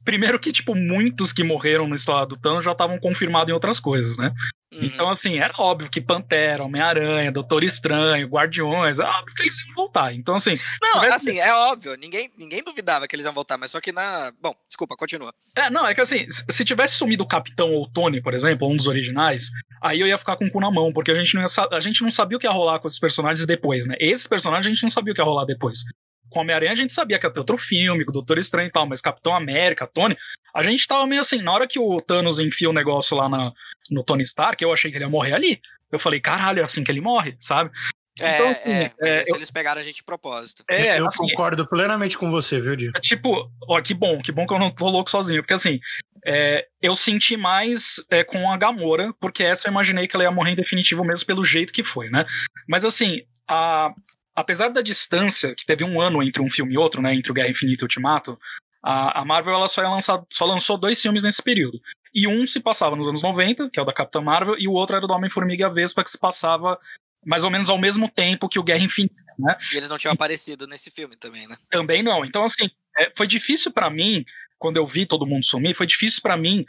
primeiro 0.05 0.39
que, 0.39 0.51
tipo, 0.51 0.75
muitos 0.75 1.33
que 1.33 1.43
morreram 1.43 1.87
no 1.87 1.95
estado 1.95 2.29
do 2.29 2.39
Thanos 2.39 2.63
já 2.63 2.71
estavam 2.71 2.99
confirmados 2.99 3.49
em 3.49 3.53
outras 3.53 3.79
coisas, 3.79 4.17
né? 4.17 4.31
Uhum. 4.73 4.79
Então, 4.83 5.09
assim, 5.09 5.39
era 5.39 5.53
óbvio 5.57 5.89
que 5.89 6.01
Pantera, 6.01 6.63
Homem-Aranha, 6.63 7.31
Doutor 7.31 7.63
Estranho, 7.63 8.27
Guardiões, 8.27 8.99
é 8.99 9.03
óbvio 9.03 9.33
que 9.33 9.43
eles 9.43 9.59
iam 9.65 9.73
voltar. 9.75 10.13
Então, 10.13 10.35
assim. 10.35 10.53
Não, 10.81 11.03
assim, 11.03 11.39
é 11.39 11.53
óbvio, 11.53 11.95
ninguém, 11.95 12.29
ninguém 12.37 12.61
duvidava 12.61 13.07
que 13.07 13.15
eles 13.15 13.25
iam 13.25 13.33
voltar, 13.33 13.57
mas 13.57 13.71
só 13.71 13.79
que 13.79 13.91
na. 13.91 14.31
Bom, 14.41 14.53
desculpa, 14.67 14.95
continua. 14.97 15.33
É, 15.55 15.69
não, 15.69 15.87
é 15.87 15.95
que 15.95 16.01
assim, 16.01 16.27
se 16.29 16.65
tivesse 16.65 16.95
sumido 16.95 17.23
o 17.23 17.27
Capitão 17.27 17.71
ou 17.71 17.83
o 17.83 17.89
Tony, 17.89 18.21
por 18.21 18.33
exemplo, 18.33 18.69
um 18.69 18.75
dos 18.75 18.87
originais, 18.87 19.49
aí 19.81 19.99
eu 19.99 20.07
ia 20.07 20.17
ficar 20.17 20.35
com 20.35 20.45
o 20.45 20.51
cu 20.51 20.59
na 20.59 20.69
mão, 20.69 20.91
porque 20.91 21.11
a 21.11 21.15
gente 21.15 21.33
não, 21.33 21.41
ia, 21.41 21.47
a 21.71 21.79
gente 21.79 22.03
não 22.03 22.11
sabia 22.11 22.37
o 22.37 22.39
que 22.39 22.45
ia 22.47 22.51
rolar 22.51 22.79
com 22.79 22.87
esses 22.87 22.99
personagens 22.99 23.45
depois, 23.45 23.87
né? 23.87 23.95
Esses 23.99 24.27
personagens 24.27 24.65
a 24.65 24.69
gente 24.69 24.83
não 24.83 24.89
sabia 24.89 25.13
o 25.13 25.15
que 25.15 25.21
ia 25.21 25.25
rolar 25.25 25.45
depois 25.45 25.79
com 26.29 26.41
Homem-Aranha 26.41 26.71
a 26.71 26.75
gente 26.75 26.93
sabia 26.93 27.19
que 27.19 27.25
ia 27.25 27.31
ter 27.31 27.39
outro 27.39 27.57
filme, 27.57 28.03
com 28.05 28.11
o 28.11 28.13
Doutor 28.13 28.37
Estranho 28.37 28.67
e 28.67 28.71
tal, 28.71 28.87
mas 28.87 29.01
Capitão 29.01 29.35
América, 29.35 29.87
Tony, 29.87 30.17
a 30.53 30.63
gente 30.63 30.87
tava 30.87 31.05
meio 31.05 31.21
assim, 31.21 31.41
na 31.41 31.53
hora 31.53 31.67
que 31.67 31.79
o 31.79 32.01
Thanos 32.01 32.39
enfia 32.39 32.69
o 32.69 32.73
negócio 32.73 33.15
lá 33.15 33.29
na, 33.29 33.51
no 33.91 34.03
Tony 34.03 34.23
Stark, 34.23 34.63
eu 34.63 34.71
achei 34.71 34.91
que 34.91 34.97
ele 34.97 35.05
ia 35.05 35.09
morrer 35.09 35.33
ali. 35.33 35.61
Eu 35.91 35.99
falei, 35.99 36.19
caralho, 36.19 36.59
é 36.59 36.63
assim 36.63 36.83
que 36.83 36.91
ele 36.91 37.01
morre, 37.01 37.37
sabe? 37.39 37.71
É, 38.19 38.33
então, 38.33 38.47
assim, 38.49 38.71
é, 38.71 38.91
é 39.01 39.23
eu, 39.27 39.35
eles 39.35 39.51
pegaram 39.51 39.79
a 39.79 39.83
gente 39.83 39.97
de 39.97 40.03
propósito. 40.03 40.63
É, 40.69 40.99
eu 40.99 41.07
assim, 41.07 41.19
concordo 41.19 41.67
plenamente 41.67 42.17
com 42.17 42.31
você, 42.31 42.59
viu, 42.59 42.75
Di? 42.75 42.91
É, 42.95 42.99
tipo, 42.99 43.49
ó, 43.67 43.79
que 43.81 43.93
bom, 43.93 44.19
que 44.21 44.31
bom 44.31 44.45
que 44.47 44.53
eu 44.53 44.59
não 44.59 44.71
tô 44.71 44.89
louco 44.89 45.09
sozinho, 45.09 45.41
porque 45.41 45.53
assim, 45.53 45.79
é, 46.25 46.65
eu 46.81 46.95
senti 46.95 47.37
mais 47.37 48.03
é, 48.09 48.23
com 48.23 48.49
a 48.51 48.57
Gamora, 48.57 49.13
porque 49.19 49.43
essa 49.43 49.67
eu 49.67 49.71
imaginei 49.71 50.07
que 50.07 50.15
ela 50.15 50.23
ia 50.23 50.31
morrer 50.31 50.51
em 50.51 50.55
definitivo 50.55 51.03
mesmo 51.03 51.27
pelo 51.27 51.43
jeito 51.43 51.71
que 51.71 51.83
foi, 51.83 52.09
né? 52.09 52.25
Mas 52.67 52.83
assim, 52.83 53.21
a, 53.47 53.91
apesar 54.37 54.69
da 54.69 54.81
distância, 54.81 55.55
que 55.55 55.65
teve 55.65 55.83
um 55.83 55.99
ano 55.99 56.21
entre 56.21 56.43
um 56.43 56.49
filme 56.49 56.75
e 56.75 56.77
outro, 56.77 57.01
né, 57.01 57.15
entre 57.15 57.31
o 57.31 57.33
Guerra 57.33 57.49
Infinita 57.49 57.81
e 57.81 57.85
o 57.85 57.87
Ultimato, 57.87 58.39
a, 58.83 59.21
a 59.21 59.25
Marvel 59.25 59.55
ela 59.55 59.67
só, 59.67 59.81
lançar, 59.81 60.23
só 60.29 60.45
lançou 60.45 60.77
dois 60.77 61.01
filmes 61.01 61.23
nesse 61.23 61.41
período. 61.41 61.81
E 62.13 62.27
um 62.27 62.45
se 62.45 62.59
passava 62.59 62.95
nos 62.95 63.07
anos 63.07 63.23
90, 63.23 63.71
que 63.71 63.79
é 63.79 63.81
o 63.81 63.85
da 63.85 63.91
Capitã 63.91 64.21
Marvel, 64.21 64.55
e 64.59 64.67
o 64.67 64.73
outro 64.73 64.95
era 64.95 65.07
do 65.07 65.13
Homem-Formiga 65.13 65.63
e 65.63 65.65
a 65.65 65.69
Vespa, 65.69 66.03
que 66.03 66.11
se 66.11 66.19
passava 66.19 66.79
mais 67.25 67.43
ou 67.43 67.49
menos 67.49 67.67
ao 67.67 67.79
mesmo 67.79 68.07
tempo 68.07 68.47
que 68.47 68.59
o 68.59 68.63
Guerra 68.63 68.83
Infinita, 68.83 69.15
né? 69.39 69.57
E 69.73 69.77
eles 69.77 69.89
não 69.89 69.97
tinham 69.97 70.13
aparecido 70.13 70.67
nesse 70.67 70.91
filme 70.91 71.15
também, 71.15 71.47
né? 71.47 71.55
Também 71.71 72.03
não. 72.03 72.23
Então, 72.23 72.43
assim, 72.43 72.69
é, 72.95 73.11
foi 73.17 73.25
difícil 73.25 73.71
para 73.71 73.89
mim, 73.89 74.23
quando 74.59 74.77
eu 74.77 74.85
vi 74.85 75.07
todo 75.07 75.25
mundo 75.25 75.45
sumir, 75.45 75.75
foi 75.75 75.87
difícil 75.87 76.21
para 76.21 76.37
mim 76.37 76.63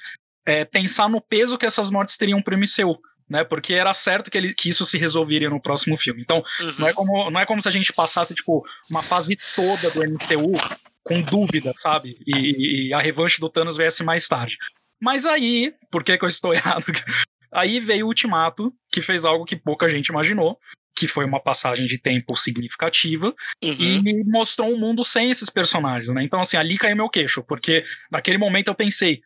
é, 0.47 0.65
pensar 0.65 1.09
no 1.11 1.21
peso 1.21 1.59
que 1.59 1.67
essas 1.67 1.91
mortes 1.91 2.17
teriam 2.17 2.41
pro 2.41 2.57
MCU 2.57 2.99
né? 3.29 3.45
Porque 3.45 3.75
era 3.75 3.93
certo 3.93 4.31
que, 4.31 4.39
ele, 4.39 4.55
que 4.55 4.69
isso 4.69 4.85
se 4.85 4.99
resolveria 4.99 5.51
no 5.51 5.61
próximo 5.61 5.97
filme. 5.97 6.23
Então, 6.23 6.43
uhum. 6.61 6.73
não, 6.79 6.89
é 6.89 6.93
como, 6.93 7.31
não 7.31 7.41
é 7.41 7.47
como 7.47 7.61
se 7.61 7.69
a 7.69 7.73
gente 7.73 7.93
passasse, 7.93 8.35
tipo, 8.35 8.65
uma 8.91 9.03
fase 9.03 9.37
toda 9.55 9.91
do 9.91 10.01
MCU 10.01 10.57
com 11.05 11.23
dúvida, 11.23 11.73
sabe? 11.77 12.17
E, 12.27 12.89
e 12.89 12.95
a 12.95 13.01
revanche 13.01 13.41
do 13.41 13.49
Thanos 13.49 13.77
viesse 13.77 14.03
mais 14.03 14.29
tarde. 14.29 14.57
Mas 15.01 15.25
aí, 15.25 15.73
por 15.91 16.05
que, 16.05 16.19
que 16.19 16.25
eu 16.25 16.29
estou 16.29 16.53
errado? 16.55 16.85
Aí 17.53 17.81
veio 17.81 18.07
o 18.07 18.09
Ultimato, 18.09 18.73
que 18.91 19.01
fez 19.01 19.25
algo 19.25 19.45
que 19.45 19.57
pouca 19.57 19.89
gente 19.89 20.09
imaginou, 20.09 20.59
que 20.95 21.09
foi 21.09 21.25
uma 21.25 21.41
passagem 21.41 21.87
de 21.87 21.97
tempo 21.97 22.37
significativa, 22.37 23.35
uhum. 23.63 24.03
e 24.05 24.25
mostrou 24.25 24.69
um 24.69 24.79
mundo 24.79 25.05
sem 25.05 25.31
esses 25.31 25.49
personagens, 25.49 26.13
né? 26.13 26.23
Então, 26.25 26.41
assim, 26.41 26.57
ali 26.57 26.77
caiu 26.77 26.97
meu 26.97 27.09
queixo, 27.09 27.43
porque 27.43 27.85
naquele 28.11 28.37
momento 28.37 28.69
eu 28.69 28.75
pensei, 28.75 29.21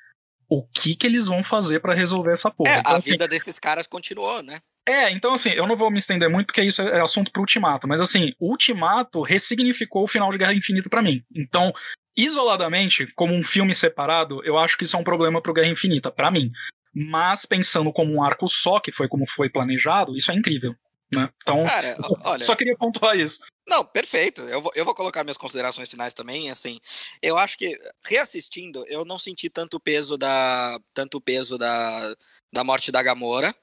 o 0.53 0.63
que 0.63 0.95
que 0.95 1.07
eles 1.07 1.27
vão 1.27 1.43
fazer 1.43 1.81
para 1.81 1.95
resolver 1.95 2.33
essa 2.33 2.51
porra. 2.51 2.75
É, 2.75 2.79
então, 2.81 2.93
a 2.93 2.97
assim, 2.99 3.11
vida 3.11 3.27
desses 3.27 3.59
caras 3.59 3.87
continuou, 3.87 4.43
né? 4.43 4.59
É, 4.87 5.11
então 5.11 5.33
assim, 5.33 5.51
eu 5.51 5.67
não 5.67 5.77
vou 5.77 5.91
me 5.91 5.99
estender 5.99 6.29
muito 6.29 6.49
porque 6.49 6.63
isso 6.63 6.83
é 6.83 7.01
assunto 7.01 7.31
pro 7.31 7.41
Ultimato, 7.41 7.89
mas 7.89 8.01
assim, 8.01 8.35
o 8.39 8.51
Ultimato 8.51 9.23
ressignificou 9.23 10.03
o 10.03 10.09
final 10.09 10.31
de 10.31 10.39
Guerra 10.39 10.55
Infinita 10.55 10.91
para 10.91 11.01
mim. 11.01 11.23
Então, 11.35 11.73
isoladamente, 12.15 13.07
como 13.15 13.33
um 13.33 13.43
filme 13.43 13.73
separado, 13.73 14.45
eu 14.45 14.59
acho 14.59 14.77
que 14.77 14.85
isso 14.85 14.97
é 14.97 14.99
um 14.99 15.05
problema 15.05 15.41
pro 15.41 15.55
Guerra 15.55 15.71
Infinita, 15.71 16.11
para 16.11 16.31
mim. 16.31 16.51
Mas 16.95 17.47
pensando 17.47 17.91
como 17.91 18.13
um 18.13 18.23
arco 18.23 18.47
só, 18.47 18.79
que 18.79 18.93
foi 18.93 19.09
como 19.09 19.25
foi 19.27 19.49
planejado, 19.49 20.15
isso 20.15 20.31
é 20.31 20.35
incrível. 20.35 20.75
Né? 21.11 21.31
Então, 21.43 21.61
Cara, 21.61 21.97
olha. 22.27 22.45
só 22.45 22.55
queria 22.55 22.77
pontuar 22.77 23.17
isso. 23.17 23.41
Não, 23.67 23.85
perfeito. 23.85 24.43
Eu 24.43 24.61
vou, 24.61 24.73
eu 24.75 24.85
vou 24.85 24.95
colocar 24.95 25.23
minhas 25.23 25.37
considerações 25.37 25.89
finais 25.89 26.15
também. 26.15 26.51
Assim, 26.51 26.81
eu 27.21 27.39
acho 27.39 27.57
que 27.57 27.79
reassistindo, 28.05 28.85
eu 28.89 29.05
não 29.05 29.19
senti 29.19 29.49
tanto 29.49 29.79
peso 29.79 30.19
da 30.19 30.81
tanto 30.93 31.21
peso 31.21 31.57
da, 31.57 32.17
da 32.53 32.65
morte 32.65 32.91
da 32.91 33.03
Gamora. 33.03 33.55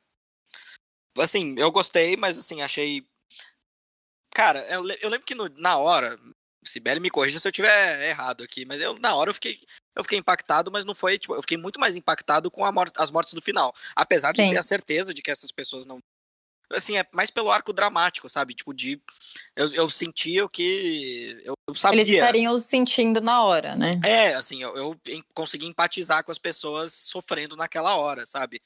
Assim, 1.17 1.55
eu 1.57 1.71
gostei, 1.71 2.15
mas 2.15 2.37
assim 2.37 2.61
achei. 2.61 3.05
Cara, 4.33 4.61
eu, 4.69 4.83
eu 5.01 5.09
lembro 5.09 5.25
que 5.25 5.35
no, 5.35 5.49
na 5.57 5.77
hora, 5.77 6.17
Sibeli 6.63 6.99
me 6.99 7.09
corrija 7.09 7.39
se 7.39 7.47
eu 7.47 7.51
tiver 7.51 8.09
errado 8.09 8.43
aqui, 8.43 8.65
mas 8.65 8.79
eu 8.79 8.97
na 8.99 9.15
hora 9.15 9.29
eu 9.29 9.33
fiquei 9.33 9.59
eu 9.99 10.03
fiquei 10.03 10.17
impactado, 10.17 10.71
mas 10.71 10.85
não 10.85 10.95
foi, 10.95 11.19
tipo, 11.19 11.35
eu 11.35 11.41
fiquei 11.41 11.57
muito 11.57 11.79
mais 11.79 11.97
impactado 11.97 12.49
com 12.49 12.69
morte, 12.71 12.93
as 12.97 13.11
mortes 13.11 13.33
do 13.33 13.41
final. 13.41 13.73
Apesar 13.93 14.31
Sim. 14.31 14.43
de 14.43 14.51
ter 14.51 14.57
a 14.57 14.63
certeza 14.63 15.13
de 15.13 15.21
que 15.21 15.29
essas 15.29 15.51
pessoas 15.51 15.85
não 15.85 15.99
assim, 16.71 16.97
é 16.97 17.05
mais 17.13 17.31
pelo 17.31 17.51
arco 17.51 17.73
dramático, 17.73 18.29
sabe? 18.29 18.53
Tipo, 18.53 18.73
de. 18.73 19.01
Eu, 19.55 19.73
eu 19.73 19.89
sentia 19.89 20.45
o 20.45 20.49
que. 20.49 21.41
Eu, 21.43 21.53
eu 21.67 21.75
sabia. 21.75 22.01
Eles 22.01 22.09
estariam 22.09 22.57
sentindo 22.59 23.19
na 23.21 23.43
hora, 23.43 23.75
né? 23.75 23.91
É, 24.03 24.35
assim, 24.35 24.61
eu, 24.61 24.75
eu 24.75 24.99
consegui 25.33 25.65
empatizar 25.65 26.23
com 26.23 26.31
as 26.31 26.37
pessoas 26.37 26.93
sofrendo 26.93 27.55
naquela 27.55 27.95
hora, 27.95 28.25
sabe? 28.25 28.61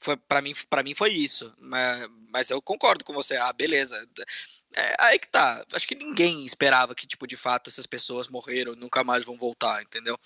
Foi, 0.00 0.16
para 0.16 0.42
mim, 0.42 0.52
para 0.68 0.82
mim 0.82 0.94
foi 0.94 1.12
isso. 1.12 1.54
Mas, 1.58 2.08
mas 2.30 2.50
eu 2.50 2.60
concordo 2.60 3.04
com 3.04 3.12
você. 3.12 3.36
Ah, 3.36 3.52
beleza. 3.52 4.04
É, 4.74 4.94
aí 5.00 5.18
que 5.18 5.28
tá. 5.28 5.64
Acho 5.72 5.86
que 5.86 5.94
ninguém 5.94 6.44
esperava 6.44 6.94
que, 6.94 7.06
tipo, 7.06 7.26
de 7.26 7.36
fato, 7.36 7.68
essas 7.68 7.86
pessoas 7.86 8.28
morreram 8.28 8.74
nunca 8.74 9.04
mais 9.04 9.24
vão 9.24 9.36
voltar, 9.36 9.82
entendeu? 9.82 10.18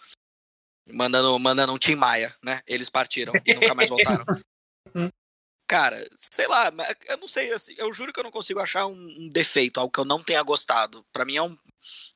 Mandando, 0.93 1.39
mandando 1.39 1.73
um 1.73 1.79
Tim 1.79 1.97
Maia, 1.97 2.35
né? 2.43 2.63
Eles 2.67 2.89
partiram 2.89 3.33
e 3.45 3.55
nunca 3.55 3.75
mais 3.75 3.89
voltaram. 3.89 4.25
Cara, 5.69 6.09
sei 6.17 6.47
lá, 6.47 6.71
eu 7.09 7.17
não 7.17 7.27
sei, 7.27 7.53
assim, 7.53 7.75
eu 7.77 7.93
juro 7.93 8.13
que 8.13 8.21
eu 8.21 8.25
não 8.25 8.31
consigo 8.31 8.61
achar 8.61 8.87
um, 8.87 8.93
um 8.93 9.29
defeito, 9.29 9.81
algo 9.81 9.93
que 9.93 9.99
eu 9.99 10.05
não 10.05 10.23
tenha 10.23 10.41
gostado. 10.43 11.05
Para 11.13 11.25
mim 11.25 11.37
é 11.37 11.43
um, 11.43 11.57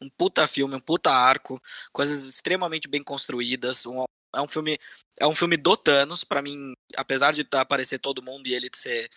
um 0.00 0.08
puta 0.16 0.46
filme, 0.46 0.76
um 0.76 0.80
puta 0.80 1.10
arco, 1.10 1.60
coisas 1.92 2.26
extremamente 2.26 2.88
bem 2.88 3.02
construídas, 3.02 3.86
um, 3.86 4.04
é 4.34 4.40
um 4.40 4.46
filme 4.46 4.78
é 5.18 5.26
um 5.26 5.34
filme 5.34 5.56
do 5.56 5.76
Thanos 5.76 6.22
para 6.22 6.40
mim 6.40 6.72
apesar 6.96 7.32
de 7.32 7.42
tá, 7.42 7.62
aparecer 7.62 7.98
todo 7.98 8.22
mundo 8.22 8.46
e 8.46 8.54
ele 8.54 8.70
ser 8.72 9.10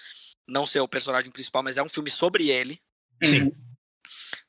não 0.47 0.65
ser 0.65 0.79
o 0.79 0.87
personagem 0.87 1.31
principal 1.31 1.61
mas 1.61 1.77
é 1.77 1.83
um 1.83 1.89
filme 1.89 2.09
sobre 2.09 2.49
ele. 2.49 2.81
Sim. 3.23 3.51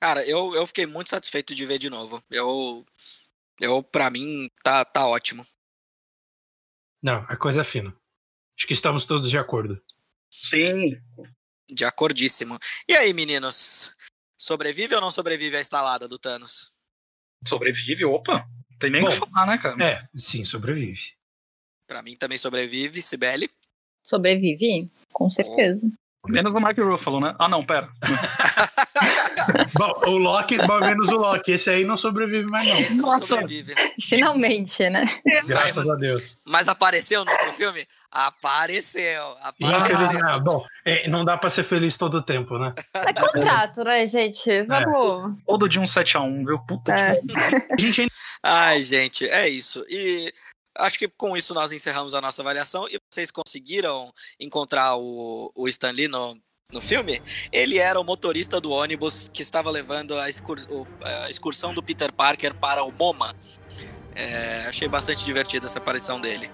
Cara 0.01 0.27
eu, 0.27 0.55
eu 0.55 0.67
fiquei 0.67 0.87
muito 0.87 1.11
satisfeito 1.11 1.55
de 1.55 1.67
ver 1.67 1.77
de 1.79 1.91
novo. 1.91 2.23
Eu 2.31 2.83
eu 3.61 3.83
para 3.83 4.09
mim 4.09 4.49
tá 4.63 4.85
tá 4.87 5.07
ótimo. 5.07 5.47
Não 7.03 7.23
a 7.29 7.37
coisa 7.37 7.61
é 7.61 7.65
fina 7.65 7.95
Acho 8.57 8.67
que 8.67 8.75
estamos 8.75 9.05
todos 9.05 9.31
de 9.31 9.39
acordo. 9.39 9.81
Sim. 10.31 10.97
De 11.71 11.85
acordíssimo. 11.85 12.59
E 12.89 12.95
aí, 12.95 13.13
meninos? 13.13 13.91
Sobrevive 14.39 14.95
ou 14.95 15.01
não 15.01 15.11
sobrevive 15.11 15.57
a 15.57 15.61
instalada 15.61 16.07
do 16.07 16.19
Thanos? 16.19 16.73
Sobrevive, 17.47 18.05
opa. 18.05 18.47
Tem 18.79 18.91
nem 18.91 19.05
o 19.05 19.11
que 19.11 19.17
falar, 19.17 19.47
né, 19.47 19.59
cara? 19.59 19.83
É, 19.83 20.09
sim, 20.17 20.45
sobrevive. 20.45 21.15
Pra 21.87 22.03
mim 22.03 22.17
também 22.17 22.39
sobrevive, 22.39 23.01
Sibeli. 23.03 23.49
Sobrevive, 24.03 24.91
com 25.13 25.31
certeza. 25.31 25.87
Menos 26.27 26.55
o 26.55 26.61
Mark 26.61 26.79
Ruffalo, 26.79 27.21
né? 27.21 27.35
Ah, 27.39 27.49
não, 27.49 27.65
pera. 27.65 27.93
Bom, 29.75 30.11
o 30.11 30.19
Loki, 30.19 30.57
menos 30.59 31.09
o 31.09 31.17
Loki. 31.17 31.53
Esse 31.53 31.71
aí 31.71 31.85
não 31.85 31.97
sobrevive 31.97 32.47
mais, 32.47 32.69
não. 32.69 32.79
Esse 32.79 33.01
não 33.01 33.23
sobrevive. 33.23 33.75
Finalmente, 34.03 34.89
né? 34.89 35.05
Graças 35.47 35.89
a 35.89 35.95
Deus. 35.95 36.37
Mas 36.45 36.69
apareceu 36.69 37.25
no 37.25 37.31
outro 37.31 37.53
filme? 37.53 37.87
Apareceu. 38.11 39.37
apareceu. 39.43 40.21
Ah, 40.25 40.39
bom, 40.39 40.65
é, 40.85 41.09
não 41.09 41.25
dá 41.25 41.37
pra 41.37 41.51
ser 41.51 41.65
feliz 41.65 41.97
todo 41.97 42.19
o 42.19 42.23
tempo, 42.23 42.59
né? 42.59 42.75
É 42.95 43.13
contrato, 43.13 43.85
né, 43.85 44.07
gente? 44.07 44.51
É. 44.51 44.65
Vamos. 44.65 45.39
É. 45.39 45.43
Todo 45.47 45.69
dia 45.69 45.81
um 45.81 45.85
7x1, 45.85 46.47
viu? 46.47 46.59
Puta 46.61 46.93
é. 46.93 47.15
que. 47.77 47.93
gente... 47.93 48.13
Ai, 48.43 48.83
gente, 48.83 49.27
é 49.29 49.49
isso. 49.49 49.85
E 49.89 50.33
acho 50.79 50.99
que 50.99 51.09
com 51.09 51.37
isso 51.37 51.55
nós 51.55 51.73
encerramos 51.73 52.15
a 52.15 52.21
nossa 52.21 52.43
avaliação. 52.43 52.87
E 52.89 52.99
vocês 53.13 53.31
conseguiram 53.31 54.13
encontrar 54.39 54.97
o, 54.97 55.51
o 55.55 55.69
Stan 55.69 55.91
Lee 55.91 56.09
no, 56.09 56.37
no 56.73 56.81
filme? 56.81 57.23
Ele 57.53 57.79
era 57.79 57.99
o 57.99 58.05
motorista 58.05 58.61
do 58.61 58.71
ônibus 58.71 59.29
que 59.33 59.43
estava 59.43 59.71
levando 59.71 60.19
a, 60.19 60.29
excur, 60.29 60.59
a 61.03 61.31
excursão 61.31 61.73
do 61.73 61.83
Peter 61.83 62.13
Parker 62.13 62.55
para 62.55 62.83
o 62.85 62.93
MoMA. 62.93 63.35
É, 64.17 64.67
achei 64.69 64.87
bastante 64.87 65.25
divertida 65.25 65.67
essa 65.67 65.79
aparição 65.79 66.21
dele. 66.21 66.51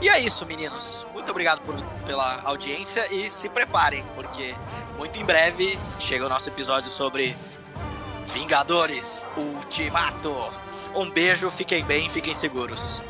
E 0.00 0.08
é 0.08 0.18
isso, 0.18 0.44
meninos. 0.46 1.06
Muito 1.12 1.30
obrigado 1.30 1.60
por, 1.62 1.80
pela 2.06 2.42
audiência 2.42 3.06
e 3.12 3.28
se 3.28 3.48
preparem, 3.48 4.04
porque 4.14 4.54
muito 4.98 5.18
em 5.18 5.24
breve 5.24 5.78
chega 5.98 6.26
o 6.26 6.28
nosso 6.28 6.48
episódio 6.48 6.90
sobre 6.90 7.36
Vingadores 8.34 9.26
Ultimato. 9.36 10.34
Um 10.94 11.10
beijo, 11.10 11.50
fiquem 11.50 11.84
bem, 11.84 12.08
fiquem 12.08 12.34
seguros. 12.34 13.02